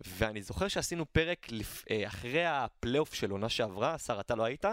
ואני 0.00 0.42
זוכר 0.42 0.68
שעשינו 0.68 1.12
פרק 1.12 1.46
לפ... 1.50 1.84
אה, 1.90 2.06
אחרי 2.06 2.46
הפלייאוף 2.46 3.14
של 3.14 3.30
עונה 3.30 3.48
שעברה, 3.48 3.98
שר, 3.98 4.20
אתה 4.20 4.34
לא 4.34 4.44
היית, 4.44 4.64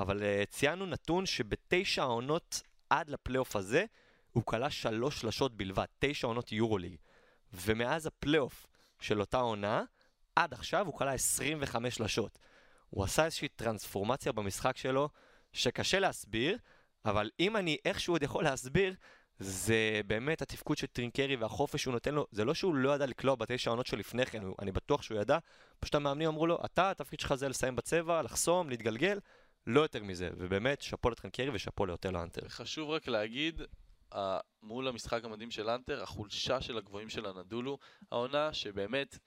אבל 0.00 0.18
uh, 0.18 0.46
ציינו 0.50 0.86
נתון 0.86 1.26
שבתשע 1.26 2.02
העונות 2.02 2.62
עד 2.90 3.10
לפלייאוף 3.10 3.56
הזה, 3.56 3.84
הוא 4.32 4.42
קלע 4.46 4.70
שלוש 4.70 5.20
שלשות 5.20 5.56
בלבד, 5.56 5.84
תשע 5.98 6.26
עונות 6.26 6.52
יורוליג. 6.52 6.96
ומאז 7.52 8.06
הפלייאוף 8.06 8.66
של 9.00 9.20
אותה 9.20 9.38
עונה, 9.38 9.84
עד 10.36 10.54
עכשיו 10.54 10.86
הוא 10.86 10.94
קלע 10.94 11.12
25 11.12 11.94
שלשות. 11.94 12.38
הוא 12.90 13.04
עשה 13.04 13.24
איזושהי 13.24 13.48
טרנספורמציה 13.48 14.32
במשחק 14.32 14.76
שלו, 14.76 15.08
שקשה 15.52 15.98
להסביר, 15.98 16.58
אבל 17.04 17.30
אם 17.40 17.56
אני 17.56 17.76
איכשהו 17.84 18.14
עוד 18.14 18.22
יכול 18.22 18.44
להסביר, 18.44 18.94
זה 19.38 20.00
באמת 20.06 20.42
התפקוד 20.42 20.78
של 20.78 20.86
טרינקיירי 20.86 21.36
והחופש 21.36 21.82
שהוא 21.82 21.92
נותן 21.92 22.14
לו, 22.14 22.26
זה 22.30 22.44
לא 22.44 22.54
שהוא 22.54 22.74
לא 22.74 22.94
ידע 22.94 23.06
לקלוע 23.06 23.34
בתשע 23.34 23.70
העונות 23.70 23.86
שלו 23.86 23.98
לפני 23.98 24.26
כן, 24.26 24.42
אני 24.62 24.72
בטוח 24.72 25.02
שהוא 25.02 25.20
ידע, 25.20 25.38
פשוט 25.80 25.94
המאמנים 25.94 26.28
אמרו 26.28 26.46
לו, 26.46 26.58
אתה, 26.64 26.90
התפקיד 26.90 27.20
שלך 27.20 27.34
זה 27.34 27.48
לסיים 27.48 27.76
בצבע, 27.76 28.22
לחסום, 28.22 28.70
להתגלגל, 28.70 29.18
לא 29.70 29.80
יותר 29.80 30.02
מזה, 30.02 30.30
ובאמת, 30.36 30.82
שאפו 30.82 31.10
לטרינקיירי 31.10 31.50
ושאפו 31.50 31.86
ליותר 31.86 32.10
להאנטר. 32.10 32.48
חשוב 32.48 32.90
רק 32.90 33.08
להגיד, 33.08 33.62
מול 34.62 34.88
המשחק 34.88 35.24
המדהים 35.24 35.50
של 35.50 35.70
האנטר, 35.70 36.02
החולשה 36.02 36.60
של 36.60 36.78
הגבוהים 36.78 37.08
של 37.08 37.26
אנאדולו, 37.26 37.78
העונה 38.12 38.52
שבאמת, 38.52 39.18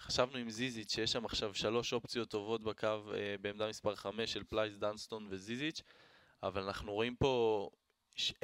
חשבנו 0.00 0.38
עם 0.38 0.50
זיזיץ' 0.50 0.92
שיש 0.92 1.12
שם 1.12 1.24
עכשיו 1.24 1.54
שלוש 1.54 1.92
אופציות 1.92 2.30
טובות 2.30 2.62
בקו 2.62 2.86
אה, 2.86 3.34
בעמדה 3.40 3.68
מספר 3.68 3.94
5 3.94 4.32
של 4.32 4.44
פלייס, 4.44 4.76
דנסטון 4.76 5.26
וזיזיץ', 5.30 5.82
אבל 6.42 6.62
אנחנו 6.62 6.92
רואים 6.92 7.16
פה 7.16 7.68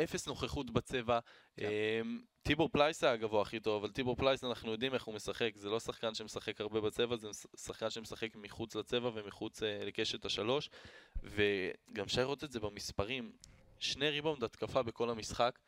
אפס 0.04 0.28
נוכחות 0.28 0.70
בצבע. 0.70 1.18
כן. 1.56 1.68
אמ, 2.02 2.20
טיבור 2.42 2.68
פלייס 2.68 3.04
היה 3.04 3.12
הגבוה 3.12 3.42
הכי 3.42 3.60
טוב, 3.60 3.84
אבל 3.84 3.92
טיבור 3.92 4.16
פלייס 4.16 4.44
אנחנו 4.44 4.72
יודעים 4.72 4.94
איך 4.94 5.04
הוא 5.04 5.14
משחק, 5.14 5.50
זה 5.56 5.70
לא 5.70 5.80
שחקן 5.80 6.14
שמשחק 6.14 6.60
הרבה 6.60 6.80
בצבע, 6.80 7.16
זה 7.16 7.28
שחקן 7.56 7.90
שמשחק 7.90 8.36
מחוץ 8.36 8.74
לצבע 8.74 9.10
ומחוץ 9.14 9.62
uh, 9.62 9.64
לקשת 9.86 10.24
השלוש, 10.24 10.70
וגם 11.22 12.04
אפשר 12.04 12.20
לראות 12.20 12.44
את 12.44 12.52
זה 12.52 12.60
במספרים, 12.60 13.32
שני 13.78 14.10
ריבאונד 14.10 14.44
התקפה 14.44 14.82
בכל 14.82 15.10
המשחק. 15.10 15.58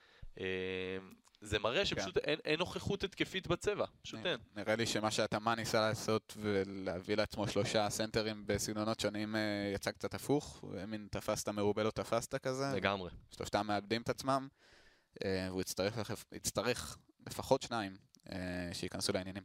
זה 1.41 1.59
מראה 1.59 1.79
כן. 1.79 1.85
שפשוט 1.85 2.15
כן. 2.15 2.21
אין, 2.25 2.39
אין 2.45 2.59
נוכחות 2.59 3.05
התקפית 3.05 3.47
בצבע, 3.47 3.87
פשוט 4.03 4.27
אין. 4.27 4.39
נראה 4.57 4.77
לי 4.77 4.87
שמה 4.87 5.11
שהתאמה 5.11 5.55
ניסה 5.55 5.81
לעשות 5.89 6.37
ולהביא 6.41 7.15
לעצמו 7.17 7.49
שלושה 7.49 7.91
סנטרים 7.91 8.43
בסגנונות 8.47 9.01
שונים 9.01 9.37
אה, 9.37 9.73
יצא 9.75 9.91
קצת 9.91 10.15
הפוך, 10.15 10.65
מין 10.87 11.09
תפסת 11.11 11.49
מרובה 11.49 11.83
לא 11.83 11.91
תפסת 11.91 12.35
כזה. 12.35 12.65
לגמרי. 12.75 13.11
שלושתם 13.31 13.67
מאבדים 13.67 14.03
את 14.03 14.09
עצמם, 14.09 14.49
אה, 15.25 15.47
והוא 15.49 15.61
יצטרך, 15.61 16.11
יצטרך 16.33 16.99
לפחות 17.27 17.63
שניים 17.63 17.97
אה, 18.33 18.71
שייכנסו 18.73 19.13
לעניינים. 19.13 19.43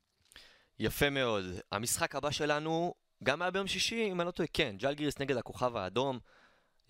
יפה 0.79 1.09
מאוד. 1.09 1.45
המשחק 1.71 2.15
הבא 2.15 2.31
שלנו 2.31 2.93
גם 3.23 3.41
היה 3.41 3.51
ביום 3.51 3.67
שישי, 3.67 4.11
אם 4.11 4.21
אני 4.21 4.25
לא 4.25 4.31
טועה, 4.31 4.49
כן, 4.53 4.75
ג'לגיריס 4.77 5.19
נגד 5.19 5.37
הכוכב 5.37 5.75
האדום. 5.75 6.19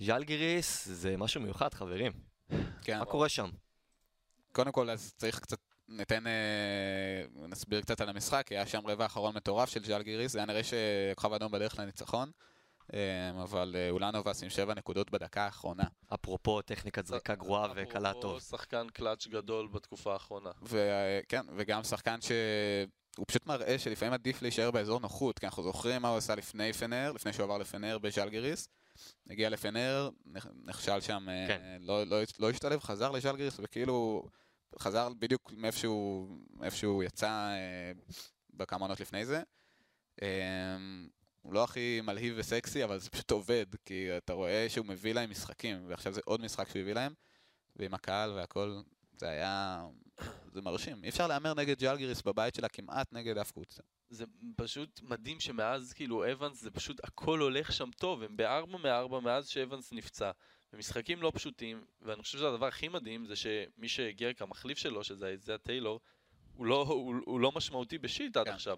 ג'לגיריס 0.02 0.88
זה 0.88 1.18
משהו 1.18 1.42
מיוחד, 1.42 1.74
חברים. 1.74 2.12
כן. 2.82 3.00
מה 3.00 3.06
קורה 3.06 3.30
שם? 3.30 3.50
קודם 4.52 4.72
כל, 4.72 4.90
אז 4.90 5.14
צריך 5.18 5.40
קצת, 5.40 5.60
ניתן, 5.88 6.28
אה, 6.28 7.48
נסביר 7.48 7.82
קצת 7.82 8.02
על 8.02 8.10
המשחק, 8.10 8.52
היה 8.52 8.66
שם 8.66 8.88
רבע 8.88 9.06
אחרון 9.06 9.36
מטורף 9.36 9.70
של 9.70 9.84
ז'אלגיריס, 9.84 10.32
זה 10.32 10.40
היה 10.40 10.46
נראה 10.46 10.62
שכוכב 10.64 11.34
אדום 11.34 11.52
בדרך 11.52 11.80
לניצחון, 11.80 12.32
אה, 12.94 13.42
אבל 13.44 13.76
אה, 13.78 13.90
אולנובס 13.90 14.44
עם 14.44 14.50
שבע 14.50 14.74
נקודות 14.74 15.12
בדקה 15.12 15.46
האחרונה. 15.46 15.84
אפרופו 16.14 16.62
טכניקת 16.62 17.06
זריקה 17.06 17.36
גרועה 17.36 17.68
וקלה 17.76 18.14
טוב. 18.14 18.36
אפרופו 18.36 18.58
שחקן 18.58 18.88
קלאץ' 18.94 19.28
גדול 19.28 19.68
בתקופה 19.68 20.14
האחרונה. 20.14 20.52
וכן, 20.62 21.42
וגם 21.58 21.84
שחקן 21.84 22.22
ש... 22.22 22.32
הוא 23.18 23.26
פשוט 23.28 23.46
מראה 23.48 23.80
שלפעמים 23.80 24.14
עדיף 24.14 24.42
להישאר 24.42 24.72
באזור 24.72 25.00
נוחות, 25.00 25.40
כי 25.40 25.46
אנחנו 25.46 25.64
זוכרים 25.64 26.02
מה 26.02 26.10
הוא 26.10 26.18
עשה 26.18 26.36
לפני 26.36 26.74
פנר, 26.74 27.12
לפני 27.12 27.34
שהוא 27.34 27.44
עבר 27.44 27.58
לפנר 27.58 27.98
בז'לגיריס. 27.98 28.68
הגיע 29.30 29.50
לפנר, 29.50 30.10
נכשל 30.66 31.02
שם, 31.02 31.28
כן. 31.48 31.78
לא, 31.80 32.04
לא, 32.04 32.18
לא 32.40 32.50
השתלב, 32.50 32.80
חזר 32.80 33.12
לז'לגיריס, 33.12 33.60
וכאילו 33.64 34.24
חזר 34.80 35.10
בדיוק 35.20 35.52
מאיפה 35.58 36.78
שהוא 36.78 37.04
יצא 37.04 37.30
אה, 37.30 37.92
בכמה 38.54 38.86
עונות 38.86 39.00
לפני 39.00 39.26
זה. 39.26 39.42
אה, 40.22 40.78
הוא 41.42 41.54
לא 41.54 41.64
הכי 41.64 42.02
מלהיב 42.04 42.34
וסקסי, 42.38 42.84
אבל 42.84 43.00
זה 43.00 43.10
פשוט 43.10 43.32
עובד, 43.32 43.66
כי 43.86 44.18
אתה 44.18 44.34
רואה 44.34 44.66
שהוא 44.70 44.86
מביא 44.86 45.14
להם 45.14 45.30
משחקים, 45.30 45.84
ועכשיו 45.88 46.14
זה 46.14 46.22
עוד 46.26 46.42
משחק 46.42 46.70
שהוא 46.70 46.82
הביא 46.82 46.94
להם, 46.94 47.14
ועם 47.76 47.94
הקהל 47.94 48.32
והכל, 48.32 48.82
זה 49.18 49.30
היה... 49.30 49.86
זה 50.54 50.62
מרשים. 50.62 51.04
אי 51.04 51.10
אפשר 51.10 51.28
להמר 51.28 51.54
נגד 51.54 51.80
ג'לגיריס 51.80 52.22
בבית 52.22 52.56
שלה 52.56 52.70
כמעט 52.70 53.14
נגד 53.14 53.38
אף 53.38 53.52
קבוצה. 53.52 53.82
זה 54.10 54.26
פשוט 54.56 55.00
מדהים 55.04 55.40
שמאז 55.40 55.94
כאילו 55.94 56.32
אבנס 56.32 56.62
זה 56.62 56.72
פשוט 56.72 57.00
הכל 57.04 57.40
הולך 57.40 57.72
שם 57.72 57.90
טוב, 57.98 58.24
הם 58.24 58.38
בארבע 58.38 58.78
מארבע 58.78 59.20
מאז 59.20 59.48
שאבנס 59.48 59.94
נפצע. 59.94 60.32
במשחקים 60.74 61.22
לא 61.22 61.32
פשוטים, 61.36 61.86
ואני 62.02 62.22
חושב 62.22 62.38
שהדבר 62.38 62.66
הכי 62.66 62.88
מדהים 62.88 63.26
זה 63.26 63.36
שמי 63.36 63.88
שהגיע 63.88 64.34
כמחליף 64.34 64.78
שלו, 64.78 65.04
שזה 65.04 65.28
איזיה 65.28 65.58
טיילור, 65.58 66.00
הוא 66.56 66.66
לא, 66.66 66.86
הוא, 66.88 67.16
הוא 67.26 67.40
לא 67.40 67.52
משמעותי 67.56 67.98
בשיט 67.98 68.38
עד 68.38 68.46
כן. 68.46 68.54
עכשיו. 68.54 68.78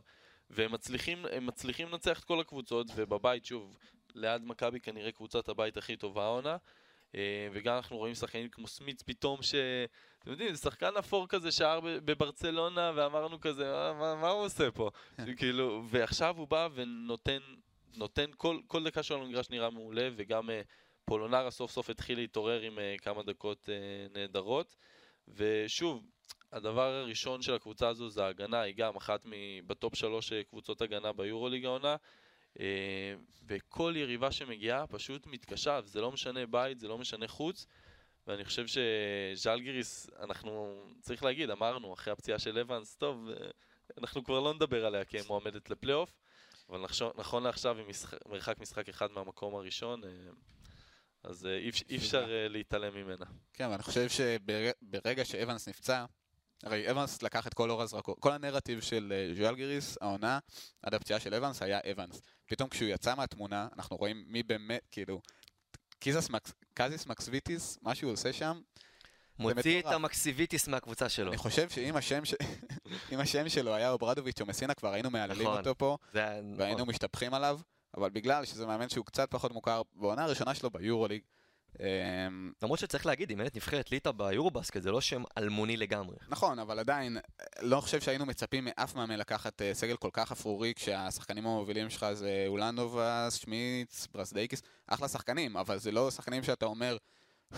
והם 0.49 0.71
מצליחים, 0.71 1.25
מצליחים 1.41 1.89
לנצח 1.89 2.19
את 2.19 2.23
כל 2.23 2.39
הקבוצות, 2.39 2.87
ובבית, 2.95 3.45
שוב, 3.45 3.77
ליד 4.15 4.41
מכבי 4.45 4.79
כנראה 4.79 5.11
קבוצת 5.11 5.49
הבית 5.49 5.77
הכי 5.77 5.97
טובה 5.97 6.23
העונה. 6.23 6.57
אה, 7.15 7.47
וגם 7.51 7.75
אנחנו 7.75 7.97
רואים 7.97 8.15
שחקנים 8.15 8.49
כמו 8.49 8.67
סמיץ 8.67 9.01
פתאום 9.01 9.43
ש... 9.43 9.55
אתם 10.19 10.31
יודעים, 10.31 10.53
זה 10.53 10.61
שחקן 10.61 10.97
אפור 10.99 11.27
כזה 11.27 11.51
שער 11.51 11.79
בברצלונה, 11.83 12.91
ואמרנו 12.95 13.41
כזה, 13.41 13.63
מה, 13.71 13.93
מה, 13.93 14.15
מה 14.15 14.29
הוא 14.29 14.45
עושה 14.45 14.71
פה? 14.71 14.89
כן. 15.17 15.35
כאילו, 15.35 15.83
ועכשיו 15.89 16.37
הוא 16.37 16.47
בא 16.47 16.69
ונותן, 16.73 17.39
נותן 17.95 18.25
כל, 18.37 18.59
כל 18.67 18.83
דקה 18.83 19.03
שלו 19.03 19.23
למגרש 19.23 19.49
נראה 19.49 19.69
מעולה, 19.69 20.09
וגם 20.15 20.49
uh, 20.49 20.51
פולונרה 21.05 21.51
סוף 21.51 21.71
סוף 21.71 21.89
התחיל 21.89 22.17
להתעורר 22.17 22.61
עם 22.61 22.79
כמה 23.01 23.23
דקות 23.23 23.69
נהדרות. 24.13 24.75
ושוב, 25.27 26.03
הדבר 26.51 26.93
הראשון 26.93 27.41
של 27.41 27.53
הקבוצה 27.53 27.87
הזו 27.87 28.09
זה 28.09 28.25
ההגנה, 28.25 28.61
היא 28.61 28.75
גם 28.75 28.95
אחת 28.95 29.25
בטופ 29.67 29.95
שלוש 29.95 30.33
קבוצות 30.33 30.81
הגנה 30.81 31.13
ביורוליג 31.13 31.65
העונה. 31.65 31.95
וכל 33.47 33.93
יריבה 33.95 34.31
שמגיעה 34.31 34.87
פשוט 34.87 35.27
מתקשה, 35.27 35.79
וזה 35.83 36.01
לא 36.01 36.11
משנה 36.11 36.45
בית, 36.45 36.79
זה 36.79 36.87
לא 36.87 36.97
משנה 36.97 37.27
חוץ. 37.27 37.65
ואני 38.27 38.45
חושב 38.45 38.65
שז'לגיריס, 38.67 40.09
אנחנו, 40.19 40.83
צריך 41.01 41.23
להגיד, 41.23 41.49
אמרנו, 41.49 41.93
אחרי 41.93 42.13
הפציעה 42.13 42.39
של 42.39 42.59
אבנס, 42.59 42.95
טוב, 42.95 43.29
אנחנו 43.97 44.23
כבר 44.23 44.39
לא 44.39 44.53
נדבר 44.53 44.85
עליה 44.85 45.05
כמועמדת 45.05 45.69
לפלייאוף, 45.69 46.17
אבל 46.69 46.85
נכון 47.15 47.43
לעכשיו, 47.43 47.77
משחק, 47.87 48.17
מרחק 48.25 48.59
משחק 48.59 48.89
אחד 48.89 49.11
מהמקום 49.11 49.55
הראשון, 49.55 50.01
אז 51.23 51.45
אי, 51.45 51.71
אי 51.89 51.97
אפשר 51.97 52.25
להתעלם 52.49 52.95
ממנה. 52.95 53.25
כן, 53.53 53.67
ואני 53.67 53.83
חושב 53.83 54.07
שברגע 54.09 55.25
שאבנס 55.25 55.67
נפצע, 55.67 56.05
הרי 56.63 56.91
אבנס 56.91 57.21
לקח 57.21 57.47
את 57.47 57.53
כל 57.53 57.69
אור 57.69 57.81
הזרקור, 57.81 58.15
כל 58.19 58.31
הנרטיב 58.31 58.81
של 58.81 59.31
ז'לגיריס, 59.37 59.97
העונה, 60.01 60.39
עד 60.83 60.93
הפציעה 60.93 61.19
של 61.19 61.33
אבנס, 61.33 61.61
היה 61.61 61.79
אבנס. 61.91 62.21
פתאום 62.45 62.69
כשהוא 62.69 62.89
יצא 62.89 63.15
מהתמונה, 63.15 63.67
אנחנו 63.75 63.97
רואים 63.97 64.23
מי 64.27 64.43
באמת, 64.43 64.87
כאילו, 64.91 65.21
קזיס 66.73 67.05
מקסוויטיס, 67.07 67.77
מה 67.81 67.95
שהוא 67.95 68.11
עושה 68.11 68.33
שם, 68.33 68.61
מוציא 69.39 69.79
את 69.79 69.85
המקסיביטיס 69.85 70.67
מהקבוצה 70.67 71.09
שלו. 71.09 71.29
אני 71.29 71.37
חושב 71.37 71.69
שאם 71.69 71.95
השם, 71.95 72.25
ש... 72.25 72.33
השם 73.19 73.49
שלו 73.49 73.75
היה 73.75 73.91
אוברדוביץ' 73.91 74.41
או 74.41 74.45
מסינה, 74.45 74.73
כבר 74.73 74.93
היינו 74.93 75.09
מהללים 75.09 75.47
נכון. 75.47 75.57
אותו 75.57 75.77
פה. 75.77 75.97
והיינו 76.13 76.73
נכון. 76.73 76.89
משתפכים 76.89 77.33
עליו, 77.33 77.59
אבל 77.97 78.09
בגלל 78.09 78.45
שזה 78.45 78.65
מאמן 78.65 78.89
שהוא 78.89 79.05
קצת 79.05 79.31
פחות 79.31 79.51
מוכר, 79.51 79.81
בעונה 79.95 80.23
הראשונה 80.23 80.55
שלו 80.55 80.69
ביורוליג, 80.69 81.21
למרות 82.61 82.79
שצריך 82.79 83.05
להגיד, 83.05 83.31
אם 83.31 83.39
אין 83.39 83.47
את 83.47 83.55
נבחרת 83.55 83.91
ליטא 83.91 84.11
ביורובסקט, 84.11 84.81
זה 84.81 84.91
לא 84.91 85.01
שם 85.01 85.23
אלמוני 85.37 85.77
לגמרי. 85.77 86.15
נכון, 86.29 86.59
אבל 86.59 86.79
עדיין, 86.79 87.17
לא 87.61 87.81
חושב 87.81 88.01
שהיינו 88.01 88.25
מצפים 88.25 88.65
מאף 88.65 88.95
מאמן 88.95 89.19
לקחת 89.19 89.61
אה, 89.61 89.73
סגל 89.73 89.95
כל 89.95 90.09
כך 90.13 90.31
אפרורי, 90.31 90.73
כשהשחקנים 90.75 91.47
המובילים 91.47 91.89
שלך 91.89 92.05
זה 92.13 92.45
אולנדובס, 92.47 93.35
שמיץ, 93.35 94.07
ברסדייקיס, 94.13 94.61
אחלה 94.87 95.07
שחקנים, 95.07 95.57
אבל 95.57 95.79
זה 95.79 95.91
לא 95.91 96.11
שחקנים 96.11 96.43
שאתה 96.43 96.65
אומר... 96.65 96.97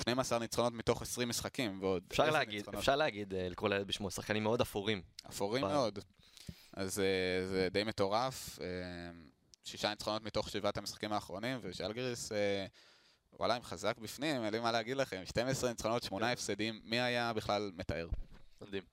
12 0.02 0.40
ניצחונות 0.40 0.74
מתוך 0.74 1.02
20 1.02 1.30
משחקים, 1.30 1.78
ועוד... 1.82 2.04
אפשר 2.12 2.30
להגיד, 2.30 2.56
ניצחונות. 2.56 2.80
אפשר 2.80 2.96
להגיד, 2.96 3.34
אה, 3.34 3.50
לקרוא 3.50 3.70
לילד 3.70 3.88
בשמו, 3.88 4.12
שחקנים 4.12 4.44
מאוד 4.44 4.62
אפורים. 4.62 5.02
אפורים 5.30 5.64
ב... 5.64 5.68
מאוד. 5.68 6.00
אז 6.74 7.00
אה, 7.00 7.48
זה 7.48 7.68
די 7.72 7.84
מטורף. 7.84 8.60
שישה 9.64 9.90
ניצחונות 9.90 10.24
מתוך 10.24 10.50
שבעת 10.50 10.78
המשחקים 10.78 11.14
האחרונים, 11.14 11.60
ושאלגריס 11.62 12.32
וואלה, 13.40 13.56
הם 13.56 13.64
חזק 13.64 13.98
בפנים, 13.98 14.44
אין 14.44 14.54
לי 14.54 14.60
מה 14.60 14.72
להגיד 14.72 14.98
לכם. 14.98 15.22
12 15.26 15.70
ניצחונות, 15.70 16.04
8 16.04 16.32
הפסדים, 16.32 16.82
מי 16.84 17.00
היה 17.00 17.34
בכלל 17.34 17.72
מתאר? 17.76 18.08
מדהים. 18.62 18.84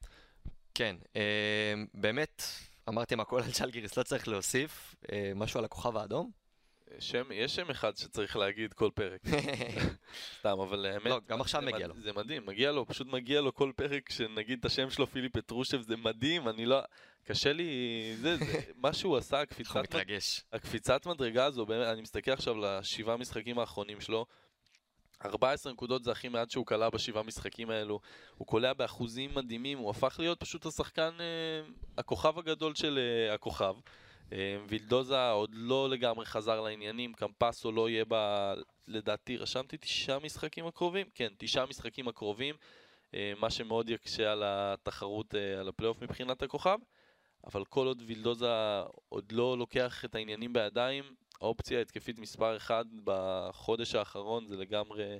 כן, 0.74 0.97
אה, 1.16 1.74
באמת, 1.95 2.43
אמרתם 2.88 3.20
הכל 3.20 3.43
על 3.43 3.53
צ'לגיריס, 3.53 3.97
לא 3.97 4.03
צריך 4.03 4.28
להוסיף. 4.28 4.95
אה, 5.12 5.32
משהו 5.34 5.59
על 5.59 5.64
הכוכב 5.64 5.97
האדום? 5.97 6.30
שם, 6.99 7.24
יש 7.32 7.55
שם 7.55 7.70
אחד 7.70 7.97
שצריך 7.97 8.36
להגיד 8.36 8.72
כל 8.72 8.90
פרק. 8.95 9.20
סתם, 10.38 10.61
אבל 10.61 10.86
האמת... 10.86 11.07
לא, 11.07 11.20
גם 11.28 11.40
עכשיו 11.40 11.62
מגיע 11.62 11.86
לו. 11.86 11.95
זה 11.95 12.12
מדהים, 12.12 12.47
מגיע 12.47 12.72
לו, 12.72 12.86
פשוט 12.86 13.07
מגיע 13.07 13.40
לו 13.40 13.55
כל 13.55 13.72
פרק 13.76 14.11
שנגיד 14.11 14.59
את 14.59 14.64
השם 14.64 14.90
שלו, 14.90 15.07
פיליפ 15.07 15.32
פטרושב, 15.32 15.80
זה 15.80 15.97
מדהים, 15.97 16.49
אני 16.49 16.66
לא... 16.66 16.80
קשה 17.24 17.53
לי... 17.53 17.66
זה, 18.16 18.36
זה, 18.36 18.61
מה 18.76 18.93
שהוא 18.93 19.16
עשה, 19.16 19.40
הקפיצת. 19.43 19.76
מתרגש. 19.76 20.45
הקפיצת 20.53 21.07
מדרגה 21.07 21.45
הזו, 21.45 21.66
באמת, 21.66 21.86
אני 21.86 22.03
מסתכל 22.03 22.30
עכשיו 22.30 22.55
לשבעה 22.55 23.16
משחקים 23.16 23.59
האחרונים 23.59 24.01
שלו, 24.01 24.26
14 25.24 25.72
נקודות 25.72 26.05
זה 26.05 26.12
הכי 26.12 26.28
מעט 26.28 26.51
שהוא 26.51 26.66
כלה 26.66 26.90
בשבעה 26.90 27.22
משחקים 27.22 27.70
האלו. 27.70 28.01
הוא 28.36 28.47
קולע 28.47 28.72
באחוזים 28.72 29.34
מדהימים, 29.34 29.78
הוא 29.78 29.90
הפך 29.90 30.16
להיות 30.18 30.40
פשוט 30.40 30.66
השחקן, 30.66 31.11
אה, 31.20 31.70
הכוכב 31.99 32.38
הגדול 32.38 32.74
של 32.74 32.99
אה, 32.99 33.34
הכוכב. 33.34 33.74
אה, 34.33 34.57
וילדוזה 34.68 35.30
עוד 35.30 35.51
לא 35.55 35.91
לגמרי 35.91 36.26
חזר 36.26 36.61
לעניינים, 36.61 37.12
קמפסו 37.12 37.72
לא 37.72 37.89
יהיה 37.89 38.05
ב... 38.09 38.14
לדעתי, 38.89 39.37
רשמתי 39.37 39.76
תשעה 39.76 40.18
משחקים 40.18 40.66
הקרובים? 40.66 41.07
כן, 41.14 41.33
תשעה 41.39 41.66
משחקים 41.66 42.09
הקרובים, 42.09 42.55
אה, 43.14 43.33
מה 43.39 43.51
שמאוד 43.51 43.91
יקשה 43.91 44.33
על 44.33 44.43
התחרות, 44.47 45.35
אה, 45.35 45.61
על 45.61 45.68
הפלייאוף 45.68 46.03
מבחינת 46.03 46.43
הכוכב. 46.43 46.78
אבל 47.47 47.64
כל 47.64 47.87
עוד 47.87 48.03
וילדוזה 48.07 48.47
עוד 49.09 49.33
לא 49.33 49.59
לוקח 49.59 50.05
את 50.05 50.14
העניינים 50.14 50.53
בידיים, 50.53 51.05
האופציה 51.41 51.78
ההתקפית 51.78 52.18
מספר 52.18 52.57
אחד 52.57 52.85
בחודש 53.05 53.95
האחרון 53.95 54.47
זה 54.47 54.57
לגמרי 54.57 55.18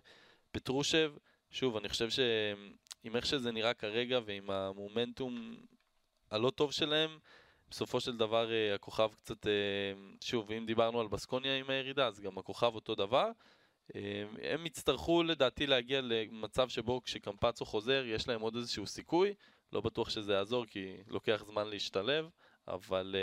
פטרושב. 0.53 1.13
שוב, 1.51 1.77
אני 1.77 1.89
חושב 1.89 2.11
שעם 2.11 3.17
איך 3.17 3.27
שזה 3.27 3.53
נראה 3.53 3.75
כרגע 3.75 4.21
ועם 4.25 4.51
המומנטום 4.51 5.57
הלא 6.31 6.51
טוב 6.51 6.73
שלהם, 6.73 7.19
בסופו 7.73 8.01
של 8.01 8.16
דבר 8.16 8.53
אה, 8.53 8.75
הכוכב 8.75 9.09
קצת, 9.20 9.47
אה, 9.47 9.53
שוב, 10.20 10.51
אם 10.51 10.66
דיברנו 10.66 11.01
על 11.01 11.09
בסקוניה 11.09 11.57
עם 11.57 11.70
הירידה, 11.70 12.07
אז 12.07 12.20
גם 12.20 12.39
הכוכב 12.39 12.75
אותו 12.75 12.95
דבר. 12.95 13.31
אה, 13.95 14.25
הם 14.43 14.66
יצטרכו 14.66 15.23
לדעתי 15.23 15.66
להגיע 15.66 16.01
למצב 16.01 16.68
שבו 16.68 17.03
כשקמפצו 17.03 17.64
חוזר, 17.64 18.05
יש 18.07 18.29
להם 18.29 18.41
עוד 18.41 18.57
איזשהו 18.57 18.87
סיכוי. 18.87 19.35
לא 19.73 19.81
בטוח 19.81 20.11
שזה 20.11 20.33
יעזור 20.33 20.66
כי 20.66 20.97
לוקח 21.09 21.45
זמן 21.47 21.66
להשתלב, 21.68 22.29
אבל, 22.68 23.16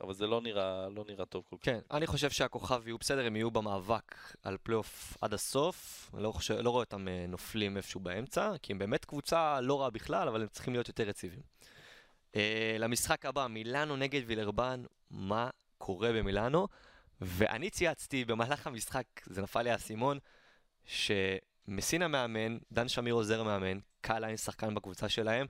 אבל 0.00 0.14
זה 0.14 0.26
לא 0.26 0.40
נראה, 0.40 0.88
לא 0.88 1.04
נראה 1.08 1.24
טוב 1.24 1.44
כל 1.50 1.56
כך. 1.56 1.64
כן, 1.64 1.78
אני 1.90 2.06
חושב 2.06 2.30
שהכוכב 2.30 2.82
יהיו 2.86 2.98
בסדר, 2.98 3.26
הם 3.26 3.36
יהיו 3.36 3.50
במאבק 3.50 4.14
על 4.42 4.56
פלייאוף 4.62 5.16
עד 5.20 5.34
הסוף. 5.34 6.10
אני 6.14 6.22
לא, 6.22 6.32
חושב, 6.32 6.54
לא 6.54 6.70
רואה 6.70 6.84
אותם 6.84 7.06
נופלים 7.28 7.76
איפשהו 7.76 8.00
באמצע, 8.00 8.52
כי 8.62 8.72
הם 8.72 8.78
באמת 8.78 9.04
קבוצה 9.04 9.60
לא 9.60 9.80
רעה 9.80 9.90
בכלל, 9.90 10.28
אבל 10.28 10.42
הם 10.42 10.48
צריכים 10.48 10.72
להיות 10.72 10.88
יותר 10.88 11.08
יציבים. 11.08 11.55
אה, 12.36 12.76
למשחק 12.78 13.26
הבא, 13.26 13.46
מילאנו 13.46 13.96
נגד 13.96 14.20
וילרבן, 14.26 14.82
מה 15.10 15.50
קורה 15.78 16.12
במילאנו? 16.12 16.68
ואני 17.20 17.70
צייצתי 17.70 18.24
במהלך 18.24 18.66
המשחק, 18.66 19.04
זה 19.26 19.42
נפל 19.42 19.62
לי 19.62 19.70
האסימון, 19.70 20.18
שמסינה 20.84 22.08
מאמן, 22.08 22.58
דן 22.72 22.88
שמיר 22.88 23.14
עוזר 23.14 23.42
מאמן, 23.42 23.78
קהליין 24.00 24.36
שחקן 24.36 24.74
בקבוצה 24.74 25.08
שלהם, 25.08 25.46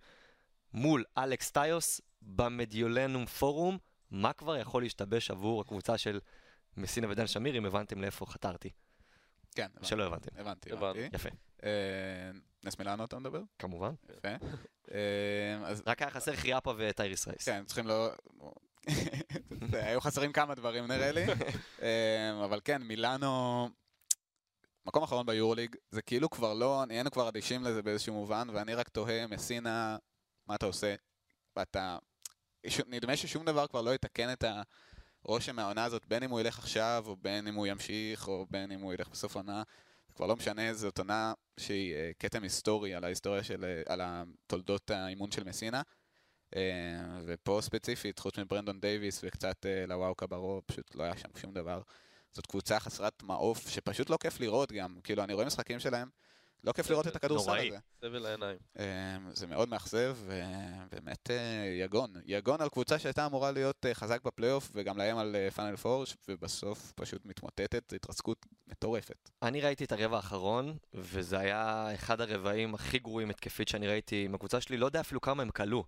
מול 0.72 1.04
אלכס 1.18 1.50
טיוס 1.50 2.00
במדיולנום 2.22 3.26
פורום, 3.26 3.78
מה 4.10 4.32
כבר 4.32 4.56
יכול 4.56 4.82
להשתבש 4.82 5.30
עבור 5.30 5.60
הקבוצה 5.60 5.98
של 5.98 6.20
מסינה 6.76 7.10
ודן 7.10 7.26
שמיר, 7.26 7.58
אם 7.58 7.66
הבנתם 7.66 8.00
לאיפה 8.00 8.26
חתרתי. 8.26 8.70
כן, 9.54 9.68
שלא 9.82 10.06
הבנתם. 10.06 10.30
הבנתי. 10.36 10.72
הבנתי. 10.72 11.08
יפה, 11.12 11.28
אה, 11.64 11.70
נס 12.66 12.78
מילאנו 12.78 13.04
אתה 13.04 13.18
מדבר? 13.18 13.42
כמובן. 13.58 13.94
יפה. 14.16 14.28
אה, 14.92 15.66
אז 15.66 15.82
רק 15.86 16.02
היה 16.02 16.10
חסר 16.10 16.36
חיאפה 16.36 16.74
וטייריס 16.76 17.28
רייס. 17.28 17.44
כן, 17.48 17.64
צריכים 17.64 17.86
לא... 17.86 18.10
היו 19.72 20.00
חסרים 20.00 20.32
כמה 20.32 20.54
דברים 20.54 20.86
נראה 20.86 21.12
לי, 21.12 21.24
אה, 21.82 22.44
אבל 22.44 22.60
כן, 22.64 22.82
מילאנו, 22.82 23.68
מקום 24.86 25.02
אחרון 25.02 25.26
ביורוליג, 25.26 25.76
זה 25.90 26.02
כאילו 26.02 26.30
כבר 26.30 26.54
לא, 26.54 26.84
נהיינו 26.86 27.10
כבר 27.10 27.28
אדישים 27.28 27.64
לזה 27.64 27.82
באיזשהו 27.82 28.14
מובן, 28.14 28.48
ואני 28.52 28.74
רק 28.74 28.88
תוהה, 28.88 29.26
מסינה, 29.26 29.96
מה 30.46 30.54
אתה 30.54 30.66
עושה? 30.66 30.94
ואתה... 31.56 31.98
נדמה 32.86 33.16
ששום 33.16 33.44
דבר 33.44 33.66
כבר 33.66 33.82
לא 33.82 33.94
יתקן 33.94 34.32
את 34.32 34.44
הרושם 35.24 35.56
מהעונה 35.56 35.84
הזאת, 35.84 36.06
בין 36.06 36.22
אם 36.22 36.30
הוא 36.30 36.40
ילך 36.40 36.58
עכשיו, 36.58 37.04
או 37.06 37.16
בין 37.16 37.46
אם 37.46 37.54
הוא 37.54 37.66
ימשיך, 37.66 38.28
או 38.28 38.46
בין 38.50 38.72
אם 38.72 38.80
הוא 38.80 38.94
ילך 38.94 39.08
בסוף 39.08 39.36
עונה. 39.36 39.62
כבר 40.16 40.26
לא 40.26 40.36
משנה, 40.36 40.74
זאת 40.74 40.98
עונה 40.98 41.32
שהיא 41.60 41.94
אה, 41.94 42.10
כתם 42.18 42.42
היסטורי 42.42 42.94
על 42.94 43.04
ההיסטוריה 43.04 43.42
של, 43.42 43.64
אה, 43.64 43.92
על 43.92 44.00
תולדות 44.46 44.90
האימון 44.90 45.30
של 45.30 45.44
מסינה. 45.44 45.82
אה, 46.56 47.20
ופה 47.26 47.58
ספציפית, 47.62 48.18
חוץ 48.18 48.38
מברנדון 48.38 48.80
דייוויס 48.80 49.20
וקצת 49.24 49.66
לוואו 49.88 50.14
קברו, 50.14 50.62
פשוט 50.66 50.94
לא 50.94 51.02
היה 51.02 51.16
שם 51.16 51.28
שום 51.36 51.52
דבר. 51.52 51.82
זאת 52.32 52.46
קבוצה 52.46 52.80
חסרת 52.80 53.22
מעוף, 53.22 53.68
שפשוט 53.68 54.10
לא 54.10 54.16
כיף 54.20 54.40
לראות 54.40 54.72
גם. 54.72 54.98
כאילו, 55.04 55.24
אני 55.24 55.32
רואה 55.32 55.46
משחקים 55.46 55.80
שלהם, 55.80 56.08
לא 56.64 56.72
כיף 56.72 56.90
לראות 56.90 57.06
את 57.06 57.16
הכדורסל 57.16 57.50
נוראי. 57.50 57.68
הזה. 57.68 57.78
סבל 58.00 58.26
העיניים. 58.26 58.58
אה, 58.78 59.16
זה 59.32 59.46
מאוד 59.46 59.68
מאכזב, 59.68 60.16
ובאמת 60.20 61.30
אה, 61.30 61.66
יגון. 61.80 62.12
יגון 62.24 62.60
על 62.60 62.68
קבוצה 62.68 62.98
שהייתה 62.98 63.26
אמורה 63.26 63.50
להיות 63.50 63.86
אה, 63.86 63.94
חזק 63.94 64.22
בפלייאוף, 64.22 64.70
וגם 64.74 64.98
לאיים 64.98 65.18
על 65.18 65.36
פאנל 65.54 65.76
פור, 65.76 66.04
ובסוף 66.28 66.92
פשוט 66.94 67.26
מתמוטטת, 67.26 67.90
זו 67.90 67.96
התרסקות 67.96 68.46
מטורפת. 68.66 69.30
אני 69.42 69.60
ראיתי 69.60 69.84
את 69.84 69.92
הרבע 69.92 70.16
האחרון, 70.16 70.76
וזה 70.94 71.38
היה 71.38 71.94
אחד 71.94 72.20
הרבעים 72.20 72.74
הכי 72.74 72.98
גרועים 72.98 73.30
התקפית 73.30 73.68
שאני 73.68 73.88
ראיתי 73.88 74.24
עם 74.24 74.34
הקבוצה 74.34 74.60
שלי, 74.60 74.76
לא 74.76 74.86
יודע 74.86 75.00
אפילו 75.00 75.20
כמה 75.20 75.42
הם 75.42 75.50
כלו, 75.50 75.84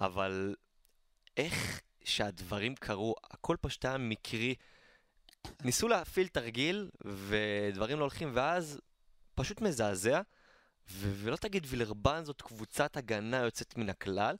אבל 0.00 0.54
איך 1.36 1.80
שהדברים 2.04 2.74
קרו, 2.74 3.14
הכל 3.30 3.56
פשוט 3.60 3.84
היה 3.84 3.98
מקרי. 3.98 4.54
ניסו 5.64 5.88
להפעיל 5.88 6.28
תרגיל, 6.28 6.90
ודברים 7.04 7.98
לא 7.98 8.04
הולכים, 8.04 8.30
ואז 8.34 8.80
פשוט 9.38 9.60
מזעזע, 9.60 10.20
ו- 10.90 11.12
ולא 11.24 11.36
תגיד 11.36 11.66
וילרבן 11.68 12.24
זאת 12.24 12.42
קבוצת 12.42 12.96
הגנה 12.96 13.36
יוצאת 13.36 13.76
מן 13.76 13.88
הכלל, 13.88 14.36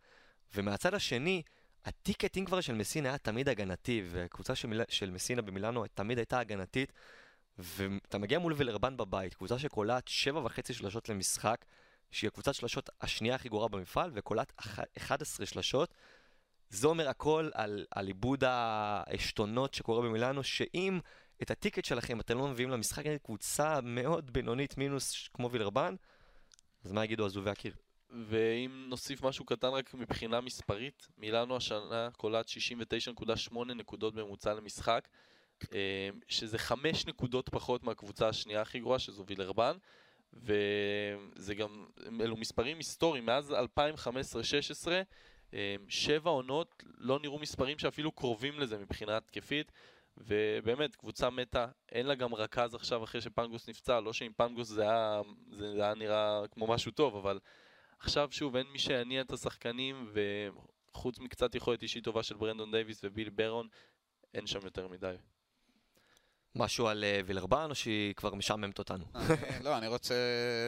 ומהצד 0.54 0.94
השני, 0.94 1.42
הטיקטים 1.84 2.44
כבר 2.44 2.60
של 2.60 2.74
מסינה 2.74 3.08
היה 3.08 3.18
תמיד 3.18 3.48
הגנתי, 3.48 4.02
והקבוצה 4.10 4.54
של, 4.54 4.68
מיל... 4.68 4.80
של 4.88 5.10
מסינה 5.10 5.42
במילאנו 5.42 5.84
תמיד 5.94 6.18
הייתה 6.18 6.38
הגנתית, 6.38 6.92
ואתה 7.58 8.18
מגיע 8.18 8.38
מול 8.38 8.52
וילרבן 8.56 8.96
בבית, 8.96 9.34
קבוצה 9.34 9.58
שקולעת 9.58 10.08
שבע 10.08 10.40
וחצי 10.44 10.74
שלשות 10.74 11.08
למשחק, 11.08 11.64
שהיא 12.10 12.28
הקבוצת 12.28 12.54
שלשות 12.54 12.90
השנייה 13.00 13.34
הכי 13.34 13.48
גרועה 13.48 13.68
במפעל, 13.68 14.10
וקולעת 14.14 14.52
אח- 14.56 14.78
11 14.96 15.46
שלשות. 15.46 15.94
זה 16.70 16.86
אומר 16.86 17.08
הכל 17.08 17.50
על, 17.54 17.86
על 17.90 18.06
עיבוד 18.06 18.44
העשתונות 18.44 19.74
שקורה 19.74 20.02
במילאנו, 20.02 20.42
שאם 20.42 21.00
את 21.42 21.50
הטיקט 21.50 21.84
שלכם 21.84 22.20
אתם 22.20 22.38
לא 22.38 22.48
מביאים 22.48 22.70
למשחק 22.70 23.06
נגד 23.06 23.18
קבוצה 23.18 23.80
מאוד 23.82 24.32
בינונית 24.32 24.78
מינוס 24.78 25.28
כמו 25.34 25.50
וילרבן, 25.50 25.94
אז 26.84 26.92
מה 26.92 27.04
יגידו 27.04 27.26
עזובי 27.26 27.50
הקיר? 27.50 27.74
ואם 28.10 28.84
נוסיף 28.88 29.22
משהו 29.22 29.44
קטן 29.44 29.68
רק 29.68 29.94
מבחינה 29.94 30.40
מספרית, 30.40 31.08
מילאנו 31.18 31.56
השנה 31.56 32.08
קולט 32.16 32.46
69.8 33.50 33.58
נקודות 33.74 34.14
בממוצע 34.14 34.54
למשחק, 34.54 35.08
אה, 35.72 36.08
שזה 36.28 36.58
5 36.58 37.06
נקודות 37.06 37.48
פחות 37.48 37.84
מהקבוצה 37.84 38.28
השנייה 38.28 38.60
הכי 38.60 38.80
גרועה, 38.80 38.98
שזו 38.98 39.24
וילרבן, 39.26 39.76
וזה 40.32 41.54
גם, 41.54 41.86
אלו 42.20 42.36
מספרים 42.36 42.76
היסטוריים, 42.76 43.26
מאז 43.26 43.52
2015-2016, 43.52 44.88
אה, 45.54 45.76
שבע 45.88 46.30
עונות 46.30 46.82
לא 46.98 47.18
נראו 47.22 47.38
מספרים 47.38 47.78
שאפילו 47.78 48.12
קרובים 48.12 48.60
לזה 48.60 48.78
מבחינה 48.78 49.16
התקפית. 49.16 49.72
ובאמת, 50.20 50.96
קבוצה 50.96 51.30
מתה, 51.30 51.66
אין 51.92 52.06
לה 52.06 52.14
גם 52.14 52.34
רכז 52.34 52.74
עכשיו 52.74 53.04
אחרי 53.04 53.20
שפנגוס 53.20 53.68
נפצע, 53.68 54.00
לא 54.00 54.12
שעם 54.12 54.32
פנגוס 54.36 54.68
זה 54.68 54.82
היה, 54.82 55.20
זה 55.50 55.84
היה 55.84 55.94
נראה 55.94 56.42
כמו 56.50 56.66
משהו 56.66 56.92
טוב, 56.92 57.16
אבל 57.16 57.38
עכשיו 57.98 58.28
שוב 58.30 58.56
אין 58.56 58.66
מי 58.72 58.78
שיניע 58.78 59.20
את 59.20 59.32
השחקנים, 59.32 60.12
וחוץ 60.92 61.18
מקצת 61.18 61.54
יכולת 61.54 61.82
אישית 61.82 62.04
טובה 62.04 62.22
של 62.22 62.36
ברנדון 62.36 62.70
דייוויס 62.70 63.00
ובילי 63.04 63.30
ברון, 63.30 63.68
אין 64.34 64.46
שם 64.46 64.60
יותר 64.64 64.88
מדי. 64.88 65.16
משהו 66.58 66.88
על 66.88 67.04
אה, 67.04 67.20
וילרבן, 67.26 67.66
או 67.70 67.74
שהיא 67.74 68.14
כבר 68.14 68.34
משעממת 68.34 68.78
אותנו? 68.78 69.04
אה, 69.16 69.20
לא, 69.64 69.78
אני 69.78 69.86
רוצה 69.86 70.14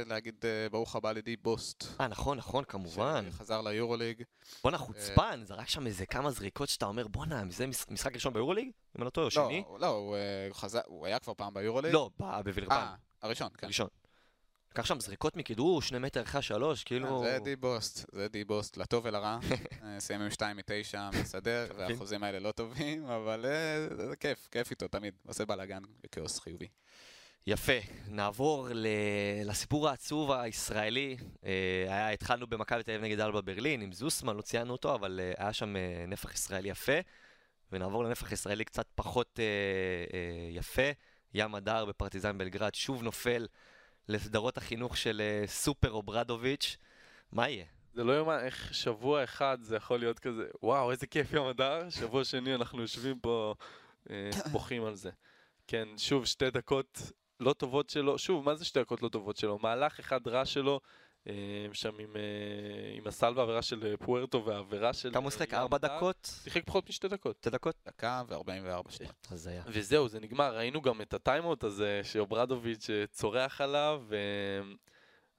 להגיד 0.06 0.34
אה, 0.44 0.68
ברוך 0.70 0.96
הבא 0.96 1.12
לדי 1.12 1.36
בוסט. 1.36 1.84
אה, 2.00 2.08
נכון, 2.08 2.38
נכון, 2.38 2.64
כמובן. 2.64 3.28
שחזר 3.32 3.60
ליורוליג. 3.62 4.22
בואנה, 4.64 4.78
חוצפן, 4.78 5.40
זרק 5.44 5.68
שם 5.68 5.86
איזה 5.86 6.06
כמה 6.06 6.30
זריקות 6.30 6.68
שאתה 6.68 6.86
אומר, 6.86 7.08
בואנה, 7.08 7.42
זה 7.50 7.66
מש- 7.66 7.84
משחק 7.90 8.14
ראשון 8.14 8.32
ביורוליג? 8.32 8.64
אם 8.66 8.72
אני 8.96 9.04
לא 9.04 9.10
טועה, 9.10 9.24
או 9.24 9.42
לא, 9.42 9.48
שני? 9.48 9.64
לא, 9.78 10.14
אה, 10.74 10.80
הוא 10.86 11.06
היה 11.06 11.18
כבר 11.18 11.34
פעם 11.34 11.54
ביורוליג. 11.54 11.92
לא, 11.92 12.10
בווילרבן, 12.18 12.86
הראשון, 13.22 13.48
כן. 13.58 13.66
ראשון. 13.66 13.88
לקח 14.72 14.86
שם 14.86 15.00
זריקות 15.00 15.36
מכדרור, 15.36 15.82
שני 15.82 15.98
מטר 15.98 16.22
אחרי 16.22 16.38
השלוש, 16.38 16.84
כאילו... 16.84 17.24
זה 17.24 17.38
די 17.44 17.56
בוסט, 17.56 18.10
זה 18.12 18.28
די 18.28 18.44
בוסט, 18.44 18.76
לטוב 18.76 19.04
ולרע. 19.04 19.38
אה, 19.82 20.00
סיים 20.00 20.20
עם 20.20 20.30
2 20.30 20.56
מ-9 20.56 21.16
מסדר? 21.20 21.66
והאחוזים 21.76 22.22
האלה 22.24 22.38
לא 22.38 22.52
טובים, 22.52 23.06
אבל 23.06 23.46
אה, 23.46 23.96
זה 23.96 24.16
כיף, 24.16 24.48
כיף 24.50 24.70
איתו 24.70 24.88
תמיד. 24.88 25.14
עושה 25.26 25.44
בלאגן 25.44 25.82
וכאוס 26.04 26.38
חיובי. 26.38 26.68
יפה, 27.46 27.72
נעבור 28.08 28.68
לסיפור 29.44 29.88
העצוב 29.88 30.32
הישראלי. 30.32 31.16
אה, 31.44 31.84
היה, 31.88 32.10
התחלנו 32.10 32.46
במכבי 32.46 32.82
תל 32.82 32.90
אביב 32.90 33.04
נגד 33.04 33.20
אלבה 33.20 33.40
ברלין 33.40 33.80
עם 33.80 33.92
זוסמן, 33.92 34.36
לא 34.36 34.42
ציינו 34.42 34.72
אותו, 34.72 34.94
אבל 34.94 35.20
היה 35.36 35.52
שם 35.52 35.74
נפח 36.08 36.34
ישראלי 36.34 36.68
יפה. 36.68 36.98
ונעבור 37.72 38.04
לנפח 38.04 38.32
ישראלי 38.32 38.64
קצת 38.64 38.86
פחות 38.94 39.38
יפה. 40.50 40.90
ים 41.34 41.54
הדר 41.54 41.84
בפרטיזן 41.84 42.38
בלגרד 42.38 42.74
שוב 42.74 43.02
נופל 43.02 43.46
לסדרות 44.10 44.56
החינוך 44.56 44.96
של 44.96 45.20
אה, 45.20 45.46
סופר 45.46 45.90
אוברדוביץ'. 45.90 46.76
מה 47.32 47.48
יהיה? 47.48 47.64
זה 47.94 48.04
לא 48.04 48.12
יאומן 48.16 48.38
איך 48.38 48.74
שבוע 48.74 49.24
אחד 49.24 49.58
זה 49.60 49.76
יכול 49.76 49.98
להיות 49.98 50.18
כזה, 50.18 50.44
וואו, 50.62 50.90
איזה 50.90 51.06
כיף 51.06 51.32
ים 51.32 51.42
הדר, 51.42 51.90
שבוע 51.90 52.24
שני 52.24 52.54
אנחנו 52.54 52.80
יושבים 52.80 53.20
פה, 53.20 53.54
אה, 54.10 54.30
בוכים 54.52 54.84
על 54.84 54.94
זה. 54.94 55.10
כן, 55.66 55.88
שוב, 55.96 56.26
שתי 56.26 56.50
דקות 56.50 57.12
לא 57.40 57.52
טובות 57.52 57.90
שלו, 57.90 58.18
שוב, 58.18 58.44
מה 58.44 58.54
זה 58.54 58.64
שתי 58.64 58.80
דקות 58.80 59.02
לא 59.02 59.08
טובות 59.08 59.36
שלו? 59.36 59.58
מהלך 59.58 59.98
אחד 59.98 60.28
רע 60.28 60.44
שלו, 60.44 60.80
שם 61.72 61.90
עם, 61.98 62.16
אה, 62.16 62.22
עם 62.96 63.06
הסל 63.06 63.32
והעבירה 63.36 63.62
של 63.62 63.86
אה, 63.86 63.96
פוארטו 63.96 64.44
והעבירה 64.44 64.92
של... 64.92 65.12
כמה 65.12 65.22
הוא 65.22 65.30
שיחק? 65.30 65.52
ים 65.52 65.58
ארבע. 65.58 65.78
דקות? 65.78 66.30
שיחק 66.44 66.62
פחות 66.66 66.88
משתי 66.88 67.08
דקות. 67.08 67.36
שתי 67.40 67.50
דקות? 67.50 67.74
דקה 67.86 68.22
ו-44 68.28 68.90
שניות. 68.90 69.26
הזיה. 69.30 69.62
וזהו, 69.66 70.08
זה 70.08 70.20
נגמר. 70.20 70.56
ראינו 70.56 70.82
גם 70.82 71.00
את 71.00 71.14
הטיימאוט 71.14 71.64
הזה 71.64 72.00
שאוברדוביץ' 72.04 72.90
אה, 72.90 73.06
צורח 73.06 73.60
עליו, 73.60 74.02
ו... 74.08 74.16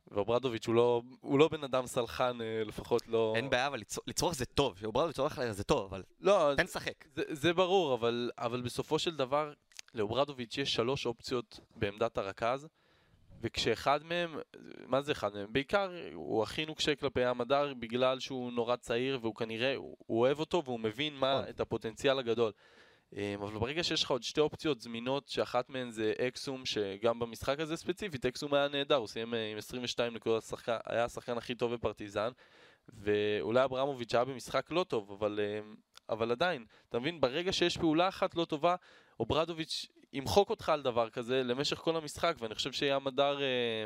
ואוברדוביץ' 0.07 0.67
הוא 0.67 0.75
לא, 0.75 1.01
הוא 1.21 1.39
לא 1.39 1.47
בן 1.47 1.63
אדם 1.63 1.85
סלחן, 1.87 2.41
אה, 2.41 2.63
לפחות 2.65 3.07
לא... 3.07 3.33
אין 3.35 3.49
בעיה, 3.49 3.67
אבל 3.67 3.79
לצ- 3.79 4.03
לצרוח 4.07 4.33
זה 4.33 4.45
טוב. 4.45 4.77
שאוברדוביץ' 4.79 5.15
צורח 5.15 5.39
עליך 5.39 5.51
זה 5.51 5.63
טוב, 5.63 5.85
אבל 5.85 6.03
לא, 6.19 6.51
תן 6.57 6.63
לשחק. 6.63 7.05
זה, 7.15 7.23
זה 7.29 7.53
ברור, 7.53 7.93
אבל, 7.93 8.31
אבל 8.37 8.61
בסופו 8.61 8.99
של 8.99 9.15
דבר, 9.15 9.53
לאוברדוביץ' 9.93 10.57
יש 10.57 10.73
שלוש 10.73 11.05
אופציות 11.05 11.59
בעמדת 11.75 12.17
הרכז, 12.17 12.67
וכשאחד 13.41 14.03
מהם, 14.03 14.39
מה 14.87 15.01
זה 15.01 15.11
אחד 15.11 15.33
מהם? 15.33 15.53
בעיקר 15.53 15.91
הוא 16.13 16.43
הכי 16.43 16.65
נוקשה 16.65 16.95
כלפי 16.95 17.23
הדר 17.23 17.73
בגלל 17.73 18.19
שהוא 18.19 18.51
נורא 18.51 18.75
צעיר 18.75 19.19
והוא 19.21 19.35
כנראה, 19.35 19.75
הוא, 19.75 19.97
הוא 20.07 20.19
אוהב 20.19 20.39
אותו 20.39 20.63
והוא 20.65 20.79
מבין 20.79 21.15
מה, 21.15 21.39
נכון. 21.39 21.49
את 21.49 21.59
הפוטנציאל 21.59 22.19
הגדול. 22.19 22.51
אמ, 23.15 23.41
אבל 23.41 23.59
ברגע 23.59 23.83
שיש 23.83 24.03
לך 24.03 24.11
עוד 24.11 24.23
שתי 24.23 24.41
אופציות 24.41 24.81
זמינות, 24.81 25.27
שאחת 25.27 25.69
מהן 25.69 25.91
זה 25.91 26.13
אקסום, 26.27 26.65
שגם 26.65 27.19
במשחק 27.19 27.59
הזה 27.59 27.77
ספציפית, 27.77 28.25
אקסום 28.25 28.53
היה 28.53 28.67
נהדר, 28.67 28.95
הוא 28.95 29.07
סיים 29.07 29.33
אה, 29.33 29.51
עם 29.51 29.57
22 29.57 30.13
נקודות, 30.13 30.43
היה 30.85 31.03
השחקן 31.03 31.37
הכי 31.37 31.55
טוב 31.55 31.73
בפרטיזן, 31.73 32.29
ואולי 32.89 33.63
אברמוביץ' 33.63 34.15
היה 34.15 34.25
במשחק 34.25 34.71
לא 34.71 34.83
טוב, 34.83 35.11
אבל, 35.11 35.39
אמ, 35.39 35.75
אבל 36.09 36.31
עדיין, 36.31 36.65
אתה 36.89 36.99
מבין, 36.99 37.21
ברגע 37.21 37.53
שיש 37.53 37.77
פעולה 37.77 38.07
אחת 38.07 38.35
לא 38.35 38.45
טובה, 38.45 38.75
אוברדוביץ' 39.19 39.87
ימחוק 40.13 40.49
אותך 40.49 40.69
על 40.69 40.81
דבר 40.81 41.09
כזה 41.09 41.43
למשך 41.43 41.77
כל 41.77 41.95
המשחק, 41.95 42.35
ואני 42.39 42.55
חושב 42.55 42.71
שים 42.71 43.07
הדר, 43.07 43.41
אה, 43.41 43.83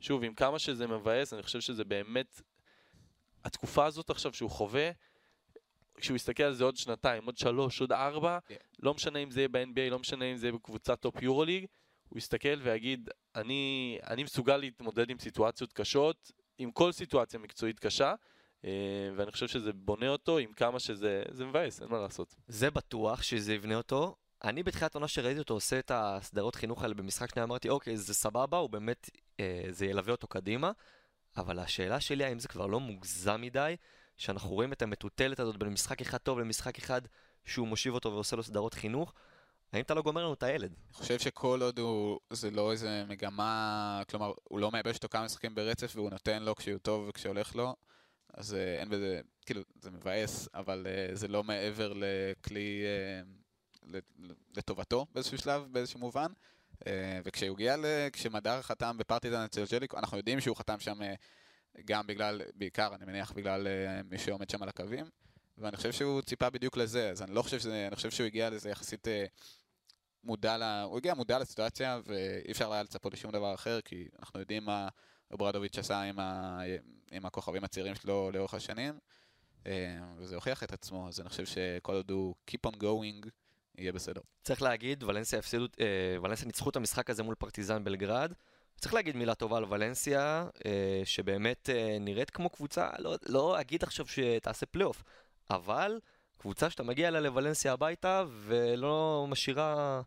שוב, 0.00 0.24
עם 0.24 0.34
כמה 0.34 0.58
שזה 0.58 0.86
מבאס, 0.86 1.34
אני 1.34 1.42
חושב 1.42 1.60
שזה 1.60 1.84
באמת, 1.84 2.40
התקופה 3.44 3.86
הזאת 3.86 4.10
עכשיו 4.10 4.34
שהוא 4.34 4.50
חווה, 4.50 4.90
כשהוא 5.96 6.16
יסתכל 6.16 6.42
על 6.42 6.54
זה 6.54 6.64
עוד 6.64 6.76
שנתיים, 6.76 7.24
עוד 7.26 7.36
שלוש, 7.36 7.80
עוד 7.80 7.92
ארבע, 7.92 8.38
כן. 8.46 8.54
לא 8.78 8.94
משנה 8.94 9.18
אם 9.18 9.30
זה 9.30 9.40
יהיה 9.40 9.48
ב-NBA, 9.48 9.90
לא 9.90 9.98
משנה 9.98 10.24
אם 10.24 10.36
זה 10.36 10.46
יהיה 10.46 10.52
בקבוצת 10.52 11.00
טופ 11.00 11.22
יורוליג, 11.22 11.66
הוא 12.08 12.18
יסתכל 12.18 12.58
ויגיד, 12.62 13.10
אני, 13.34 13.98
אני 14.06 14.24
מסוגל 14.24 14.56
להתמודד 14.56 15.10
עם 15.10 15.18
סיטואציות 15.18 15.72
קשות, 15.72 16.32
עם 16.58 16.70
כל 16.70 16.92
סיטואציה 16.92 17.40
מקצועית 17.40 17.78
קשה, 17.78 18.14
אה, 18.64 18.70
ואני 19.16 19.30
חושב 19.30 19.48
שזה 19.48 19.72
בונה 19.72 20.08
אותו 20.08 20.38
עם 20.38 20.52
כמה 20.52 20.78
שזה, 20.78 21.22
זה 21.30 21.44
מבאס, 21.44 21.82
אין 21.82 21.88
מה 21.90 21.98
לעשות. 21.98 22.34
זה 22.48 22.70
בטוח 22.70 23.22
שזה 23.22 23.54
יבנה 23.54 23.76
אותו. 23.76 24.16
אני 24.44 24.62
בתחילת 24.62 24.94
העונה 24.94 25.08
שראיתי 25.08 25.38
אותו 25.38 25.54
עושה 25.54 25.78
את 25.78 25.90
הסדרות 25.94 26.54
חינוך 26.54 26.82
האלה 26.82 26.94
במשחק 26.94 27.30
שנייה, 27.30 27.44
אמרתי, 27.44 27.68
אוקיי, 27.68 27.96
זה 27.96 28.14
סבבה, 28.14 28.56
הוא 28.58 28.70
באמת, 28.70 29.10
אה, 29.40 29.64
זה 29.70 29.86
ילווה 29.86 30.12
אותו 30.12 30.26
קדימה, 30.26 30.70
אבל 31.36 31.58
השאלה 31.58 32.00
שלי, 32.00 32.24
האם 32.24 32.38
זה 32.38 32.48
כבר 32.48 32.66
לא 32.66 32.80
מוגזם 32.80 33.40
מדי, 33.40 33.76
שאנחנו 34.16 34.50
רואים 34.50 34.72
את 34.72 34.82
המטוטלת 34.82 35.40
הזאת 35.40 35.56
בין 35.56 35.68
משחק 35.68 36.00
אחד 36.00 36.18
טוב 36.18 36.38
למשחק 36.38 36.78
אחד 36.78 37.02
שהוא 37.44 37.68
מושיב 37.68 37.94
אותו 37.94 38.12
ועושה 38.12 38.36
לו 38.36 38.42
סדרות 38.42 38.74
חינוך, 38.74 39.14
האם 39.72 39.82
אתה 39.82 39.94
לא 39.94 40.02
גומר 40.02 40.24
לנו 40.24 40.32
את 40.32 40.42
הילד? 40.42 40.72
אני 40.86 40.92
חושב 40.92 41.18
שכל 41.18 41.62
עוד 41.62 41.78
הוא, 41.78 42.20
זה 42.30 42.50
לא 42.50 42.72
איזה 42.72 43.04
מגמה, 43.08 44.02
כלומר, 44.10 44.32
הוא 44.44 44.60
לא 44.60 44.70
מייבש 44.70 44.96
אותו 44.96 45.08
כמה 45.08 45.24
משחקים 45.24 45.54
ברצף 45.54 45.92
והוא 45.96 46.10
נותן 46.10 46.42
לו 46.42 46.54
כשהוא 46.56 46.78
טוב 46.78 47.08
וכשהולך 47.08 47.56
לו, 47.56 47.76
אז 48.34 48.54
אה, 48.54 48.80
אין 48.80 48.88
בזה, 48.88 49.20
כאילו, 49.46 49.62
זה 49.80 49.90
מבאס, 49.90 50.48
אבל 50.54 50.86
אה, 50.86 51.14
זה 51.14 51.28
לא 51.28 51.44
מעבר 51.44 51.92
לכלי 51.92 52.82
אה, 52.84 53.22
לטובתו 54.56 55.06
באיזשהו 55.14 55.38
שלב, 55.38 55.66
באיזשהו 55.70 56.00
מובן. 56.00 56.32
אה, 56.86 57.20
וכשהוא 57.24 57.54
הגיע, 57.54 57.76
כשמדר 58.12 58.62
חתם 58.62 58.98
בפרטיזן 58.98 59.44
אצל 59.44 59.64
ג'ליקו, 59.70 59.98
אנחנו 59.98 60.16
יודעים 60.16 60.40
שהוא 60.40 60.56
חתם 60.56 60.80
שם 60.80 61.02
אה, 61.02 61.14
גם 61.84 62.06
בגלל, 62.06 62.42
בעיקר, 62.54 62.94
אני 62.94 63.04
מניח, 63.04 63.32
בגלל 63.32 63.66
אה, 63.66 64.02
מי 64.02 64.18
שעומד 64.18 64.50
שם 64.50 64.62
על 64.62 64.68
הקווים. 64.68 65.06
ואני 65.58 65.76
חושב 65.76 65.92
שהוא 65.92 66.22
ציפה 66.22 66.50
בדיוק 66.50 66.76
לזה, 66.76 67.10
אז 67.10 67.22
אני 67.22 67.34
לא 67.34 67.42
חושב 67.42 67.58
שזה, 67.58 67.86
אני 67.86 67.96
חושב 67.96 68.10
שהוא 68.10 68.26
הגיע 68.26 68.50
לזה 68.50 68.70
יחסית 68.70 69.08
מודע, 70.24 70.58
ל, 70.58 70.62
הוא 70.62 70.96
הגיע 70.96 71.14
מודע 71.14 71.38
לסיטואציה, 71.38 72.00
ואי 72.06 72.52
אפשר 72.52 72.72
היה 72.72 72.82
לצפות 72.82 73.12
לשום 73.12 73.32
דבר 73.32 73.54
אחר, 73.54 73.80
כי 73.80 74.08
אנחנו 74.18 74.40
יודעים 74.40 74.64
מה 74.64 74.88
אוברדוביץ' 75.30 75.78
עשה 75.78 76.00
עם, 76.00 76.18
ה, 76.18 76.60
עם 77.12 77.26
הכוכבים 77.26 77.64
הצעירים 77.64 77.94
שלו 77.94 78.30
לאורך 78.30 78.54
השנים, 78.54 78.98
וזה 80.16 80.34
הוכיח 80.34 80.62
את 80.62 80.72
עצמו, 80.72 81.08
אז 81.08 81.20
אני 81.20 81.28
חושב 81.28 81.46
שכל 81.46 81.94
עוד 81.94 82.10
הוא 82.10 82.34
Keep 82.50 82.70
on 82.70 82.76
going, 82.76 83.28
יהיה 83.78 83.92
בסדר. 83.92 84.20
צריך 84.42 84.62
להגיד, 84.62 85.02
ולנסיה 85.02 85.38
הפסידו, 85.38 85.66
אה, 85.80 85.86
ולנסיה 86.22 86.46
ניצחו 86.46 86.70
את 86.70 86.76
המשחק 86.76 87.10
הזה 87.10 87.22
מול 87.22 87.34
פרטיזן 87.34 87.84
בלגרד. 87.84 88.32
צריך 88.80 88.94
להגיד 88.94 89.16
מילה 89.16 89.34
טובה 89.34 89.56
על 89.56 89.64
ולנסיה, 89.68 90.46
אה, 90.66 91.02
שבאמת 91.04 91.70
אה, 91.70 91.96
נראית 92.00 92.30
כמו 92.30 92.50
קבוצה, 92.50 92.88
לא, 92.98 93.16
לא 93.26 93.60
אגיד 93.60 93.82
עכשיו 93.82 94.06
שתעשה 94.06 94.66
פלייאוף, 94.66 95.02
אבל 95.50 96.00
קבוצה 96.38 96.70
שאתה 96.70 96.82
מגיע 96.82 97.08
אליה 97.08 97.20
לוולנסיה 97.20 97.72
הביתה 97.72 98.24
ולא 98.28 99.26
משאירה 99.28 100.02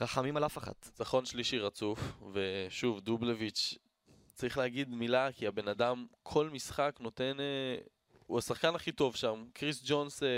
רחמים 0.00 0.36
על 0.36 0.46
אף 0.46 0.58
אחת. 0.58 0.86
ניצחון 0.86 1.24
שלישי 1.24 1.58
רצוף, 1.58 2.00
ושוב, 2.32 3.00
דובלביץ', 3.00 3.78
צריך 4.34 4.58
להגיד 4.58 4.88
מילה, 4.88 5.32
כי 5.32 5.46
הבן 5.46 5.68
אדם 5.68 6.06
כל 6.22 6.50
משחק 6.50 6.96
נותן... 7.00 7.40
אה, 7.40 7.76
הוא 8.26 8.38
השחקן 8.38 8.74
הכי 8.74 8.92
טוב 8.92 9.16
שם. 9.16 9.44
קריס 9.52 9.82
ג'ונס 9.86 10.22
אה, 10.22 10.28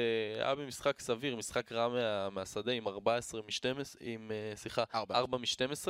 היה 0.44 0.54
במשחק 0.54 1.00
סביר, 1.00 1.36
משחק 1.36 1.72
רע 1.72 1.88
מה, 1.88 2.30
מהשדה 2.30 2.72
עם 2.72 2.88
14 2.88 3.40
מ-12, 3.40 3.96
עם, 4.00 4.30
אה, 4.30 4.56
סליחה, 4.56 4.84
ארבע. 4.94 5.16
4 5.16 5.38
מ-12, 5.38 5.88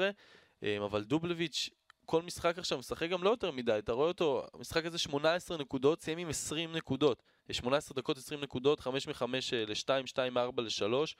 אה, 0.63 0.77
אבל 0.85 1.05
דובלביץ', 1.05 1.71
כל 2.07 2.23
משחק 2.23 2.59
עכשיו 2.59 2.79
משחק 2.79 3.11
גם 3.11 3.23
לא 3.23 3.31
יותר 3.31 3.51
מדי, 3.51 3.79
אתה 3.79 3.93
רואה 3.93 4.09
אותו, 4.09 4.47
המשחק 4.55 4.87
הזה 4.87 4.99
18 4.99 5.59
נקודות, 5.59 6.01
סיים 6.01 6.19
עם 6.19 6.29
20 6.29 6.73
נקודות. 6.73 7.23
18 7.53 7.95
דקות 7.97 8.19
20 8.19 8.41
נקודות, 8.41 8.81
5 8.81 9.09
מ-5 9.09 9.25
ל-2, 9.53 10.07
2 10.07 10.35
מ-4 10.35 10.61
ל-3, 10.63 11.15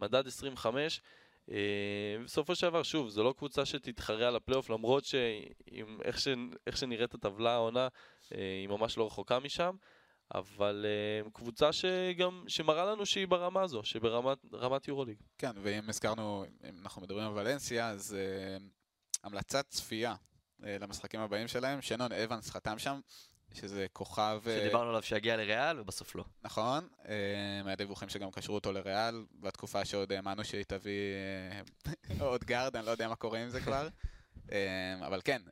מדד 0.00 0.26
25. 0.26 1.00
אה, 1.50 1.56
בסופו 2.24 2.54
של 2.54 2.66
דבר, 2.66 2.82
שוב, 2.82 3.08
זו 3.08 3.24
לא 3.24 3.34
קבוצה 3.38 3.64
שתתחרה 3.64 4.28
על 4.28 4.36
הפלייאוף, 4.36 4.70
למרות 4.70 5.04
שאיך 5.04 6.76
שנראית 6.76 7.14
הטבלה 7.14 7.52
העונה, 7.52 7.88
אה, 8.34 8.38
היא 8.60 8.68
ממש 8.68 8.98
לא 8.98 9.06
רחוקה 9.06 9.38
משם, 9.38 9.76
אבל 10.34 10.86
אה, 10.88 11.30
קבוצה 11.30 11.72
שגם, 11.72 12.44
שמראה 12.48 12.84
לנו 12.84 13.06
שהיא 13.06 13.28
ברמה 13.28 13.62
הזו, 13.62 13.84
שברמת 13.84 14.38
רמת 14.52 14.88
יורוליג. 14.88 15.16
כן, 15.38 15.52
ואם 15.62 15.88
הזכרנו, 15.88 16.44
אם 16.68 16.78
אנחנו 16.82 17.02
מדברים 17.02 17.26
על 17.26 17.32
ולנסיה, 17.32 17.88
אז 17.88 18.16
uh, 18.16 18.62
המלצת 19.24 19.68
צפייה 19.68 20.14
uh, 20.14 20.64
למשחקים 20.80 21.20
הבאים 21.20 21.48
שלהם, 21.48 21.82
שנון 21.82 22.12
אבנס 22.12 22.50
חתם 22.50 22.78
שם, 22.78 23.00
שזה 23.54 23.86
כוכב... 23.92 24.40
שדיברנו 24.44 24.88
עליו 24.88 25.02
שיגיע 25.02 25.36
לריאל 25.36 25.80
ובסוף 25.80 26.14
לא. 26.14 26.24
נכון, 26.42 26.88
אה, 27.08 27.62
מהדיווחים 27.64 28.08
שגם 28.08 28.30
קשרו 28.30 28.54
אותו 28.54 28.72
לריאל, 28.72 29.24
בתקופה 29.40 29.84
שעוד 29.84 30.12
האמנו 30.12 30.44
שהיא 30.44 30.64
תביא 30.64 31.00
אה, 31.86 31.90
עוד 32.28 32.44
גארד, 32.44 32.76
אני 32.76 32.86
לא 32.86 32.90
יודע 32.90 33.08
מה 33.08 33.16
קורה 33.16 33.38
עם 33.38 33.48
זה 33.48 33.60
כבר. 33.60 33.88
אה, 34.52 35.06
אבל 35.06 35.20
כן, 35.24 35.42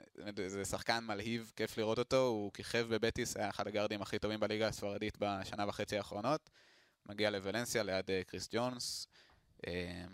זה 0.46 0.64
שחקן 0.64 1.04
מלהיב, 1.04 1.52
כיף 1.56 1.78
לראות 1.78 1.98
אותו, 1.98 2.26
הוא 2.26 2.52
כיכב 2.52 2.86
בבטיס, 2.90 3.36
היה 3.36 3.50
אחד 3.50 3.66
הגארדים 3.66 4.02
הכי 4.02 4.18
טובים 4.18 4.40
בליגה 4.40 4.68
הספרדית 4.68 5.16
בשנה 5.18 5.68
וחצי 5.68 5.96
האחרונות. 5.96 6.50
מגיע 7.06 7.30
לוולנסיה 7.30 7.82
ליד 7.82 8.10
אה, 8.10 8.22
קריס 8.26 8.48
ג'ונס, 8.52 9.06
אה, 9.66 10.04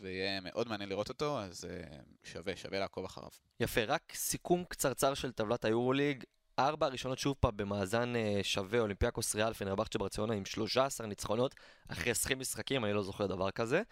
ויהיה 0.00 0.40
מאוד 0.40 0.68
מעניין 0.68 0.88
לראות 0.88 1.08
אותו, 1.08 1.40
אז 1.40 1.64
אה, 1.64 1.98
שווה, 2.24 2.56
שווה 2.56 2.78
לעקוב 2.78 3.04
אחריו. 3.04 3.30
יפה, 3.60 3.84
רק 3.84 4.12
סיכום 4.14 4.64
קצרצר 4.64 5.14
של 5.14 5.32
טבלת 5.32 5.64
היורוליג. 5.64 6.24
ארבע 6.58 6.86
הראשונות 6.86 7.18
שוב 7.18 7.36
פעם 7.40 7.56
במאזן 7.56 8.16
אה, 8.16 8.40
שווה, 8.42 8.78
אולימפיאקוס 8.78 9.34
ריאל, 9.34 9.54
פנרבכצ'ה 9.54 9.98
ברצלונה 9.98 10.34
עם 10.34 10.44
13 10.44 11.06
ניצחונות 11.06 11.54
אחרי 11.88 12.10
20 12.10 12.38
משחקים, 12.38 12.84
אני 12.84 12.92
לא 12.92 13.02
זוכר 13.02 13.26
דבר 13.26 13.50
כזה. 13.50 13.82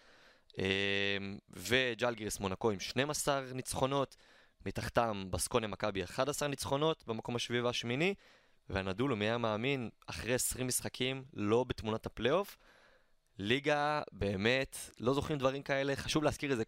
אה, 0.58 0.64
וז'לגיריס 1.50 2.40
מונקו 2.40 2.70
עם 2.70 2.80
12 2.80 3.40
ניצחונות, 3.54 4.16
מתחתם 4.66 5.24
בסקוניה 5.30 5.68
מכבי 5.68 6.04
11 6.04 6.48
ניצחונות 6.48 7.04
במקום 7.06 7.36
השביעי 7.36 7.60
והשמיני, 7.60 8.14
ואנאדולו, 8.70 9.16
מי 9.16 9.24
היה 9.24 9.38
מאמין, 9.38 9.90
אחרי 10.06 10.34
20 10.34 10.66
משחקים, 10.66 11.24
לא 11.34 11.64
בתמונת 11.64 12.06
הפלייאוף. 12.06 12.56
ליגה, 13.38 14.02
באמת, 14.12 14.76
לא 15.00 15.14
זוכרים 15.14 15.38
דברים 15.38 15.62
כאלה, 15.62 15.96
חשוב 15.96 16.24
להזכיר 16.24 16.52
את 16.52 16.56
זה 16.56 16.62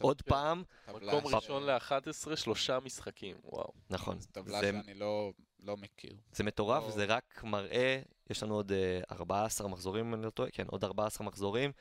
עוד 0.00 0.22
פעם. 0.22 0.62
טבלה 0.86 1.16
מקום 1.18 1.34
ראשון 1.34 1.62
ל-11, 1.66 2.36
שלושה 2.36 2.78
משחקים, 2.80 3.36
וואו. 3.44 3.72
נכון. 3.90 4.18
טבלה 4.32 4.60
זה- 4.60 4.72
שאני 4.84 4.94
לא... 4.94 5.32
לא 5.60 5.76
מכיר. 5.76 6.16
זה 6.32 6.44
מטורף, 6.44 6.82
לא. 6.84 6.90
זה 6.90 7.04
רק 7.04 7.40
מראה, 7.44 8.00
יש 8.30 8.42
לנו 8.42 8.54
עוד 8.54 8.72
אה, 8.72 9.00
14 9.10 9.68
מחזורים, 9.68 10.06
אם 10.06 10.14
אני 10.14 10.22
לא 10.22 10.30
טועה, 10.30 10.50
כן, 10.50 10.66
עוד 10.66 10.84
14 10.84 11.26
מחזורים, 11.26 11.72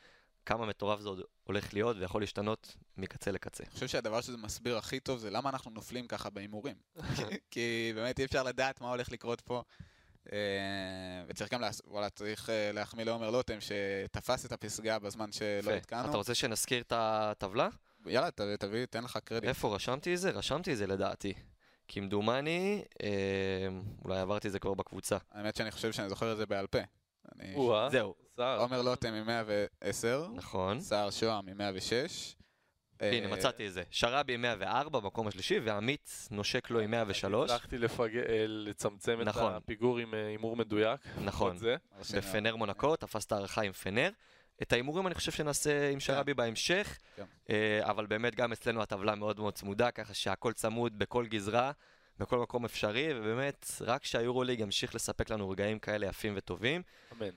כמה 0.45 0.65
מטורף 0.65 0.99
זה 0.99 1.09
עוד 1.09 1.21
הולך 1.43 1.73
להיות 1.73 1.97
ויכול 1.99 2.21
להשתנות 2.21 2.75
מקצה 2.97 3.31
לקצה. 3.31 3.63
אני 3.63 3.73
חושב 3.73 3.87
שהדבר 3.87 4.21
שזה 4.21 4.37
מסביר 4.37 4.77
הכי 4.77 4.99
טוב 4.99 5.19
זה 5.19 5.29
למה 5.29 5.49
אנחנו 5.49 5.71
נופלים 5.71 6.07
ככה 6.07 6.29
בהימורים. 6.29 6.75
כי 7.51 7.91
באמת 7.95 8.19
אי 8.19 8.25
אפשר 8.25 8.43
לדעת 8.43 8.81
מה 8.81 8.89
הולך 8.89 9.11
לקרות 9.11 9.41
פה. 9.41 9.63
אה, 10.31 10.37
וצריך 11.27 11.53
גם, 11.53 11.61
וואלה, 11.87 12.09
צריך 12.09 12.49
אה, 12.49 12.71
להחמיא 12.71 13.03
לעומר 13.03 13.29
לוטם 13.29 13.57
שתפס 13.59 14.45
את 14.45 14.51
הפסגה 14.51 14.99
בזמן 14.99 15.31
שלא. 15.31 15.71
עדכנו. 15.71 16.09
אתה 16.09 16.17
רוצה 16.17 16.35
שנזכיר 16.35 16.81
את 16.81 16.93
הטבלה? 16.95 17.69
יאללה, 18.05 18.31
תביא, 18.31 18.85
תן 18.85 19.03
לך 19.03 19.19
קרדיט. 19.23 19.49
איפה 19.49 19.75
רשמתי 19.75 20.13
את 20.13 20.19
זה? 20.19 20.29
רשמתי 20.29 20.73
את 20.73 20.77
זה 20.77 20.87
לדעתי. 20.87 21.33
כמדומני, 21.87 22.83
אה, 23.03 23.07
אולי 24.05 24.19
עברתי 24.19 24.47
את 24.47 24.51
זה 24.51 24.59
כבר 24.59 24.73
בקבוצה. 24.73 25.17
האמת 25.31 25.55
שאני 25.55 25.71
חושב 25.71 25.91
שאני 25.91 26.09
זוכר 26.09 26.31
את 26.31 26.37
זה 26.37 26.45
בעל 26.45 26.67
פה. 26.67 26.79
אני- 27.39 27.55
או-אה, 27.55 27.89
זהו, 27.89 28.15
סער. 28.37 28.59
עומר 28.59 28.81
לוטם 28.81 29.13
עם 29.13 29.25
110, 29.25 30.27
נכון. 30.35 30.79
סער 30.79 31.09
שוהם 31.11 31.47
עם 31.47 31.57
106. 31.57 32.35
הנה, 32.99 33.27
אה, 33.27 33.31
מצאתי 33.31 33.67
את 33.67 33.73
זה. 33.73 33.83
שרבי 33.91 34.33
עם 34.33 34.41
104 34.41 34.99
במקום 34.99 35.27
השלישי, 35.27 35.59
ועמית 35.59 36.27
נושק 36.31 36.69
לו 36.69 36.79
עם 36.79 36.91
103. 36.91 37.51
הצלחתי 37.51 37.77
לפג- 37.77 38.17
אה, 38.29 38.45
לצמצם 38.47 39.21
את 39.21 39.27
נכון. 39.27 39.53
הפיגור 39.53 39.97
עם 39.97 40.13
אה, 40.13 40.27
הימור 40.27 40.55
מדויק. 40.55 40.99
נכון. 41.25 41.57
בפנר 42.17 42.55
מונקו, 42.55 42.95
תפס 42.95 43.25
את 43.25 43.31
הערכה 43.31 43.61
עם 43.61 43.71
פנר. 43.71 44.09
את 44.61 44.73
ההימורים 44.73 45.07
אני 45.07 45.15
חושב 45.15 45.31
שנעשה 45.31 45.89
עם 45.89 45.99
שרבי 45.99 46.33
בהמשך, 46.33 46.97
כן. 47.15 47.23
אה, 47.49 47.79
אבל 47.83 48.05
באמת 48.05 48.35
גם 48.35 48.51
אצלנו 48.51 48.81
הטבלה 48.81 49.15
מאוד 49.15 49.39
מאוד 49.39 49.53
צמודה, 49.53 49.91
ככה 49.91 50.13
שהכל 50.13 50.53
צמוד 50.53 50.99
בכל 50.99 51.25
גזרה, 51.25 51.71
בכל 52.19 52.39
מקום 52.39 52.65
אפשרי, 52.65 53.19
ובאמת, 53.19 53.65
רק 53.81 54.05
שהיורוליג 54.05 54.59
ימשיך 54.59 54.95
לספק 54.95 55.29
לנו 55.29 55.49
רגעים 55.49 55.79
כאלה 55.79 56.05
יפים 56.05 56.33
וטובים. 56.35 56.81
אמן. 57.11 57.29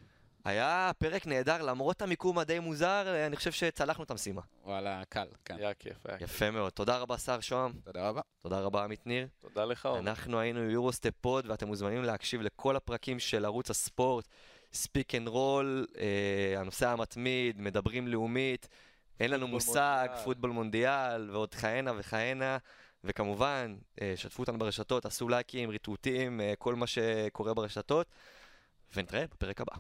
היה 0.45 0.91
פרק 0.99 1.27
נהדר, 1.27 1.63
למרות 1.63 2.03
המיקום 2.03 2.39
הדי 2.39 2.59
מוזר, 2.59 3.27
אני 3.27 3.37
חושב 3.37 3.53
שצלחנו 3.53 4.05
את 4.05 4.11
המשימה. 4.11 4.43
וואלה, 4.65 5.03
קל, 5.09 5.27
כן. 5.45 5.57
היה 5.59 5.75
כיף, 5.75 6.07
היה 6.07 6.19
כיף. 6.19 6.31
יפה 6.31 6.51
מאוד. 6.51 6.73
תודה 6.73 6.99
רבה, 6.99 7.19
שר 7.19 7.41
שוהם. 7.41 7.73
תודה 7.85 8.09
רבה. 8.09 8.21
תודה 8.43 8.61
רבה, 8.61 8.85
עמית 8.85 9.07
ניר. 9.07 9.27
תודה 9.41 9.65
לך, 9.65 9.87
עומר. 9.87 9.99
אנחנו 9.99 10.41
היינו 10.41 10.71
יורוסטפ 10.71 11.11
פוד, 11.21 11.51
ואתם 11.51 11.67
מוזמנים 11.67 12.03
להקשיב 12.03 12.41
לכל 12.41 12.77
הפרקים 12.77 13.19
של 13.19 13.45
ערוץ 13.45 13.71
הספורט, 13.71 14.29
Speak 14.73 15.15
and 15.15 15.29
Roll, 15.29 15.87
אה, 15.99 16.61
הנושא 16.61 16.89
המתמיד, 16.89 17.61
מדברים 17.61 18.09
לאומית, 18.09 18.69
אין 19.21 19.31
לנו 19.31 19.49
מושג, 19.49 20.07
מונדיאל. 20.07 20.25
פוטבול 20.25 20.51
מונדיאל, 20.51 21.31
ועוד 21.31 21.55
כהנה 21.55 21.93
וכהנה. 21.99 22.59
וכמובן, 23.05 23.77
אה, 24.01 24.13
שתפו 24.17 24.43
אותנו 24.43 24.59
ברשתות, 24.59 25.07
עשו 25.07 25.29
לייקים, 25.29 25.71
ריטוטים, 25.71 26.41
אה, 26.41 26.55
כל 26.59 26.75
מה 26.75 26.87
שקורה 26.87 27.55
ברשתות, 27.55 28.07
ונתראה 28.97 29.25
בפרק 29.27 29.61
הבא. 29.61 29.75